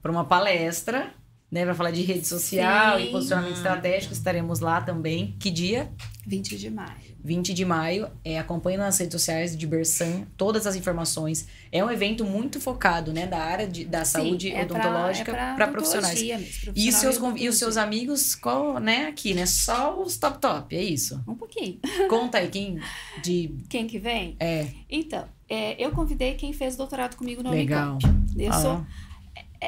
[0.01, 1.13] Para uma palestra,
[1.56, 1.64] né?
[1.64, 3.06] Para falar de rede social Sim.
[3.06, 4.14] e posicionamento estratégico.
[4.14, 5.36] Estaremos lá também.
[5.40, 5.90] Que dia?
[6.27, 7.15] 20 de maio.
[7.23, 8.10] 20 de maio.
[8.23, 11.48] É, acompanhe nas redes sociais de Bersan todas as informações.
[11.72, 13.26] É um evento muito focado, né?
[13.26, 16.19] Da área de, da saúde Sim, é odontológica é pra para profissionais.
[16.19, 19.07] odontologia mesmo, E seus, e os seus amigos, qual, né?
[19.07, 19.45] Aqui, né?
[19.45, 21.23] Só os top top, é isso.
[21.27, 21.80] Um pouquinho.
[22.10, 22.80] Conta aí quem
[23.23, 23.56] de...
[23.69, 24.36] Quem que vem?
[24.40, 27.94] É, Então, é, eu convidei quem fez doutorado comigo no legal.
[27.94, 28.26] Unicamp.
[28.38, 28.86] Eu Ah, sou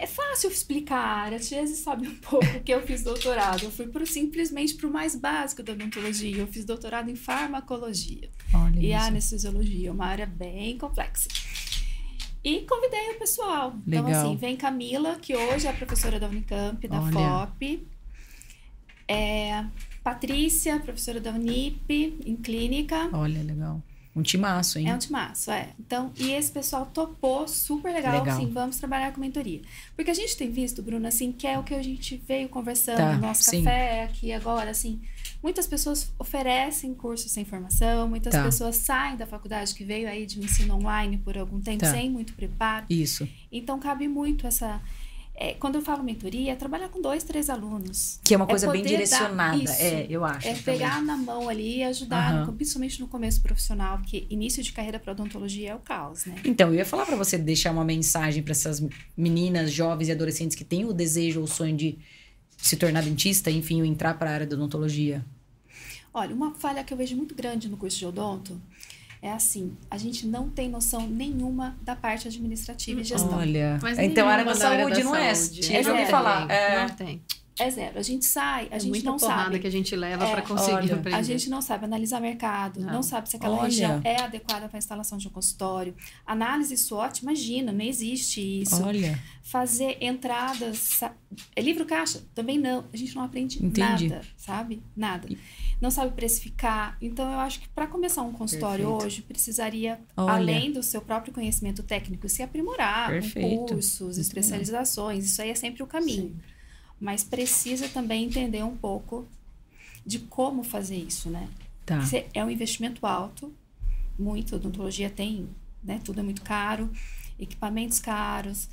[0.01, 3.63] É fácil explicar, às vezes sabe um pouco que eu fiz doutorado.
[3.63, 6.37] Eu fui pro, simplesmente para o mais básico da odontologia.
[6.37, 9.05] Eu fiz doutorado em farmacologia Olha e isso.
[9.05, 11.29] anestesiologia, uma área bem complexa.
[12.43, 13.75] E convidei o pessoal.
[13.85, 14.25] Então, Legal.
[14.25, 17.11] assim, vem Camila, que hoje é a professora da Unicamp, da Olha.
[17.11, 17.87] FOP.
[19.07, 19.65] É,
[20.03, 23.09] Patrícia, professora da Unip, em clínica.
[23.11, 23.81] Olha, legal.
[24.17, 24.89] Um timaço, hein?
[24.89, 25.69] É um timaço, é.
[25.79, 28.35] Então, e esse pessoal topou super legal, Legal.
[28.35, 29.61] assim, vamos trabalhar com mentoria.
[29.95, 32.97] Porque a gente tem visto, Bruna, assim, que é o que a gente veio conversando
[32.97, 33.63] Tá, no nosso sim.
[33.63, 34.99] café aqui agora, assim.
[35.43, 38.43] Muitas pessoas oferecem cursos sem formação, muitas Tá.
[38.43, 41.91] pessoas saem da faculdade que veio aí de um ensino online por algum tempo, Tá.
[41.91, 42.87] sem muito preparo.
[42.89, 43.27] Isso.
[43.51, 44.81] Então, cabe muito essa...
[45.39, 48.19] é, quando eu falo mentoria, é trabalhar com dois, três alunos.
[48.23, 49.63] Que é uma É coisa bem poder dar direcionada.
[49.63, 49.73] isso.
[49.81, 50.47] É, eu acho.
[50.47, 50.63] É também.
[50.63, 52.45] pegar na mão ali e ajudar, Aham.
[52.47, 56.35] no- principalmente no começo profissional, porque início de carreira para odontologia é o caos, né?
[56.43, 58.83] Então, eu ia falar pra você deixar uma mensagem pra essas
[59.15, 61.99] meninas, jovens e adolescentes que têm o desejo ou o sonho de
[62.57, 65.23] se tornar dentista, enfim, ou entrar pra área da odontologia.
[66.13, 68.59] Olha, uma falha que eu vejo muito grande no curso de odonto
[69.21, 73.37] é assim, a gente não tem noção nenhuma da parte administrativa e gestão.
[73.37, 75.33] Olha, Mas então a área da saúde não é.
[75.33, 75.61] saúde.
[75.61, 76.49] Tinha já É ouvi falar.
[76.51, 77.21] É, Não tem.
[77.59, 77.97] É zero.
[77.97, 79.57] A gente sai, a É gente muita não porrada sabe.
[79.57, 81.17] que a gente leva É, pra conseguir olha.
[81.17, 83.01] A gente não sabe analisar mercado, não, Não.
[83.01, 83.63] sabe se aquela Olha.
[83.63, 85.95] região é adequada para a instalação de um consultório.
[86.23, 88.83] Análise SWOT, imagina, não existe isso.
[88.83, 90.77] olha, Fazer entradas.
[90.77, 91.13] sa-
[91.55, 92.21] É livro caixa?
[92.35, 92.85] Também não.
[92.93, 94.07] A gente não aprende Entendi.
[94.09, 94.83] nada, sabe?
[94.95, 95.27] Nada.
[95.79, 96.97] Não sabe precificar.
[97.01, 99.05] Então, eu acho que para começar um consultório Perfeito.
[99.05, 100.33] hoje, precisaria, Olha.
[100.33, 103.47] além do seu próprio conhecimento técnico, se aprimorar Perfeito.
[103.47, 105.25] com cursos, Muito especializações.
[105.25, 106.35] Isso aí é sempre o caminho.
[106.99, 109.27] Mas precisa também entender um pouco
[110.05, 111.47] de como fazer isso, né?
[111.85, 111.99] tá.
[112.33, 113.53] É um investimento alto,
[114.17, 114.55] muito.
[114.55, 115.47] Odontologia tem,
[115.83, 116.01] né?
[116.03, 116.91] Tudo é muito caro,
[117.39, 118.67] equipamentos caros,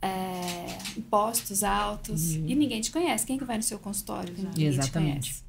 [0.00, 0.66] é,
[0.96, 2.34] impostos altos.
[2.36, 2.46] Uhum.
[2.48, 3.26] E ninguém te conhece.
[3.26, 4.32] Quem que vai no seu consultório?
[4.32, 5.42] que Ninguém Exatamente.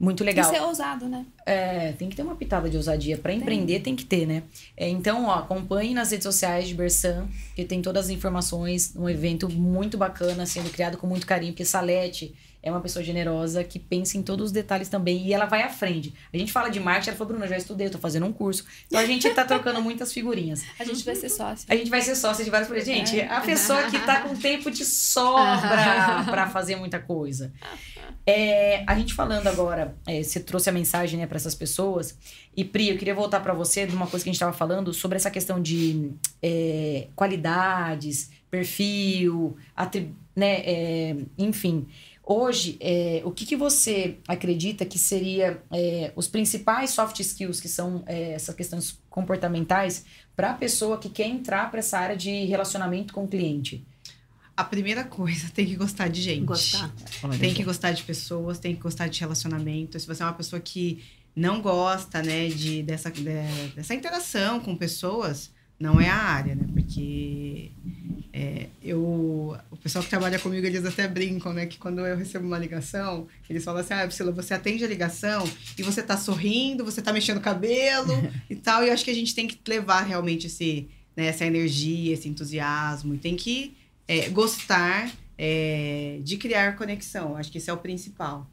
[0.00, 0.50] Muito Tem que legal.
[0.54, 1.26] ser ousado, né?
[1.44, 3.18] É, tem que ter uma pitada de ousadia.
[3.18, 4.44] Pra empreender tem que ter, né?
[4.74, 8.94] É, então, ó, acompanhe nas redes sociais de Bersan, que tem todas as informações.
[8.96, 13.64] Um evento muito bacana, sendo criado com muito carinho, porque Salete é uma pessoa generosa
[13.64, 16.12] que pensa em todos os detalhes também e ela vai à frente.
[16.32, 18.32] A gente fala de marketing, ela falou, Bruna, eu já estudei, eu tô fazendo um
[18.32, 18.64] curso.
[18.86, 20.62] Então a gente tá trocando muitas figurinhas.
[20.78, 21.66] A gente vai ser sócio.
[21.68, 22.86] A gente vai ser sócia de várias coisas.
[22.86, 27.52] Gente, a pessoa que tá com tempo de sobra pra fazer muita coisa.
[28.26, 32.16] É, a gente falando agora, é, você trouxe a mensagem né, para essas pessoas.
[32.56, 34.92] E Pri, eu queria voltar para você de uma coisa que a gente estava falando
[34.92, 36.12] sobre essa questão de
[36.42, 39.56] é, qualidades, perfil,
[40.36, 41.86] né, é, enfim.
[42.32, 47.68] Hoje, é, o que, que você acredita que seria é, os principais soft skills, que
[47.68, 50.04] são é, essas questões comportamentais,
[50.36, 53.84] para a pessoa que quer entrar para essa área de relacionamento com o cliente?
[54.56, 56.44] A primeira coisa, tem que gostar de gente.
[56.44, 56.94] Gostar.
[57.40, 59.98] Tem que gostar de pessoas, tem que gostar de relacionamento.
[59.98, 61.02] Se você é uma pessoa que
[61.34, 63.24] não gosta, né, de, dessa, de-
[63.74, 65.50] dessa interação com pessoas,
[65.80, 66.68] não é a área, né?
[66.74, 67.72] Porque
[68.32, 71.64] é, eu, o pessoal que trabalha comigo, eles até brincam, né?
[71.64, 75.50] Que quando eu recebo uma ligação, eles falam assim, ah, Priscila, você atende a ligação
[75.78, 78.12] e você tá sorrindo, você tá mexendo o cabelo
[78.50, 78.84] e tal.
[78.84, 80.86] E eu acho que a gente tem que levar realmente esse,
[81.16, 83.14] né, essa energia, esse entusiasmo.
[83.14, 83.74] E tem que
[84.06, 87.38] é, gostar é, de criar conexão.
[87.38, 88.46] Acho que esse é o principal.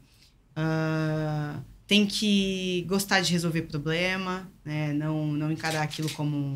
[0.56, 4.94] Ah, tem que gostar de resolver problema, né?
[4.94, 6.54] não, não encarar aquilo como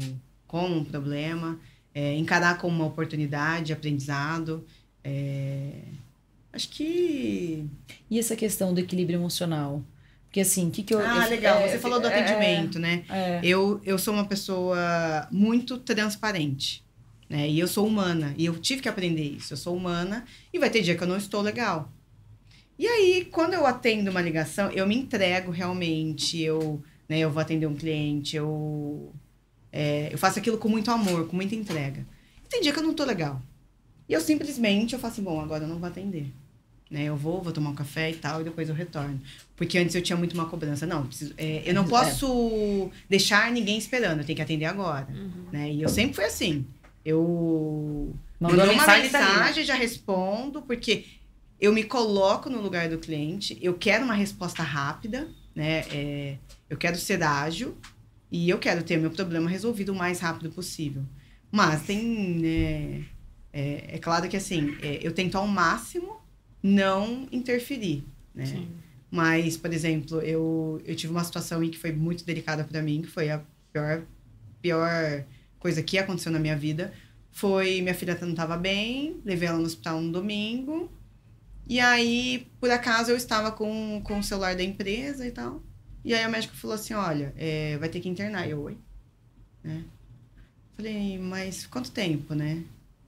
[0.52, 1.58] como um problema,
[1.94, 4.66] é, encarar como uma oportunidade, aprendizado.
[5.02, 5.72] É,
[6.52, 7.64] acho que
[8.10, 9.82] E essa questão do equilíbrio emocional?
[10.26, 11.00] Porque assim, o que, que eu.
[11.00, 11.58] Ah, eu- legal.
[11.58, 13.02] é, Você falou do é, atendimento, né?
[13.08, 16.84] É, Eu, eu sou uma pessoa muito transparente.
[17.30, 17.48] Né?
[17.48, 18.34] E eu sou humana.
[18.36, 19.54] E eu tive que aprender isso.
[19.54, 21.90] Eu sou humana e vai ter dia que eu não estou legal.
[22.78, 26.38] E aí, quando eu atendo uma ligação, eu me entrego realmente.
[26.42, 29.14] Eu, né, eu vou atender um cliente, eu,
[29.73, 32.07] é, eu faço aquilo com muito amor, com muita entrega.
[32.44, 33.40] E tem dia que eu não tô legal.
[34.09, 36.27] E eu simplesmente eu faço assim, bom, agora eu não vou atender.
[36.90, 37.05] Né?
[37.05, 39.19] Eu vou, vou tomar um café e tal, e depois eu retorno.
[39.57, 40.85] Porque antes eu tinha muito uma cobrança.
[40.86, 41.89] Não, eu preciso- é, eu não É.
[41.89, 45.09] posso deixar ninguém esperando, eu tenho que atender agora.
[45.11, 45.47] Uhum.
[45.51, 45.73] Né?
[45.73, 46.66] E eu sempre fui assim.
[47.05, 49.27] Eu Mandou uma mensagem, tá né?
[49.27, 51.05] mensagem, já respondo, porque
[51.61, 55.85] eu me coloco no lugar do cliente, eu quero uma resposta rápida, né?
[55.90, 56.36] É,
[56.69, 57.77] eu quero ser ágil
[58.32, 61.04] e eu quero ter meu problema resolvido o mais rápido possível.
[61.50, 63.04] Mas tem, né,
[63.52, 66.16] é, é claro que assim, é, eu tento ao máximo
[66.62, 68.04] não interferir,
[68.34, 68.46] né?
[68.46, 68.68] Sim.
[69.10, 73.02] Mas, por exemplo, eu, eu tive uma situação aí que foi muito delicada para mim,
[73.02, 74.02] que foi a pior,
[74.62, 75.24] pior
[75.59, 76.90] coisa que aconteceu na minha vida.
[77.30, 80.90] Foi, minha filha não estava bem, levei ela no hospital um domingo.
[81.68, 85.62] E aí, por acaso, eu estava com, com o celular da empresa e tal.
[86.04, 88.48] E aí, o médico falou assim, olha, é, vai ter que internar.
[88.48, 88.76] Eu, oi?
[89.62, 89.84] Né?
[90.76, 92.62] Falei, mas quanto tempo, né?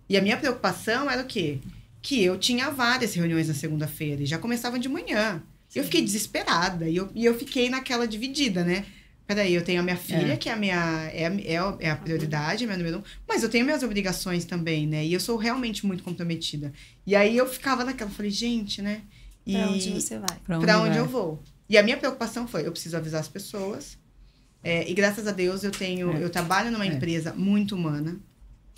[0.08, 1.58] E a minha preocupação era o quê?
[2.02, 5.42] Que eu tinha várias reuniões na segunda-feira e já começavam de manhã.
[5.74, 6.88] E eu fiquei desesperada.
[6.88, 8.84] E eu, e eu fiquei naquela dividida, né?
[9.26, 10.36] Peraí, eu tenho a minha filha, É.
[10.36, 10.74] que é a minha.
[11.12, 13.02] É, a- é, a- é a prioridade, é a minha número um.
[13.26, 15.04] Mas eu tenho minhas obrigações também, né?
[15.04, 16.72] E eu sou realmente muito comprometida.
[17.06, 19.00] E aí eu ficava naquela, falei, gente, né?
[19.46, 20.38] E Pra onde você vai?
[20.44, 20.98] pra pra onde vai?
[20.98, 21.42] eu vou.
[21.74, 23.98] E a minha preocupação foi, eu preciso avisar as pessoas.
[24.62, 26.22] É, e graças a Deus eu tenho, É.
[26.22, 26.88] eu trabalho numa É.
[26.88, 28.16] empresa muito humana,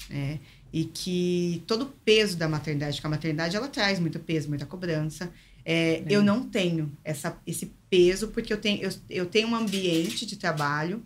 [0.08, 0.40] né?
[0.72, 4.64] E que todo o peso da maternidade, que a maternidade ela traz muito peso, muita
[4.64, 5.30] cobrança.
[5.62, 10.24] É, eu não tenho essa, esse peso porque eu tenho, eu, eu tenho um ambiente
[10.24, 11.02] de trabalho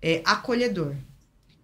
[0.00, 0.94] é, acolhedor.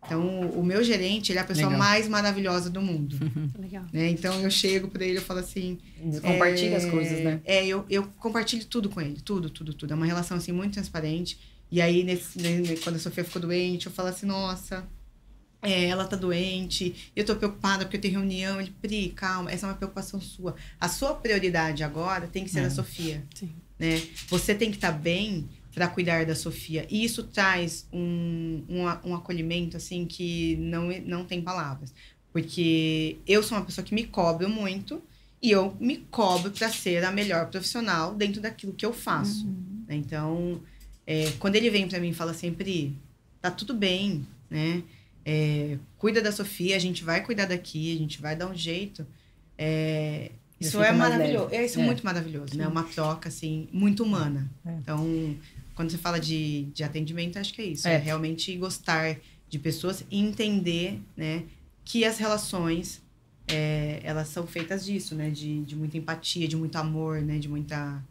[0.05, 1.79] Então, o, meu gerente, ele é a pessoa Legal.
[1.79, 3.17] mais maravilhosa do mundo.
[3.59, 3.85] Legal.
[3.93, 4.09] né?
[4.09, 5.79] Então, eu chego para ele e falo assim,
[6.23, 7.41] Compartilha as é, coisas, né?
[7.45, 9.93] É, eu, eu compartilho tudo com ele, tudo, tudo, tudo.
[9.93, 11.39] É uma relação, assim, muito transparente.
[11.71, 14.87] E aí, nesse, né, quando a Sofia ficou doente, eu falo assim, nossa,
[15.61, 18.61] é, ela tá doente, eu tô preocupada porque eu tenho reunião.
[18.61, 20.55] Ele, Pri, calma, essa é uma preocupação sua.
[20.81, 22.65] A sua prioridade agora tem que ser É.
[22.67, 23.51] a Sofia, Sim.
[23.79, 24.01] né?
[24.29, 25.49] Você tem que estar bem
[25.79, 26.85] para cuidar da Sofia.
[26.91, 31.95] E isso traz um, um, um acolhimento, assim, que não, não tem palavras.
[32.33, 35.01] Porque eu sou uma pessoa que me cobro muito
[35.41, 39.47] e eu me cobro para ser a melhor profissional dentro daquilo que eu faço.
[39.87, 39.95] né?
[39.95, 40.61] Então,
[41.07, 42.93] é, quando ele vem para mim e fala sempre,
[43.41, 44.83] tá tudo bem, né?
[45.25, 49.07] É, cuida da Sofia, a gente vai cuidar daqui, a gente vai dar um jeito.
[49.57, 51.49] É, Já isso fica é maravilhoso.
[51.55, 51.87] É, isso é, É.
[51.87, 52.67] muito maravilhoso, né?
[52.67, 54.51] Uma troca, assim, muito humana.
[54.67, 54.73] É.
[54.73, 55.37] Então,
[55.79, 57.87] quando você fala de, de atendimento, acho que é isso.
[57.87, 57.95] É.
[57.95, 57.99] É.
[57.99, 59.17] realmente gostar
[59.49, 61.45] de pessoas e entender, né?
[61.85, 63.01] Que as relações,
[63.47, 65.31] é, elas são feitas disso, né?
[65.31, 67.39] De, de muita empatia, de muito amor, né?
[67.39, 68.03] De muita...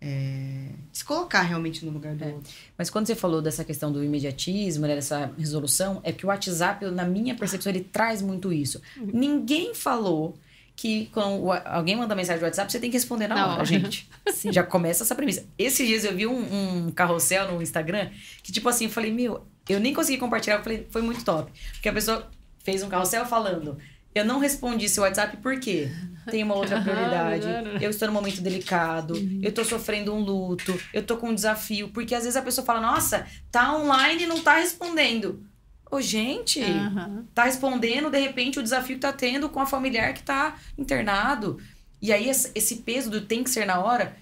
[0.00, 2.28] É, se colocar realmente no lugar do É.
[2.28, 2.50] outro.
[2.78, 6.86] Mas quando você falou dessa questão do imediatismo, né, dessa resolução, é que o WhatsApp,
[6.86, 8.80] na minha percepção, ele traz muito isso.
[9.12, 10.38] Ninguém falou
[10.80, 13.64] que quando alguém manda mensagem no WhatsApp, você tem que responder na Na hora, hora.
[13.66, 14.08] gente.
[14.50, 15.44] Já começa essa premissa.
[15.58, 18.08] Esses dias eu vi um, um carrossel no Instagram
[18.42, 21.52] que, tipo assim, eu falei, meu, eu nem consegui compartilhar, eu falei, foi muito top.
[21.72, 22.30] Porque a pessoa
[22.64, 23.76] fez um carrossel falando.
[24.14, 25.90] Eu não respondi seu WhatsApp por quê?
[26.30, 27.46] Tem uma outra prioridade.
[27.78, 29.12] Eu estou num momento delicado.
[29.42, 30.80] Eu tô sofrendo um luto.
[30.94, 31.88] Eu tô com um desafio.
[31.90, 35.44] Porque às vezes a pessoa fala, nossa, tá online e não tá respondendo.
[35.90, 37.24] Ô, gente, Aham.
[37.34, 41.58] tá respondendo, de repente, o desafio que tá tendo com a familiar que tá internado.
[42.00, 44.16] E aí, esse esse peso do tem que ser na hora.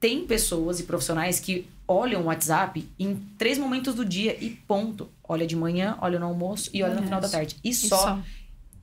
[0.00, 5.08] Tem pessoas e profissionais que olham o WhatsApp em três momentos do dia e ponto.
[5.22, 7.56] Olha de manhã, olha no almoço e olha no final da tarde.
[7.62, 8.18] E E só.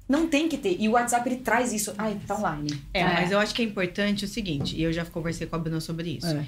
[0.07, 0.77] Não tem que ter.
[0.79, 1.93] E o WhatsApp, ele traz isso.
[1.97, 2.81] Ai, tá online.
[2.93, 3.13] É, É.
[3.15, 5.81] mas eu acho que é importante o seguinte, e eu já conversei com a Bruna
[5.81, 6.27] sobre isso.
[6.27, 6.45] É.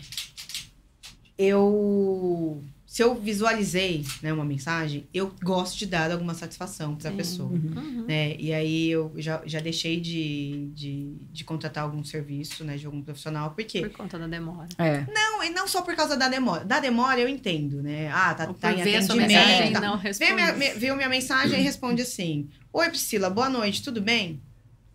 [1.38, 2.64] Eu.
[2.90, 7.18] Se eu visualizei né, uma mensagem, eu gosto de dar alguma satisfação para a Sim.
[7.18, 7.50] pessoa.
[7.52, 8.06] Uhum.
[8.08, 8.36] Né?
[8.40, 13.04] E aí eu já, já deixei de, de, de contratar algum serviço né, de algum
[13.04, 13.82] profissional, porque.
[13.82, 14.68] Por conta da demora.
[14.80, 15.06] É.
[15.14, 16.66] Não, e não só por causa da demora.
[16.66, 18.10] Da demora eu entendo, né?
[18.12, 19.16] Ah, tá, tá em atendimento.
[19.16, 19.82] mensagem tá.
[19.82, 24.42] não Vê minha, minha mensagem e responde assim: Oi, Priscila, boa noite, tudo bem?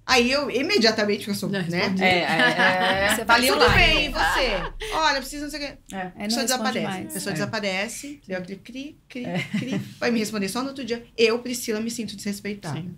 [0.06, 1.94] Aí eu imediatamente, porque eu sou, Já né?
[1.98, 3.08] É, é, é.
[3.16, 3.76] Você Tá ali Tudo online.
[3.94, 4.94] bem, e você?
[4.94, 5.78] Olha, precisa não sei o quê.
[5.92, 5.96] É.
[5.96, 6.86] Aí A não pessoa desaparece.
[6.86, 7.06] mais.
[7.06, 7.34] A pessoa É.
[7.34, 9.24] desaparece, deu aquele cri, cri,
[9.58, 9.78] cri.
[9.98, 11.04] Vai me responder só no outro dia.
[11.16, 12.76] Eu, Priscila, me sinto desrespeitada.
[12.80, 12.94] Sim.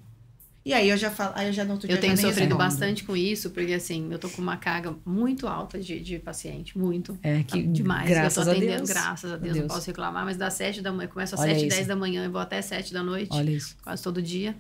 [0.64, 2.56] E aí eu já falo, aí eu já no outro Eu dia tenho sofrido respondo.
[2.58, 6.76] bastante com isso, porque assim, eu tô com uma carga muito alta de, de paciente,
[6.76, 7.16] muito.
[7.22, 8.08] É que Demais.
[8.08, 8.88] graças eu tô a atendendo, Deus.
[8.90, 9.68] graças a Deus, Deus.
[9.68, 11.76] não posso reclamar, mas das 7 da manhã, começa às Olha 7 isso.
[11.76, 13.76] 10 da manhã, eu vou até 7 da noite, Olha isso.
[13.80, 14.56] quase todo dia.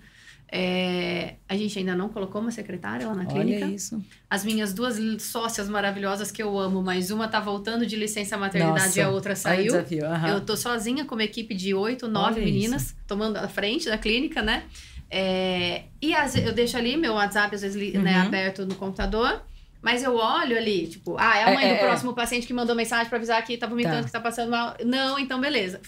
[0.50, 3.64] É, a gente ainda não colocou uma secretária lá na clínica.
[3.66, 4.00] Olha isso.
[4.30, 8.86] As minhas duas sócias maravilhosas que eu amo, mas uma tá voltando de licença maternidade
[8.86, 9.64] Nossa, e a outra saiu.
[9.72, 10.06] desafio.
[10.06, 10.28] aham.
[10.28, 14.40] Eu tô sozinha com uma equipe de oito, nove meninas, tomando a frente da clínica,
[14.40, 14.64] né?
[15.10, 18.26] É, e ve- eu deixo ali meu WhatsApp, às vezes, né, Uhum.
[18.26, 19.42] aberto no computador.
[19.82, 21.86] Mas eu olho ali, tipo, ah, é a mãe É, do é, é.
[21.86, 24.04] próximo paciente que mandou mensagem pra avisar que tá vomitando, Tá.
[24.04, 24.74] que tá passando mal.
[24.84, 25.80] Não, então beleza.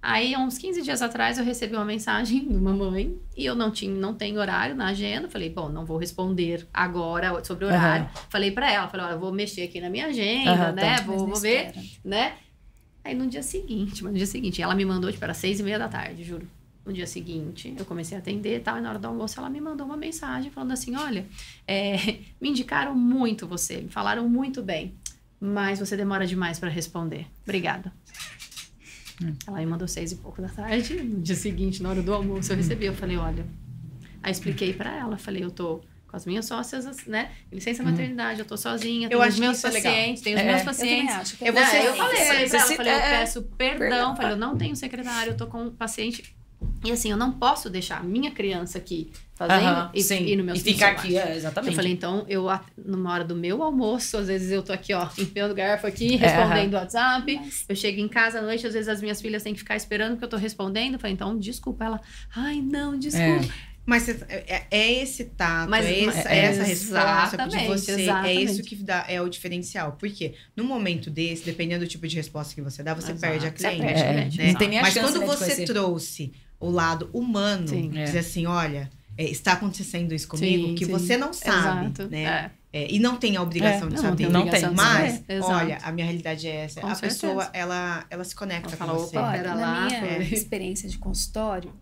[0.00, 3.54] Aí, há uns 15 dias atrás, eu recebi uma mensagem de uma mãe e eu
[3.54, 5.28] não tinha, não tenho horário na agenda.
[5.28, 8.08] Falei, bom, não vou responder agora sobre o horário.
[8.30, 10.96] Falei pra ela, falei, olha, eu vou mexer aqui na minha agenda, Aham, né?
[10.96, 11.02] tá.
[11.02, 11.86] Vou, vou ver espera.
[12.04, 12.36] né?
[13.04, 15.62] Aí no dia seguinte, mas no dia seguinte, ela me mandou, tipo, era seis e
[15.62, 16.46] meia da tarde, juro.
[16.84, 19.50] No dia seguinte, eu comecei a atender e tal, e na hora do almoço ela
[19.50, 21.26] me mandou uma mensagem falando assim: olha,
[21.66, 21.96] é,
[22.40, 24.94] me indicaram muito você, me falaram muito bem,
[25.40, 27.26] mas você demora demais para responder.
[27.42, 27.92] Obrigada.
[29.46, 30.94] Ela me mandou seis e pouco da tarde.
[31.02, 32.86] No dia seguinte, na hora do almoço, eu recebi.
[32.86, 33.44] Eu falei, olha.
[34.22, 37.30] Aí expliquei pra ela, falei, eu tô com as minhas sócias, né?
[37.52, 40.56] Licença maternidade, eu tô sozinha, tenho Eu os meus é pacientes, tenho os É, meus
[40.56, 41.14] eu Eu pacientes.
[41.14, 42.16] acho que Eu é vou ser- eu falei,
[42.48, 44.16] pra ela, falei, eu é, peço perdão, perdão.
[44.16, 46.34] falei, eu não tenho secretário, eu tô com um paciente.
[46.84, 50.26] E assim, eu não posso deixar a minha criança aqui fazendo e, sim.
[50.26, 51.70] e no meu E ficar aqui, é, exatamente.
[51.72, 55.08] Eu falei, então, eu, numa hora do meu almoço, às vezes eu tô aqui, ó,
[55.18, 57.36] enfiando garfo aqui, É, respondendo WhatsApp.
[57.36, 59.76] Mas- Eu chego em casa à noite, às vezes as minhas filhas têm que ficar
[59.76, 60.94] esperando que eu tô respondendo.
[60.94, 61.84] Eu falei, então, desculpa.
[61.84, 62.00] Ela,
[62.34, 63.52] ai, não, desculpa.
[63.86, 67.66] Mas cê- é, é esse tato, Mas- é, esse- é, é essa resposta de exatamente,
[67.66, 67.92] você.
[67.92, 68.44] É exatamente.
[68.44, 69.92] isso que dá, é o diferencial.
[69.98, 73.20] Porque no momento desse, dependendo do tipo de resposta que você dá, você Exato.
[73.20, 73.80] perde a Você cliente.
[73.82, 74.52] perde É, cliente, né?
[74.52, 77.96] não tem nem a Mas chance, quando né, você trouxe o lado humano, Sim.
[77.96, 78.04] É.
[78.04, 80.90] dizer assim, olha, é, está acontecendo isso comigo, Sim, que sim.
[80.90, 82.08] você não sabe, Exato.
[82.08, 82.24] né?
[82.24, 82.50] É.
[82.70, 84.28] É, e não tem a obrigação É, de não, saber.
[84.28, 84.70] Não tem.
[84.74, 86.82] Mas, olha, a minha realidade é essa.
[86.82, 87.14] Com a certeza.
[87.26, 89.16] pessoa, ela, ela se conecta Ela com fala, você.
[89.16, 91.72] opa, na lá, minha experiência de consultório,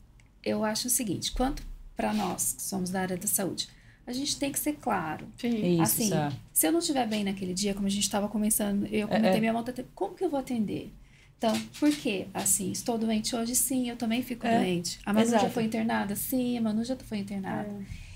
[0.45, 1.61] eu acho o seguinte: quanto
[1.97, 3.69] para nós que somos da área da saúde,
[4.07, 5.27] a gente tem que ser claro.
[5.37, 5.73] Sim.
[5.73, 6.33] Isso, assim, tá.
[6.53, 9.41] Se eu não estiver bem naquele dia, como a gente estava começando, eu comentei É,
[9.41, 10.93] minha monta, como que eu vou atender?
[11.39, 12.29] Então, por quê?
[12.33, 13.55] Assim, estou doente hoje?
[13.55, 14.99] Sim, eu também fico É, doente.
[15.05, 15.53] A Manu já exato.
[15.53, 16.17] foi internada?
[16.17, 17.69] Sim, a Manu já foi internada.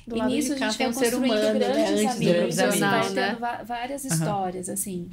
[0.07, 1.59] Do e nisso de a gente vai um ser construindo humano, né?
[1.59, 3.29] grandes do amigos, vai né?
[3.29, 5.11] tendo várias histórias, assim.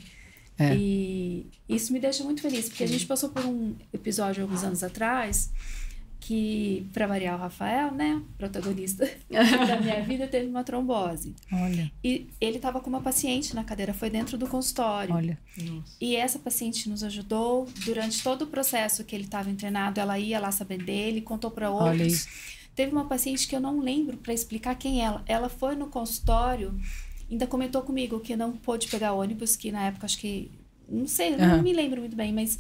[0.58, 0.74] É.
[0.76, 4.82] E isso me deixa muito feliz, porque a gente passou por um episódio alguns anos
[4.84, 5.52] atrás
[6.28, 11.34] que, para variar o Rafael, né, protagonista da minha vida, teve uma trombose.
[11.50, 15.16] Olha, E ele estava com uma paciente na cadeira, foi dentro do consultório.
[15.16, 15.38] olha.
[15.58, 15.96] Nossa.
[16.02, 20.02] E essa paciente nos ajudou durante todo o processo que ele estava internado.
[20.02, 22.14] Ela ia lá saber dele, contou para Olha outros.
[22.14, 22.28] isso.
[22.76, 25.24] Teve uma paciente que eu não lembro para explicar quem ela.
[25.26, 26.78] Ela foi no consultório,
[27.32, 30.52] ainda comentou comigo que não pôde pegar ônibus, que na época acho que
[30.90, 32.58] não sei, eu não me lembro muito bem, mas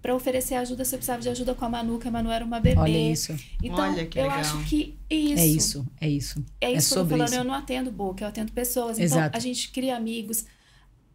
[0.00, 2.60] para oferecer ajuda, você precisava de ajuda com a Manu, que a Manu era uma
[2.60, 2.78] bebê.
[2.78, 3.34] Olha isso.
[3.62, 4.38] Então, Olha que eu legal.
[4.38, 6.44] acho que isso É isso, é isso.
[6.60, 7.36] é isso que eu tô falando, isso.
[7.36, 8.98] eu não atendo boca, eu atendo pessoas.
[8.98, 9.36] Então, Exato.
[9.36, 10.44] a gente cria amigos,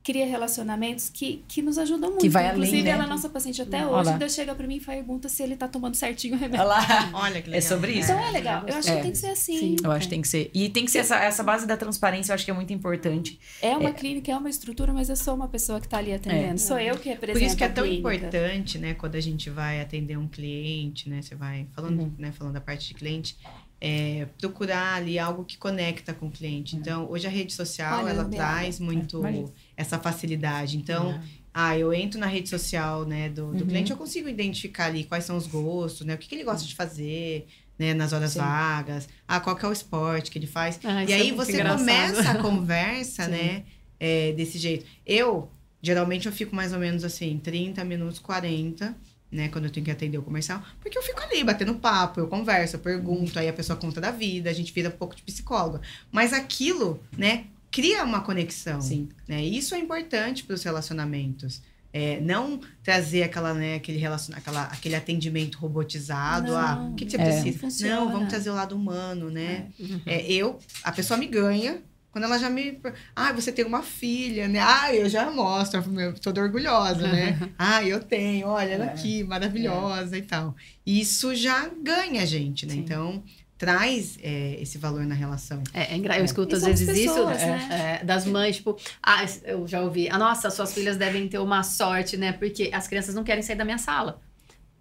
[0.04, 2.22] cria relacionamentos que, que nos ajudam muito.
[2.22, 2.90] Que vai além, Inclusive, né?
[2.90, 5.56] ela é nossa paciente até Olha hoje, ainda chega pra mim e pergunta se ele
[5.56, 6.68] tá tomando certinho o remédio.
[6.68, 7.10] lá.
[7.14, 7.58] Olha que legal.
[7.58, 8.12] É sobre isso.
[8.12, 8.66] Então é legal.
[8.68, 8.96] Eu acho É.
[8.98, 9.58] que tem que ser assim.
[9.60, 9.76] Sim.
[9.82, 10.52] Eu acho que tem que ser.
[10.54, 13.40] E tem que ser essa, essa base da transparência, eu acho que é muito importante.
[13.62, 16.60] É uma clínica, é uma estrutura, mas eu sou uma pessoa que tá ali atendendo.
[16.60, 19.80] Sou eu que represento Por isso que é tão importante, né, quando a gente vai
[19.80, 22.12] atender um cliente, né, você vai falando, Uhum.
[22.18, 23.38] né, falando da parte de cliente,
[23.80, 26.76] é, procurar ali algo que conecta com o cliente.
[26.76, 29.48] Então, hoje a rede social, Olha, ela traz muito imagina.
[29.76, 30.78] Essa facilidade.
[30.78, 31.20] Então,
[31.54, 33.68] ah, eu entro na rede social, né, do, do Uhum.
[33.70, 36.66] cliente, eu consigo identificar ali quais são os gostos, né, o que, que ele gosta
[36.68, 37.48] de fazer,
[37.78, 38.40] né, nas horas Sim.
[38.40, 40.80] vagas, ah, qual que é o esporte que ele faz.
[40.84, 41.80] Ah, E é aí muito você engraçado.
[41.80, 43.64] começa a conversa, né?
[44.00, 44.86] é, desse jeito.
[45.06, 45.50] Eu,
[45.82, 48.94] geralmente, eu fico mais ou menos assim, 30 minutos, 40,
[49.32, 49.48] né?
[49.48, 50.62] Quando eu tenho que atender o comercial.
[50.82, 54.12] Porque eu fico ali, batendo papo, eu converso, eu pergunto, aí a pessoa conta da
[54.12, 55.80] vida, a gente vira um pouco de psicóloga.
[56.12, 57.46] Mas aquilo, né?
[57.74, 58.80] Cria uma conexão.
[58.80, 59.10] Sim.
[59.28, 59.44] Né?
[59.44, 61.60] Isso é importante para os relacionamentos.
[61.92, 66.52] É, não trazer aquela, né, aquele, relaciona aquela, aquele atendimento robotizado.
[66.52, 67.26] Não, ah, o que, que você é.
[67.26, 67.60] precisa?
[67.60, 67.96] Funciona.
[67.96, 69.68] Não, vamos trazer o lado humano, né?
[69.80, 70.02] Uhum.
[70.06, 71.82] É, eu, a pessoa me ganha
[72.14, 72.80] quando ela já me.
[73.16, 74.60] Ah, você tem uma filha, né?
[74.60, 77.40] Ah, eu já mostro, eu toda orgulhosa, né?
[77.58, 78.90] ah, eu tenho, olha ela É.
[78.90, 80.56] aqui, maravilhosa e tal.
[80.86, 82.74] Isso já ganha a gente, né?
[82.74, 82.80] Sim.
[82.82, 83.24] Então,
[83.64, 85.64] traz é, esse valor na relação.
[85.74, 88.00] É, é engra- eu escuto E às vezes pessoas, isso né?
[88.02, 91.64] é, das mães, tipo, ah, eu já ouvi, ah, nossa, suas filhas devem ter uma
[91.64, 92.34] sorte, né?
[92.34, 94.20] Porque as crianças não querem sair da minha sala.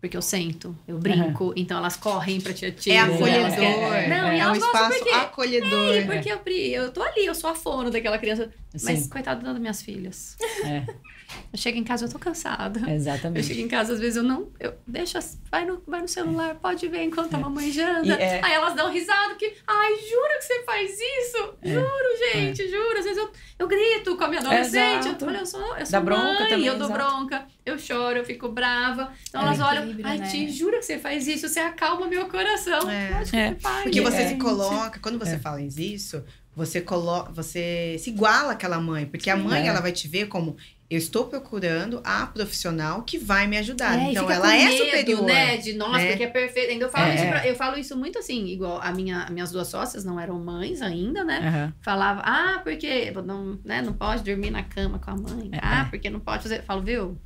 [0.01, 2.95] Porque eu sento, eu brinco, então elas correm pra tia tia.
[2.95, 4.09] É acolhedor.
[4.09, 5.11] Não, e é um espaço porque...
[5.11, 5.95] acolhedor.
[5.95, 8.51] É, porque eu, eu tô ali, eu sou a fono daquela criança.
[8.83, 9.09] Mas, Sim.
[9.09, 10.37] coitada das minhas filhas.
[10.65, 10.83] É,
[11.53, 12.81] Eu chego em casa, eu tô cansada.
[12.81, 13.47] Eu exatamente.
[13.47, 14.51] chego em casa, às vezes eu não.
[14.59, 15.19] Eu deixa,
[15.51, 18.13] vai no, vai no celular, pode ver enquanto a mamãe janta.
[18.15, 19.53] É- Aí elas dão risada, que.
[19.67, 21.55] Ai, jura que você faz isso?
[21.63, 21.75] É.
[21.75, 22.99] Juro, gente, juro.
[22.99, 25.07] Às vezes eu, eu grito com a minha adolescente.
[25.09, 25.25] Exato.
[25.25, 26.93] Eu, olha, eu sou, eu sou Dá bronca mãe, também, eu dou exato.
[27.17, 29.13] bronca, eu choro, eu fico brava.
[29.29, 30.29] Então É, elas olham, ai, né?
[30.29, 31.49] Ti, jura que você faz isso?
[31.49, 32.89] Você acalma meu coração.
[32.91, 33.11] É.
[33.19, 33.55] Lógico É.
[33.55, 33.83] que faz.
[33.83, 34.29] Porque você É.
[34.29, 35.39] se coloca, quando você É.
[35.39, 39.67] fala isso, você coloca, você se iguala àquela mãe, porque a mãe É.
[39.69, 40.57] ela vai te ver como
[40.95, 43.99] eu estou procurando a profissional que vai me ajudar.
[43.99, 45.23] É, então ela é superior.
[45.25, 45.57] né?
[45.57, 46.09] De nossa, né?
[46.09, 46.71] porque é perfeito.
[46.71, 47.15] Ainda eu falo, É.
[47.15, 50.39] isso pra- eu falo isso muito assim, igual a minha, minhas duas sócias não eram
[50.39, 51.39] mães ainda, né?
[51.39, 51.73] Aham.
[51.83, 55.49] Falava, ah, porque não, né, não pode dormir na cama com a mãe.
[55.53, 55.91] É, ah, é.
[55.91, 56.59] porque não pode fazer.
[56.59, 57.19] Eu falo, viu?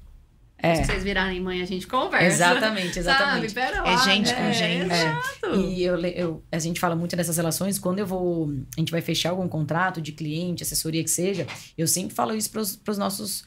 [0.59, 2.27] É, Se vocês virarem mãe, a gente conversa.
[2.27, 3.51] exatamente, exatamente.
[3.53, 3.67] Sabe?
[3.67, 4.35] Pera lá, É gente né?
[4.47, 4.91] com gente.
[4.95, 5.61] Exato.
[5.61, 8.51] E eu, eu- a gente fala muito dessas relações, quando eu vou.
[8.75, 12.51] A gente vai fechar algum contrato de cliente, assessoria que seja, eu sempre falo isso
[12.51, 13.45] para os nossos.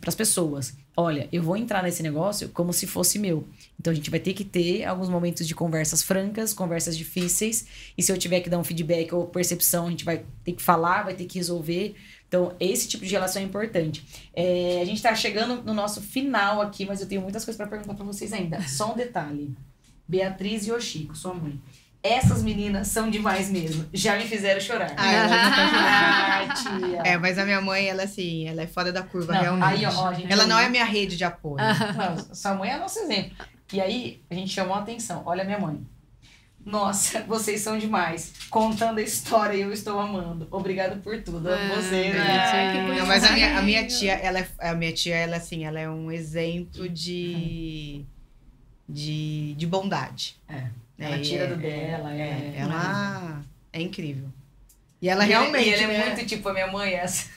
[0.00, 0.74] Para as pessoas.
[0.96, 3.46] Olha, eu vou entrar nesse negócio como se fosse meu.
[3.78, 7.66] Então a gente vai ter que ter alguns momentos de conversas francas, conversas difíceis.
[7.96, 10.62] E se eu tiver que dar um feedback ou percepção, a gente vai ter que
[10.62, 11.94] falar, vai ter que resolver.
[12.26, 14.04] Então, esse tipo de relação é importante.
[14.34, 17.66] É, a gente tá chegando no nosso final aqui, mas eu tenho muitas coisas para
[17.66, 18.60] perguntar para vocês ainda.
[18.66, 19.54] Só um detalhe.
[20.08, 21.60] Beatriz e Oshiko, sua mãe.
[22.12, 23.86] Essas meninas são demais mesmo.
[23.92, 24.92] Já me fizeram chorar.
[24.96, 27.02] Ah, Ah, tia.
[27.04, 29.84] É, mas a minha mãe, ela assim, ela é fora da curva, Não, realmente.
[29.84, 31.56] aí, ó, gente, ela não é minha rede de apoio.
[31.56, 33.32] Não, sua mãe é nosso exemplo.
[33.72, 35.22] E aí, a gente chamou a atenção.
[35.26, 35.80] Olha a minha mãe.
[36.64, 38.32] Nossa, vocês são demais.
[38.50, 40.46] Contando a história eu estou amando.
[40.50, 41.48] Obrigado por tudo.
[41.48, 42.06] Amo Ah, vocês.
[42.06, 42.84] gente, Ai, que é.
[42.86, 45.64] coisa Não, mas a minha, a minha tia, ela é, a minha tia, ela assim,
[45.64, 48.04] ela é um exemplo de
[48.88, 50.36] de, de bondade.
[50.48, 50.66] É.
[50.98, 51.06] né?
[51.06, 52.14] Ela E tira é- do dela.
[52.14, 53.42] É, É, ela
[53.72, 54.28] é incrível.
[55.00, 56.06] E ela E realmente, E ela é né?
[56.14, 57.28] muito tipo a minha mãe, essa.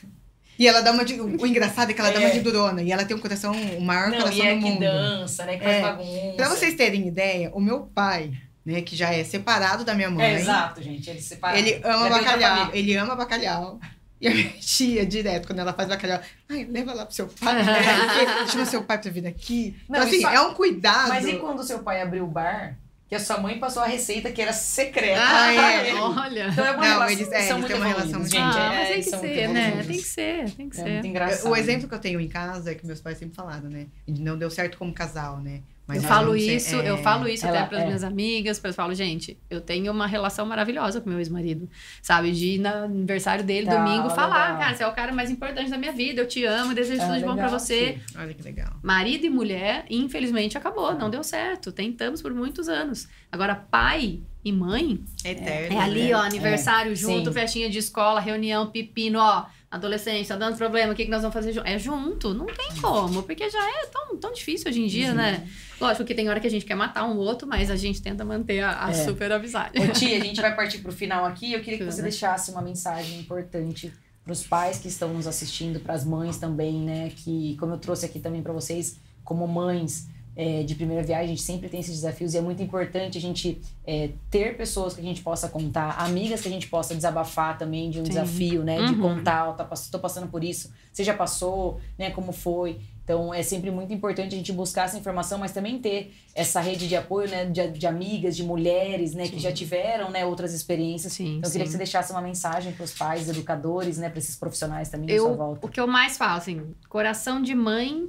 [0.58, 2.32] E ela dá uma de, o engraçado é que ela dá uma É.
[2.32, 4.66] de durona e ela tem um coração, o maior Não, coração e é do que
[4.70, 4.80] mundo.
[4.80, 5.56] dança, né?
[5.56, 5.80] Que faz É.
[5.82, 6.36] bagunça.
[6.36, 8.32] Pra vocês terem ideia, o meu pai,
[8.64, 11.08] né, que já é separado da minha mãe, É, exato, gente.
[11.08, 11.58] Eles separaram.
[11.58, 13.80] ele ama Já bacalhau, ele ama bacalhau.
[14.20, 16.20] E a minha tia, direto, quando ela faz bacalhau,
[16.50, 17.54] ai, leva lá pro seu pai,
[18.52, 19.74] chama seu pai pra vir aqui.
[19.88, 21.08] Não, então, assim, é um cuidado.
[21.08, 22.76] Mas e quando seu pai abriu o bar,
[23.10, 25.20] que a sua mãe passou a receita que era secreta?
[25.20, 25.92] Ah, é.
[25.98, 26.46] Olha.
[26.48, 28.36] Então é uma Não, relação, eles- é, eles muito têm uma relação gente.
[28.38, 29.70] ah, é, mas tem que ser, né?
[29.82, 30.90] Tem que ser, tem que É ser.
[30.92, 31.50] muito engraçado.
[31.50, 33.88] O exemplo que eu tenho em casa é que meus pais sempre falaram, né?
[34.06, 35.60] Não deu certo como casal, né?
[35.94, 37.86] Mas eu nós falo isso, é, eu falo isso Ela- até para as é.
[37.86, 41.68] minhas amigas, para eu falo, gente, eu tenho uma relação maravilhosa com meu ex-marido,
[42.00, 42.32] sabe?
[42.32, 44.58] De ir no aniversário dele, Tá, domingo, falar, legal.
[44.58, 47.06] cara, você é o cara mais importante da minha vida, eu te amo, desejo Ah,
[47.06, 47.98] tudo de bom legal, você.
[48.06, 48.18] sim.
[48.18, 48.72] Olha que legal.
[48.82, 51.72] Marido e mulher, infelizmente, acabou, não deu certo.
[51.72, 53.08] Tentamos por muitos anos.
[53.32, 55.76] Agora, pai e mãe, É eterno.
[55.78, 56.14] é ali, né?
[56.14, 57.34] ó, aniversário É, junto, sim.
[57.34, 61.32] festinha de escola, reunião, pepino, ó, adolescente, tá dando problema, o que, que nós vamos
[61.32, 61.66] fazer junto?
[61.68, 65.48] É junto, não tem como, porque já é tão, tão difícil hoje em dia, né?
[65.80, 68.24] Lógico que tem hora que a gente quer matar um outro, mas a gente tenta
[68.24, 68.92] manter a, a É.
[68.94, 69.78] super amizade.
[69.80, 71.52] Ô, tia, a gente vai partir pro final aqui.
[71.52, 73.92] Eu queria que você deixasse uma mensagem importante
[74.24, 77.12] para os pais que estão nos assistindo, para as mães também, né?
[77.14, 80.08] Que, como eu trouxe aqui também para vocês, como mães
[80.42, 83.20] é, de primeira viagem, a gente sempre tem esses desafios e é muito importante a
[83.20, 87.58] gente é, ter pessoas que a gente possa contar, amigas que a gente possa desabafar
[87.58, 88.08] também de um Sim.
[88.08, 88.76] desafio, né?
[88.86, 89.00] De Uhum.
[89.16, 92.10] contar, ó, tá, passando por isso, você já passou, né?
[92.10, 92.80] Como foi?
[93.04, 96.88] Então é sempre muito importante a gente buscar essa informação, mas também ter essa rede
[96.88, 97.44] de apoio, né?
[97.44, 99.28] De, de amigas, de mulheres, né?
[99.28, 100.24] Que já tiveram, né?
[100.24, 101.12] Outras experiências.
[101.12, 101.72] Sim, Então eu queria que sim.
[101.72, 104.08] você deixasse uma mensagem para os pais, educadores, né?
[104.08, 105.66] Para esses profissionais também da sua Eu, volta.
[105.66, 108.08] o que eu mais falo, assim, coração de mãe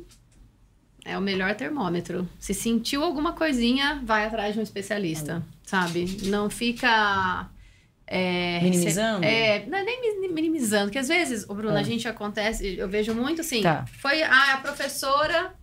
[1.06, 2.28] é o melhor termômetro.
[2.40, 6.18] Se sentiu alguma coisinha, vai atrás de um especialista, sabe?
[6.24, 7.50] Não fica.
[8.14, 9.24] é, Minimizando?
[9.26, 11.80] É, não é nem mi- minimizando, porque às vezes, o Bruno, É.
[11.80, 13.86] a gente acontece, eu vejo muito assim, Tá.
[14.02, 15.54] foi ah, a professora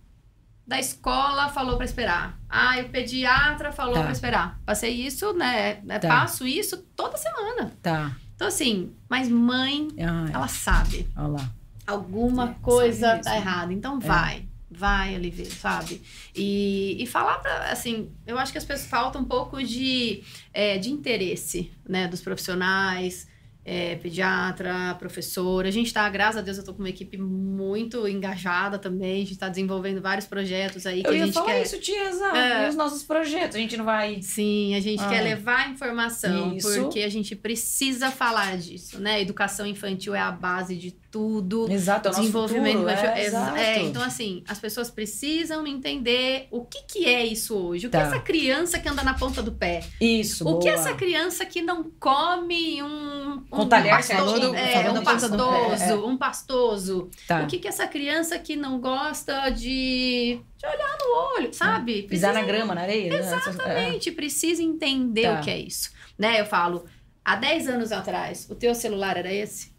[0.67, 2.39] da escola falou pra esperar.
[2.49, 4.03] Ah, o pediatra falou Tá.
[4.03, 4.59] pra esperar.
[4.65, 5.81] Passei isso, né?
[5.89, 6.09] é, Tá.
[6.09, 7.71] Passo isso toda semana.
[7.83, 8.17] Tá.
[8.35, 11.51] Então, assim, mas mãe, Ah, ela sabe olha lá.
[11.87, 13.73] alguma É, coisa tá errada.
[13.75, 14.47] Então vai,
[14.79, 16.01] vai ali ver, sabe?
[16.35, 20.23] E, e falar pra, assim, eu acho que as pessoas faltam um pouco de,
[20.53, 23.27] é, de interesse, né, dos profissionais,
[23.65, 25.69] é, pediatra, professora.
[25.69, 29.23] A gente tá, graças a Deus, eu tô com uma equipe muito engajada também.
[29.23, 31.63] A gente tá desenvolvendo vários projetos aí que Eu a gente falar quer.
[31.65, 32.35] isso, tia, exato.
[32.37, 32.65] É.
[32.65, 34.23] E os nossos projetos, a gente não vai...
[34.23, 35.09] Sim, a gente Ah.
[35.11, 36.81] quer levar informação, Isso.
[36.81, 39.21] porque a gente precisa falar disso, né?
[39.21, 41.71] Educação infantil é a base de tudo.
[41.71, 43.57] Exato, é o nosso desenvolvimento futuro, é, Exa- exato.
[43.57, 47.87] é, então, assim, as pessoas precisam entender o que, que é isso hoje.
[47.87, 48.05] O que Tá.
[48.05, 49.83] é essa criança que anda na ponta do pé?
[50.01, 50.85] Isso, o que é boa.
[50.89, 53.45] essa criança que não come um.
[53.53, 57.11] Um talher é, um ponta do pé, pastoso, um pastoso.
[57.27, 57.43] Tá.
[57.43, 62.03] O que, que é essa criança que não gosta de, de olhar no olho, sabe?
[62.03, 63.11] Pisar na Precisa- grama, na areia?
[63.11, 63.17] né?
[63.17, 63.21] É.
[63.21, 65.41] Exatamente, precisa entender Tá.
[65.41, 65.91] o que é isso.
[66.19, 66.41] Né?
[66.41, 66.85] Eu falo,
[67.25, 69.77] há 10 anos atrás, o teu celular era esse?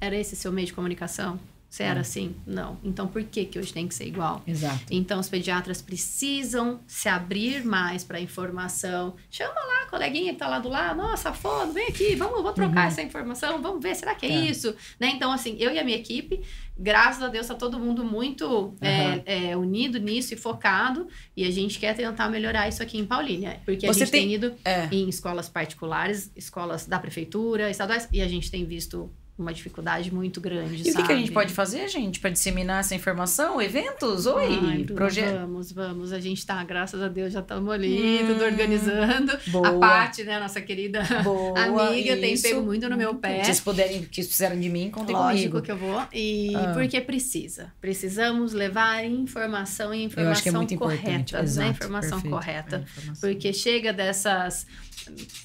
[0.00, 1.38] Era esse seu meio de comunicação?
[1.68, 2.36] Você era assim?
[2.46, 2.78] Não.
[2.84, 4.40] Então por que, que hoje tem que ser igual?
[4.46, 4.84] Exato.
[4.92, 9.16] Então, os pediatras precisam se abrir mais para a informação.
[9.28, 10.96] Chama lá a coleguinha que tá lá do lado.
[10.98, 12.86] Nossa, foda, vem aqui, vamos, vou trocar Uhum.
[12.86, 14.34] essa informação, vamos ver, será que é Tá.
[14.36, 14.72] isso?
[15.00, 15.08] Né?
[15.16, 16.40] Então, assim, eu e a minha equipe,
[16.78, 21.08] graças a Deus, tá todo mundo muito é, é, unido nisso e focado.
[21.36, 23.60] E a gente quer tentar melhorar isso aqui em Paulínia.
[23.64, 24.86] Porque Você a gente tem- tem ido É.
[24.92, 30.40] em escolas particulares, escolas da prefeitura, estaduais, e a gente tem visto uma dificuldade muito
[30.40, 31.06] grande, E o que, sabe?
[31.06, 33.60] que a gente pode fazer, gente, para disseminar essa informação?
[33.60, 34.26] Eventos?
[34.26, 35.40] Oi, Ai, Bruna, projeto.
[35.40, 36.12] Vamos, vamos.
[36.12, 39.36] A gente tá, graças a Deus, já estamos ali, Hum, tudo organizando.
[39.48, 39.68] Boa.
[39.68, 42.44] A Paty, né, nossa querida Boa, amiga, tem isso.
[42.44, 43.38] pego muito no meu pé.
[43.40, 45.62] Se vocês puderem, que fizeram de mim, contem Lógico comigo.
[45.62, 46.02] que eu vou.
[46.12, 46.72] E Ah.
[46.72, 47.72] porque precisa.
[47.80, 51.40] Precisamos levar informação e informação Eu acho que é muito correta.
[51.42, 51.68] Exato, né?
[51.74, 52.30] Informação perfeito.
[52.32, 52.84] correta.
[52.86, 53.28] informação.
[53.28, 54.66] Porque chega dessas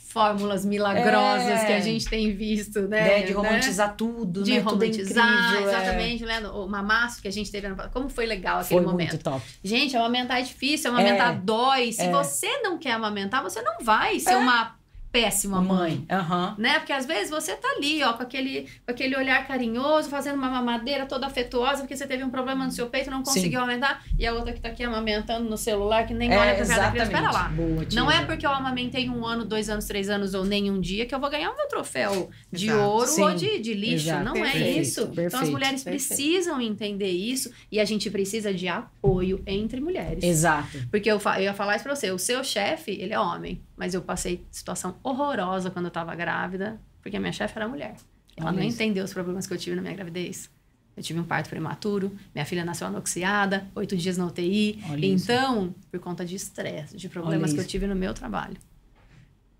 [0.09, 1.65] fórmulas milagrosas É.
[1.65, 3.01] que a gente tem visto, né?
[3.01, 3.31] Né, de né?
[3.37, 4.59] romantizar tudo, de né?
[4.61, 5.73] Tudo é romantizar, incrível, é.
[5.73, 6.47] exatamente, né?
[6.49, 7.67] O mamaço que a gente teve.
[7.93, 9.09] Como foi legal Foi aquele momento.
[9.11, 9.45] muito top.
[9.63, 11.37] Gente, amamentar é difícil, amamentar É.
[11.37, 11.91] dói.
[11.91, 12.11] Se É.
[12.11, 14.37] você não quer amamentar, você não vai ser É.
[14.37, 14.78] uma
[15.11, 16.05] péssima mãe.
[16.09, 16.55] Aham.
[16.57, 16.79] Né?
[16.79, 20.49] Porque às vezes você tá ali, ó, com aquele, com aquele olhar carinhoso, fazendo uma
[20.49, 24.25] mamadeira toda afetuosa, porque você teve um problema no seu peito, não conseguiu amamentar, e
[24.25, 27.11] a outra que tá aqui amamentando no celular, que nem olha pra cara da criança.
[27.11, 27.49] Espera lá.
[27.49, 27.85] Boa.
[27.93, 31.05] Não é porque eu amamentei um ano, dois anos, três anos ou nem um dia
[31.05, 32.83] que eu vou ganhar o meu troféu de Exato.
[32.83, 33.23] ouro Sim.
[33.23, 34.09] ou de, de lixo.
[34.09, 34.25] Exato.
[34.25, 35.01] Não é Perfeito, isso.
[35.01, 36.07] Então as perfeito, mulheres perfeito.
[36.07, 40.23] precisam entender isso e a gente precisa de apoio entre mulheres.
[40.23, 40.77] Exato.
[40.91, 43.93] Porque eu, eu ia falar isso pra você, o seu chefe, ele é homem, mas
[43.93, 47.95] eu passei situação horrorosa quando eu tava grávida, porque a minha chefe era mulher.
[48.35, 48.75] Ela não isso.
[48.75, 50.49] entendeu os problemas que eu tive na minha gravidez.
[50.97, 54.83] Eu tive um parto prematuro, minha filha nasceu anoxiada, oito dias na UTI.
[54.89, 55.31] Olha isso.
[55.31, 57.69] então, por conta de estresse, de problemas Olha que eu isso.
[57.69, 58.57] tive no meu trabalho.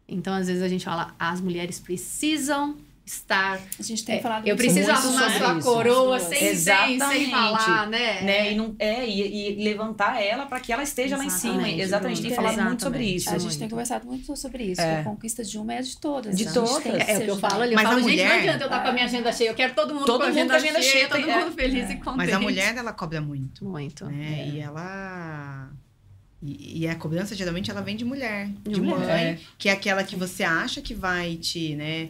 [0.05, 2.75] Então, às vezes a gente fala, as mulheres precisam
[3.11, 3.59] estar.
[3.79, 5.67] A gente tem É, falado eu preciso muito arrumar sobre sua isso.
[5.67, 7.31] coroa sem, sem, sem Exatamente.
[7.31, 8.21] falar, né?
[8.21, 8.51] Né?
[8.51, 11.53] E, não, é, e, e levantar ela para que ela esteja lá em cima.
[11.67, 12.11] Exatamente, Exatamente.
[12.19, 13.15] A gente tem falado muito sobre Exatamente.
[13.17, 13.29] isso.
[13.29, 13.59] A gente muito.
[13.59, 14.81] tem conversado muito sobre isso.
[14.81, 14.99] É.
[14.99, 16.35] A conquista de uma é de todas.
[16.37, 16.85] De todas.
[16.85, 17.73] É, se o que eu falo ali.
[17.73, 19.49] Eu Mas a falo, gente, não mulher- adianta eu estar com a minha agenda cheia.
[19.49, 21.89] Eu quero todo mundo Todo com a agenda, agenda cheia, cheia, todo tem- mundo feliz
[21.89, 22.17] e contente.
[22.17, 23.65] Mas a mulher, ela cobra muito.
[23.65, 24.05] Muito.
[24.05, 24.41] né?
[24.41, 24.47] É.
[24.49, 25.69] E ela.
[26.41, 28.97] E, e a cobrança geralmente ela vem de mulher, de, De mulher.
[29.07, 29.39] mãe, É.
[29.57, 32.09] que é aquela que você acha que vai te, né?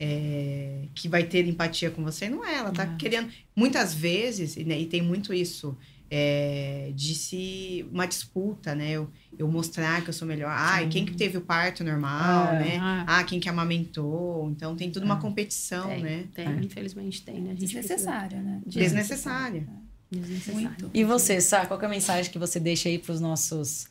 [0.00, 2.56] É, que vai ter empatia com você, não é?
[2.56, 2.96] Ela tá É.
[2.96, 3.28] querendo.
[3.54, 5.76] Muitas vezes, e, né, e tem muito isso,
[6.10, 7.86] é, de se.
[7.92, 8.92] uma disputa, né?
[8.92, 9.08] Eu,
[9.38, 10.50] eu mostrar que eu sou melhor.
[10.52, 12.58] Ah, e quem que teve o parto normal, É.
[12.58, 12.78] né?
[12.80, 14.48] Ah, Ah, quem que amamentou.
[14.50, 16.24] Então tem tudo uma competição, tem, né?
[16.34, 16.50] tem, É.
[16.62, 17.54] infelizmente tem, né?
[17.54, 18.60] Desnecessária, né?
[18.64, 19.68] precisa- Desnecessária.
[20.10, 20.60] Desnecessário.
[20.68, 20.90] Muito.
[20.92, 23.86] E você, Sá, qual que é a mensagem que você deixa aí para os nossos.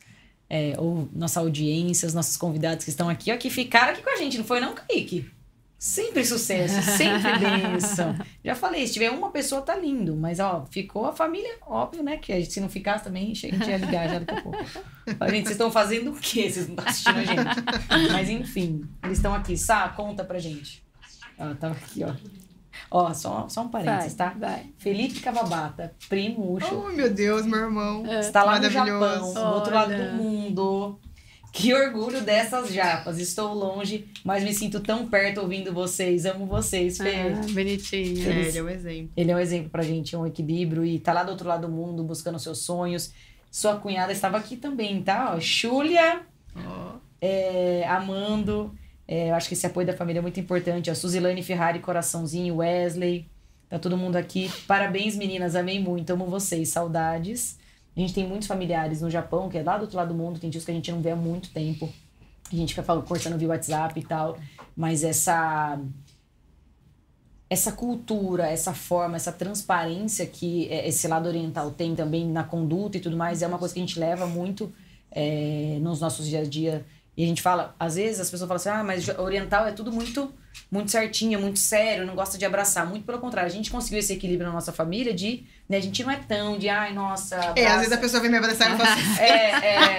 [0.52, 4.10] É, ou nossa audiência, os nossos convidados que estão aqui, ó, que ficaram aqui com
[4.10, 5.30] a gente, não foi não, Kaique?
[5.82, 8.14] Sempre sucesso, sempre bênção.
[8.44, 10.14] Já falei, se tiver uma pessoa, tá lindo.
[10.14, 12.18] Mas, ó, ficou a família, óbvio, né?
[12.18, 14.42] Que a gente, se não ficasse também, chega, a gente ia ligar já daqui a
[14.42, 14.58] pouco.
[15.30, 16.50] Gente, vocês estão fazendo o quê?
[16.50, 18.12] Vocês não estão assistindo a gente.
[18.12, 19.56] Mas, enfim, eles estão aqui.
[19.56, 20.84] Sá, conta pra gente.
[21.38, 22.14] Ó, tava aqui, ó.
[22.90, 24.36] Ó, só, só um parênteses, Vai, tá?
[24.38, 24.66] vai.
[24.78, 28.04] Felipe Cavabata, primo Ucho, Oh, meu Deus, meu irmão.
[28.06, 29.32] Está lá no Maravilhoso.
[29.32, 31.00] Japão, do outro lado do mundo.
[31.52, 33.18] Que orgulho dessas japas.
[33.18, 36.24] Estou longe, mas me sinto tão perto ouvindo vocês.
[36.24, 37.14] Amo vocês, Fê.
[37.16, 38.26] Ah, bonitinho.
[38.28, 39.12] É, Eles- ele é um exemplo.
[39.16, 41.66] Ele é um exemplo pra gente, é um equilíbrio e tá lá do outro lado
[41.66, 43.12] do mundo buscando seus sonhos.
[43.50, 45.34] Sua cunhada estava aqui também, tá?
[45.34, 45.40] Ó,
[46.56, 46.92] Ó.
[47.20, 48.72] é, amando.
[49.08, 50.88] É, eu acho que esse apoio da família é muito importante.
[50.88, 53.28] A Suzilane Ferrari, coraçãozinho, Wesley.
[53.68, 54.48] Tá todo mundo aqui.
[54.68, 55.56] Parabéns, meninas.
[55.56, 56.10] Amei muito.
[56.10, 56.68] Amo vocês.
[56.68, 57.58] Saudades.
[57.96, 60.38] A gente tem muitos familiares no Japão, que é lá do outro lado do mundo.
[60.38, 61.92] Tem dias que a gente não vê há muito tempo.
[62.50, 63.06] A gente fica falando,
[63.38, 64.38] via WhatsApp e tal.
[64.76, 65.78] Mas essa
[67.48, 72.96] essa cultura, essa forma, essa transparência que é, esse lado oriental tem também na conduta
[72.96, 74.72] e tudo mais, é uma coisa que a gente leva muito
[75.10, 76.86] é, nos nossos dia a dia.
[77.16, 79.90] E a gente fala, às vezes as pessoas falam assim, ah, mas oriental é tudo
[79.90, 80.32] muito
[80.70, 82.86] muito certinho, muito sério, não gosta de abraçar.
[82.86, 86.02] Muito pelo contrário, a gente conseguiu esse equilíbrio na nossa família de, né, a gente
[86.04, 87.78] não é tão de, ai, nossa, É, às abraça.
[87.78, 89.98] vezes a pessoa vem me abraçar e fala assim, É, é.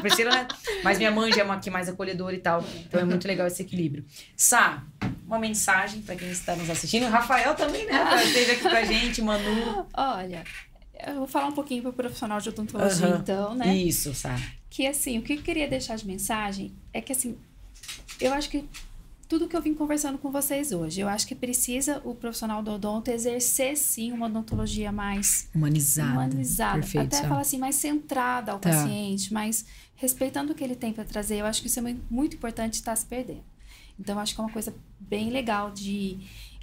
[0.00, 0.48] Priscila, né?
[0.82, 2.64] Mas minha mãe já é uma que mais acolhedora e tal.
[2.86, 4.04] Então é muito legal esse equilíbrio.
[4.36, 4.82] Sá,
[5.26, 7.06] uma mensagem para quem está nos assistindo.
[7.06, 8.24] O Rafael também, né?
[8.24, 9.86] Esteve aqui com a gente, Manu.
[9.94, 10.44] Olha,
[11.06, 13.16] eu vou falar um pouquinho para o profissional de odontologia, uhum.
[13.16, 13.74] então, né?
[13.74, 14.38] Isso, Sá.
[14.70, 17.36] Que assim, o que eu queria deixar de mensagem é que assim,
[18.20, 18.64] eu acho que
[19.30, 21.00] tudo que eu vim conversando com vocês hoje.
[21.00, 26.10] Eu acho que precisa o profissional do odonto exercer sim uma odontologia mais humanizada.
[26.10, 26.80] Humanizada.
[26.80, 28.70] Perfeito, Até falar assim, mais centrada ao tá.
[28.70, 31.36] paciente, mais respeitando o que ele tem para trazer.
[31.36, 33.44] Eu acho que isso é muito importante estar se perdendo.
[33.96, 36.18] Então, eu acho que é uma coisa bem legal de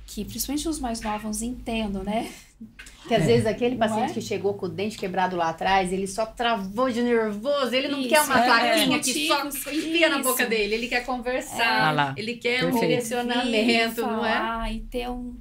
[0.06, 2.30] que principalmente os mais novos entendam, né?
[3.08, 3.28] Que às é.
[3.28, 4.14] vezes aquele paciente é?
[4.14, 8.00] que chegou com o dente quebrado lá atrás, ele só travou de nervoso, ele não
[8.00, 12.20] isso, quer uma é, plaquinha que só enfia na boca dele, ele quer conversar, é.
[12.20, 12.76] ele quer Perfeito.
[12.76, 14.74] um direcionamento, não é?
[14.74, 15.38] E ter um,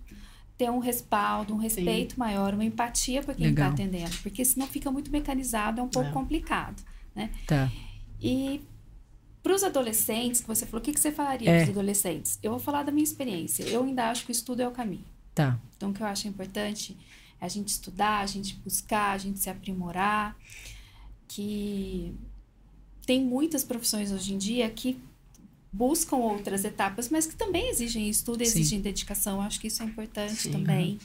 [0.56, 2.20] ter um respaldo, um respeito Sim.
[2.20, 6.10] maior, uma empatia por quem está atendendo, porque senão fica muito mecanizado, é um pouco
[6.10, 6.12] é.
[6.12, 6.80] complicado,
[7.14, 7.30] né?
[7.46, 7.70] Tá.
[8.20, 8.60] E
[9.42, 11.56] para os adolescentes, que você falou, o que, que você falaria é.
[11.58, 12.38] para os adolescentes?
[12.42, 13.62] Eu vou falar da minha experiência.
[13.64, 15.04] Eu ainda acho que o estudo é o caminho.
[15.36, 15.60] Tá.
[15.76, 16.96] Então, o que eu acho importante
[17.38, 20.34] é a gente estudar, a gente buscar, a gente se aprimorar.
[21.28, 22.14] Que
[23.04, 24.98] tem muitas profissões hoje em dia que
[25.70, 28.82] buscam outras etapas, mas que também exigem estudo, exigem Sim.
[28.82, 29.42] dedicação.
[29.42, 30.52] Acho que isso é importante Sim.
[30.52, 30.98] também.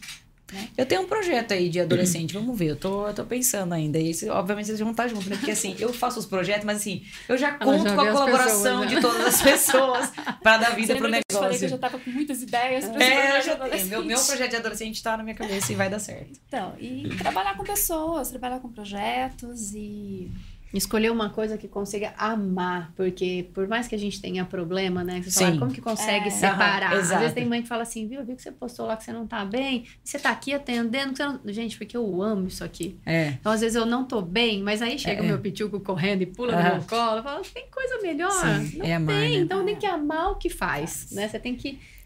[0.51, 0.67] Né?
[0.77, 3.97] Eu tenho um projeto aí de adolescente, vamos ver, eu tô, eu tô pensando ainda.
[3.97, 5.35] E obviamente vocês vão estar juntos, né?
[5.37, 8.81] Porque assim, eu faço os projetos, mas assim, eu já conto já com a colaboração
[8.81, 10.11] pessoas, de todas as pessoas
[10.43, 11.23] para dar vida pro negócio.
[11.31, 13.85] Eu falei que eu já tava com muitas ideias para é, eu já tenho.
[13.87, 16.39] Meu, meu projeto de adolescente tá na minha cabeça e vai dar certo.
[16.47, 20.31] Então, e trabalhar com pessoas, trabalhar com projetos e
[20.73, 25.21] Escolher uma coisa que consiga amar, porque por mais que a gente tenha problema, né?
[25.21, 26.31] Você fala, como que consegue é.
[26.31, 26.93] separar?
[26.93, 28.95] Uhum, Às vezes tem mãe que fala assim, viu, eu vi que você postou lá
[28.95, 31.39] que você não tá bem, você tá aqui atendendo, você não...
[31.45, 32.97] Gente, porque eu amo isso aqui.
[33.05, 33.29] É.
[33.39, 35.23] Então, às vezes eu não tô bem, mas aí chega é.
[35.23, 36.63] o meu pitico correndo e pula uhum.
[36.63, 38.31] no meu colo, eu falo, tem coisa melhor?
[38.31, 39.43] Sim, não é amar, tem, né?
[39.43, 41.27] então tem que amar o que faz, né?
[41.27, 42.00] Você tem que é,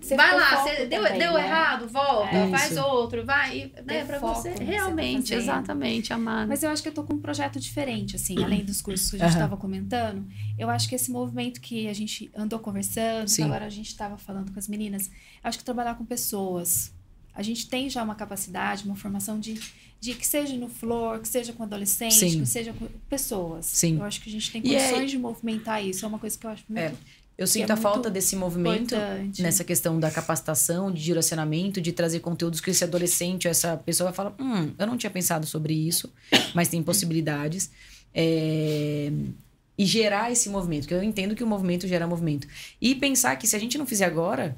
[0.00, 1.46] você vai lá, você deu, também, deu né?
[1.46, 6.46] errado, volta, é faz outro, vai, né, para você realmente, exatamente, amar.
[6.46, 9.16] Mas eu acho que eu tô com um projeto diferente, assim, além dos cursos que
[9.16, 9.60] a gente estava uhum.
[9.60, 10.26] comentando.
[10.58, 13.44] Eu acho que esse movimento que a gente andou conversando, Sim.
[13.44, 15.10] agora a gente estava falando com as meninas,
[15.42, 16.92] acho que trabalhar com pessoas.
[17.34, 19.58] A gente tem já uma capacidade, uma formação de,
[19.98, 22.40] de que seja no flor, que seja com adolescente, Sim.
[22.40, 23.64] que seja com pessoas.
[23.64, 23.96] Sim.
[23.96, 25.06] Eu acho que a gente tem é condições é...
[25.06, 26.04] de movimentar isso.
[26.04, 26.78] É uma coisa que eu acho muito.
[26.78, 27.21] É.
[27.42, 29.42] Eu sinto é a falta desse movimento importante.
[29.42, 34.16] nessa questão da capacitação, de direcionamento, de trazer conteúdos que esse adolescente, essa pessoa vai
[34.16, 36.12] falar: hum, eu não tinha pensado sobre isso,
[36.54, 37.70] mas tem possibilidades.
[38.14, 39.10] É...
[39.76, 42.46] E gerar esse movimento, que eu entendo que o movimento gera movimento.
[42.80, 44.56] E pensar que se a gente não fizer agora,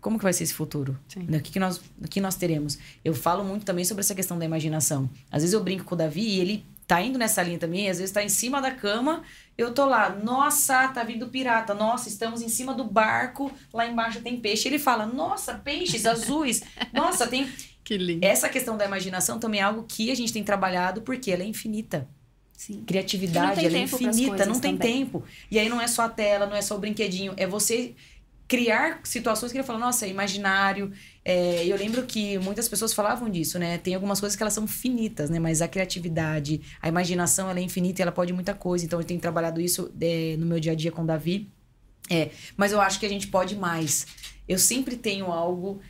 [0.00, 0.96] como que vai ser esse futuro?
[1.16, 2.78] Né, o que, que, nós, o que nós teremos?
[3.02, 5.08] Eu falo muito também sobre essa questão da imaginação.
[5.30, 7.98] Às vezes eu brinco com o Davi e ele tá indo nessa linha também, às
[7.98, 9.22] vezes tá em cima da cama,
[9.56, 14.20] eu tô lá, nossa, tá vindo pirata, nossa, estamos em cima do barco, lá embaixo
[14.20, 14.68] tem peixe.
[14.68, 16.62] Ele fala, nossa, peixes azuis,
[16.92, 17.50] nossa, tem.
[17.84, 18.24] Que lindo.
[18.24, 21.46] Essa questão da imaginação também é algo que a gente tem trabalhado porque ela é
[21.46, 22.08] infinita.
[22.56, 22.82] Sim.
[22.86, 25.04] Criatividade, ela é infinita, não tem também.
[25.04, 25.22] tempo.
[25.50, 27.94] E aí não é só a tela, não é só o brinquedinho, é você
[28.46, 30.92] criar situações que ele fala, nossa, é imaginário.
[31.24, 33.78] É, eu lembro que muitas pessoas falavam disso, né?
[33.78, 35.38] Tem algumas coisas que elas são finitas, né?
[35.38, 38.84] Mas a criatividade, a imaginação, ela é infinita e ela pode muita coisa.
[38.84, 41.50] Então, eu tenho trabalhado isso é, no meu dia a dia com o Davi.
[42.10, 44.06] É, mas eu acho que a gente pode mais.
[44.46, 45.80] Eu sempre tenho algo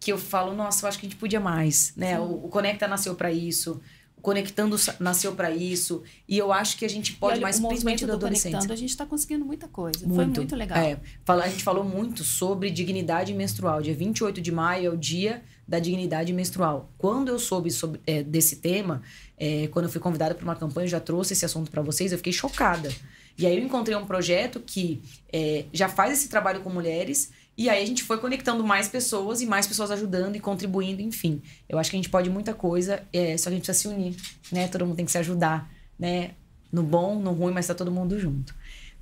[0.00, 2.18] que eu falo, nossa, eu acho que a gente podia mais, né?
[2.18, 3.80] O, o, Conecta nasceu para isso.
[4.22, 6.02] Conectando nasceu para isso.
[6.28, 8.52] E eu acho que a gente pode olha, mais, principalmente do adolescente.
[8.52, 10.06] Conectando, a gente está conseguindo muita coisa.
[10.06, 10.78] Muito, Foi muito legal.
[10.78, 13.82] É, a gente falou muito sobre dignidade menstrual.
[13.82, 16.90] Dia 28 de maio é o dia da dignidade menstrual.
[16.98, 19.02] Quando eu soube sobre, é, desse tema,
[19.38, 22.10] é, quando eu fui convidada para uma campanha, eu já trouxe esse assunto para vocês,
[22.10, 22.92] eu fiquei chocada.
[23.38, 25.00] E aí eu encontrei um projeto que
[25.32, 27.30] é, já faz esse trabalho com mulheres
[27.60, 31.42] e aí a gente foi conectando mais pessoas e mais pessoas ajudando e contribuindo, enfim.
[31.68, 33.94] Eu acho que a gente pode muita coisa, é, só que a gente precisa se
[33.94, 34.16] unir,
[34.50, 34.66] né?
[34.66, 36.30] Todo mundo tem que se ajudar, né?
[36.72, 38.54] No bom, no ruim, mas tá todo mundo junto.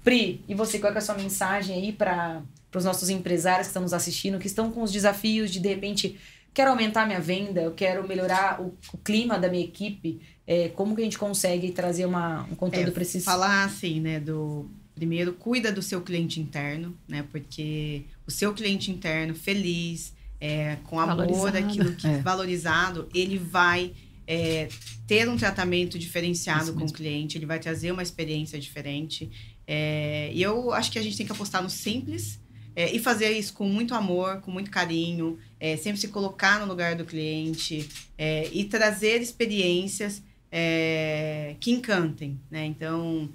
[0.03, 2.43] Pri, e você, qual é a sua mensagem aí para
[2.75, 6.19] os nossos empresários que estão nos assistindo, que estão com os desafios de, de repente,
[6.53, 10.97] quero aumentar minha venda, eu quero melhorar o, o clima da minha equipe, é, como
[10.97, 13.25] que a gente consegue trazer uma, um conteúdo é, para esses...
[13.25, 14.69] Falar, assim, né, do
[14.99, 17.25] Primeiro, cuida do seu cliente interno, né?
[17.31, 21.57] Porque o seu cliente interno feliz, é, com amor, valorizado.
[21.57, 22.19] aquilo que é.
[22.19, 23.93] valorizado, ele vai
[24.27, 24.69] é,
[25.07, 29.31] ter um tratamento diferenciado com o cliente, ele vai trazer uma experiência diferente.
[29.69, 32.41] É, e eu acho que a gente tem que apostar no simples
[32.75, 36.67] é, e fazer isso com muito amor, com muito carinho, é, sempre se colocar no
[36.67, 37.89] lugar do cliente
[38.19, 42.65] é, e trazer experiências é, que encantem, né?
[42.65, 43.29] Então,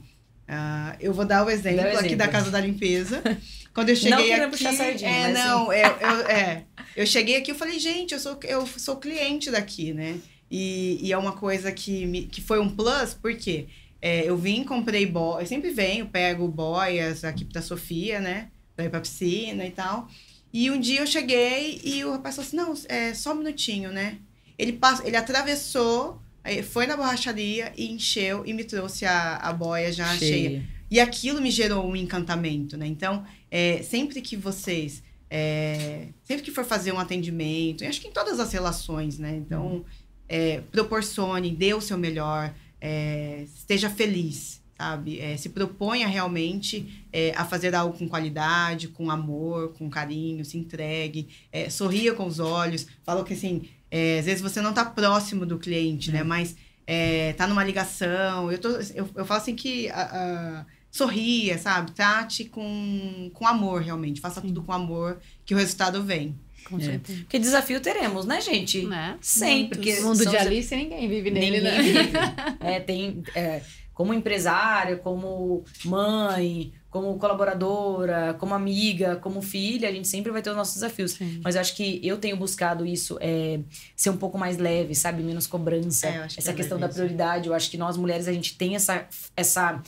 [0.49, 3.21] uh, eu vou dar o exemplo, exemplo, aqui da Casa da Limpeza.
[3.73, 6.63] Quando eu cheguei não aqui, sardinha, é, não, é, eu, é,
[6.95, 10.19] eu cheguei aqui, eu falei, gente, eu sou, eu sou cliente daqui, né?
[10.49, 13.67] E, e é uma coisa que, me, que foi um plus, porque
[13.99, 18.49] é, eu vim, comprei boia, eu sempre venho, pego boias aqui pra Sofia, né?
[18.75, 20.07] Pra ir pra piscina e tal.
[20.53, 23.91] E um dia eu cheguei e o rapaz falou assim: não, é só um minutinho,
[23.91, 24.19] né?
[24.55, 26.21] Ele, passou, ele atravessou,
[26.63, 30.49] foi na borracharia e encheu e me trouxe a, a boia já cheia.
[30.49, 30.63] cheia.
[30.93, 32.85] E aquilo me gerou um encantamento, né?
[32.85, 35.01] Então, é, sempre que vocês.
[35.29, 39.35] É, sempre que for fazer um atendimento, acho que em todas as relações, né?
[39.35, 39.83] Então,
[40.29, 45.19] é, proporcione, dê o seu melhor, é, esteja feliz sabe?
[45.19, 50.57] É, se proponha realmente é, a fazer algo com qualidade, com amor, com carinho, se
[50.57, 51.29] entregue,
[51.69, 52.85] sorria com os olhos.
[53.03, 56.21] Falou que assim, é, às vezes você não está próximo do cliente, né?
[56.21, 56.23] É.
[56.23, 56.55] Mas
[56.87, 58.51] está é, numa ligação.
[58.51, 61.91] Eu, tô, eu, eu falo assim que a, a, sorria, sabe?
[61.91, 64.19] Trate com, com amor, realmente.
[64.19, 64.47] Faça Sim.
[64.47, 66.35] tudo com amor, que o resultado vem.
[66.67, 66.97] Com é.
[66.97, 68.83] Porque desafio teremos, né, gente?
[68.83, 69.15] Né?
[69.21, 69.77] Sempre.
[69.77, 71.81] Porque mundo de Alice, ninguém vive nele, ninguém né?
[71.83, 72.11] Vive.
[72.61, 73.21] é, tem...
[73.35, 73.61] É,
[73.93, 80.51] como empresária, como mãe, como colaboradora, como amiga, como filha, a gente sempre vai ter
[80.51, 81.13] os nossos desafios.
[81.13, 81.41] Sim.
[81.43, 83.59] Mas eu acho que eu tenho buscado isso, é,
[83.95, 85.23] ser um pouco mais leve, sabe?
[85.23, 86.07] Menos cobrança.
[86.07, 87.47] É, essa que questão da prioridade.
[87.47, 89.81] Eu acho que nós mulheres, a gente tem essa, essa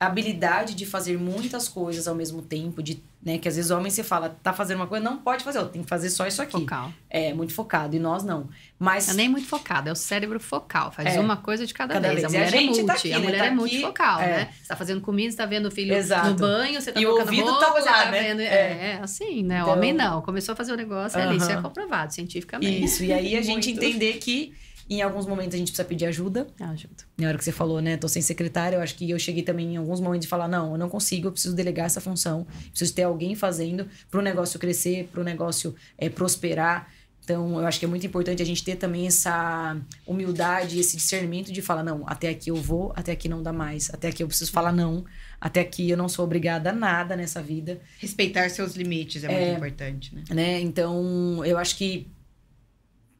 [0.00, 3.38] habilidade de fazer muitas coisas ao mesmo tempo, de né?
[3.38, 5.82] Que às vezes o homem se fala, tá fazendo uma coisa, não pode fazer, tem
[5.82, 6.52] que fazer só isso aqui.
[6.52, 6.92] Focal.
[7.08, 7.94] É, muito focado.
[7.94, 8.48] E nós não.
[8.78, 9.08] Mas.
[9.08, 10.90] É nem muito focado, é o cérebro focal.
[10.90, 12.22] Faz é, uma coisa de cada, cada vez.
[12.22, 12.34] vez.
[12.34, 12.84] A mulher a é multi.
[12.84, 13.24] Tá aqui, a né?
[13.24, 14.26] mulher tá é multifocal, é.
[14.26, 14.48] né?
[14.62, 16.30] Você tá fazendo comida, você tá vendo o filho Exato.
[16.30, 18.22] no banho, você tá e colocando o roupa, tá lá, tá né?
[18.22, 18.40] vendo.
[18.40, 18.44] É,
[18.92, 19.60] é assim, né?
[19.60, 19.74] Então...
[19.74, 20.22] Homem não.
[20.22, 21.28] Começou a fazer o negócio uh -huh.
[21.28, 22.84] ali, isso é comprovado cientificamente.
[22.84, 24.54] Isso, e aí a gente entender que
[24.90, 26.48] em alguns momentos a gente precisa pedir ajuda.
[26.58, 27.04] Ajuda.
[27.16, 27.96] Na hora que você falou, né?
[27.96, 30.72] Tô sem secretária, eu acho que eu cheguei também em alguns momentos de falar: não,
[30.72, 34.58] eu não consigo, eu preciso delegar essa função, preciso ter alguém fazendo para o negócio
[34.58, 36.90] crescer, para o negócio é, prosperar.
[37.22, 41.52] Então, eu acho que é muito importante a gente ter também essa humildade, esse discernimento
[41.52, 44.26] de falar: não, até aqui eu vou, até aqui não dá mais, até aqui eu
[44.26, 45.04] preciso falar não,
[45.40, 47.80] até aqui eu não sou obrigada a nada nessa vida.
[48.00, 50.24] Respeitar seus limites é, é muito importante, né?
[50.30, 50.60] né?
[50.60, 52.08] Então, eu acho que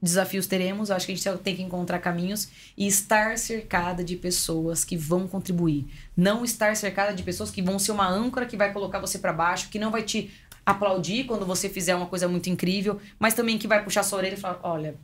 [0.00, 4.84] desafios teremos, acho que a gente tem que encontrar caminhos e estar cercada de pessoas
[4.84, 5.86] que vão contribuir.
[6.16, 9.32] Não estar cercada de pessoas que vão ser uma âncora que vai colocar você para
[9.32, 10.30] baixo, que não vai te
[10.64, 14.34] aplaudir quando você fizer uma coisa muito incrível, mas também que vai puxar sua orelha
[14.34, 14.96] e falar: olha,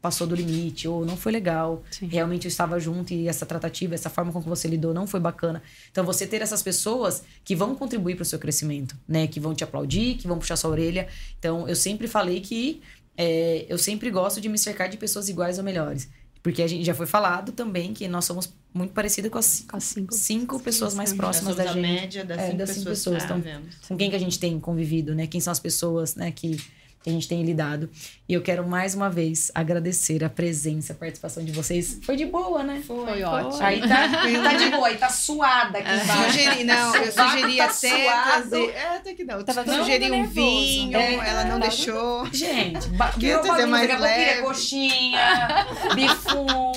[0.00, 2.06] passou do limite, ou não foi legal, Sim.
[2.06, 5.18] realmente eu estava junto e essa tratativa, essa forma com que você lidou não foi
[5.18, 5.62] bacana.
[5.90, 9.26] Então você ter essas pessoas que vão contribuir para o seu crescimento, né?
[9.26, 11.08] Que vão te aplaudir, que vão puxar sua orelha.
[11.38, 12.80] Então eu sempre falei que
[13.18, 16.08] é, eu sempre gosto de me cercar de pessoas iguais ou melhores.
[16.40, 19.76] Porque a gente já foi falado também que nós somos muito parecidas com as, com
[19.76, 21.78] as cinco, cinco pessoas mais próximas da gente.
[21.78, 23.22] a média das, é, cinco, das cinco pessoas.
[23.24, 23.40] pessoas.
[23.40, 25.26] então, com quem que a gente tem convivido, né?
[25.26, 26.60] Quem são as pessoas, né, que
[27.02, 27.88] que a gente tem lidado.
[28.28, 31.98] E eu quero mais uma vez agradecer a presença, a participação de vocês.
[32.02, 32.82] Foi de boa, né?
[32.86, 33.62] Foi, Foi ótimo.
[33.62, 36.32] Aí tá, tá de boa, aí tá suada aqui embaixo.
[36.32, 38.70] Sugeri, não, eu sugeri tá até trazer...
[38.70, 39.42] É, até que não.
[39.44, 42.26] Tava sugeri um vinho, é, ela não deixou.
[42.32, 42.88] Gente,
[43.18, 44.42] queria trazer mais leve.
[44.42, 46.72] coxinha, bifum,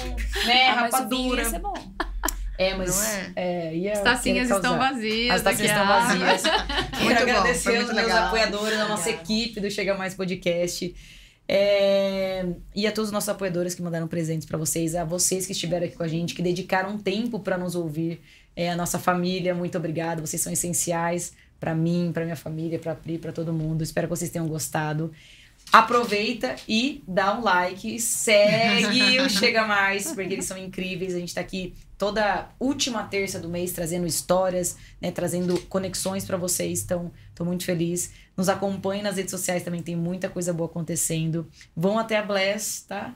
[0.46, 1.42] né, ah, rapadura.
[1.42, 1.91] Isso é bom.
[2.62, 3.04] É, mas.
[3.04, 3.32] É?
[3.36, 5.36] É, ia As tacinhas estão vazias.
[5.36, 6.44] As tacinhas estão vazias.
[7.00, 10.96] Quero agradecer aos meus apoiadores, a nossa equipe do Chega Mais Podcast.
[11.48, 12.46] É...
[12.76, 15.88] E a todos os nossos apoiadores que mandaram presentes para vocês, a vocês que estiveram
[15.88, 18.22] aqui com a gente, que dedicaram tempo para nos ouvir,
[18.56, 20.22] é, a nossa família, muito obrigado.
[20.22, 23.84] Vocês são essenciais para mim, para minha família, para Pri, para todo mundo.
[23.84, 25.12] Espero que vocês tenham gostado.
[25.74, 31.16] Aproveita e dá um like, segue o Chega Mais, porque eles são incríveis.
[31.16, 36.36] A gente tá aqui toda última terça do mês trazendo histórias, né, trazendo conexões para
[36.36, 36.82] vocês.
[36.82, 38.12] Então, tô muito feliz.
[38.36, 41.48] Nos acompanhem nas redes sociais também, tem muita coisa boa acontecendo.
[41.76, 43.14] Vão até a Bless, tá?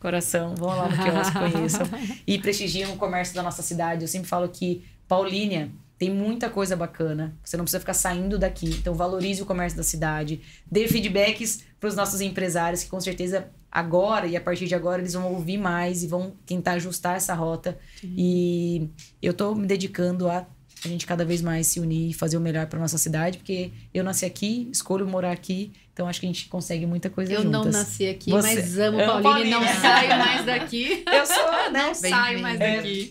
[0.00, 1.86] Coração, vão lá no que elas conheçam
[2.26, 4.04] e prestigiem o comércio da nossa cidade.
[4.04, 7.36] Eu sempre falo que Paulínia tem muita coisa bacana.
[7.44, 8.70] Você não precisa ficar saindo daqui.
[8.70, 13.50] Então valorize o comércio da cidade, dê feedbacks para os nossos empresários que com certeza
[13.76, 17.34] agora e a partir de agora eles vão ouvir mais e vão tentar ajustar essa
[17.34, 17.78] rota.
[18.00, 18.14] Sim.
[18.16, 18.88] E
[19.20, 20.46] eu tô me dedicando a
[20.84, 23.72] a gente cada vez mais se unir e fazer o melhor para nossa cidade, porque
[23.92, 27.42] eu nasci aqui, escolho morar aqui, então acho que a gente consegue muita coisa eu
[27.42, 27.58] juntas.
[27.58, 28.54] Eu não nasci aqui, Você...
[28.54, 31.02] mas amo Pauline, e não saio mais daqui.
[31.10, 31.86] Eu sou, né?
[31.86, 33.10] Não saio mais daqui.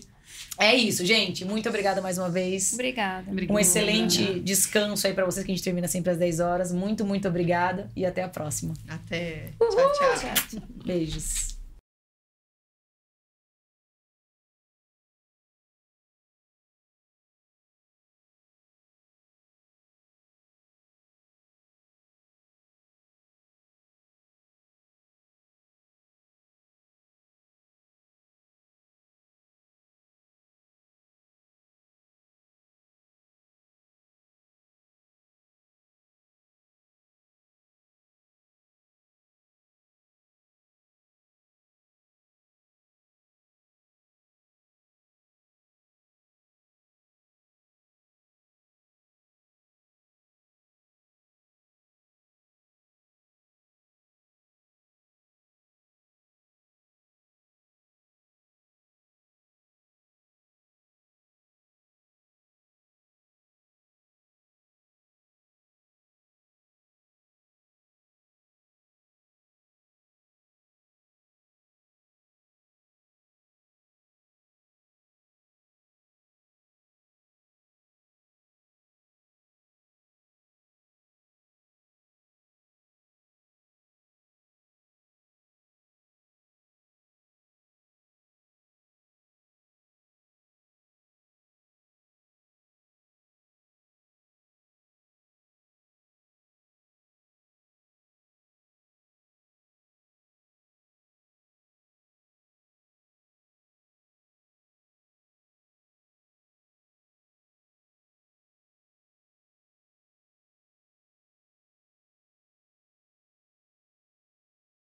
[0.58, 1.44] É isso, gente.
[1.44, 2.72] Muito obrigada mais uma vez.
[2.74, 3.30] Obrigada.
[3.48, 6.72] Um excelente descanso aí para vocês, que a gente termina sempre às 10 horas.
[6.72, 8.74] Muito, muito obrigada e até a próxima.
[8.88, 9.50] Até.
[9.58, 10.62] Tchau, tchau.
[10.84, 11.55] Beijos.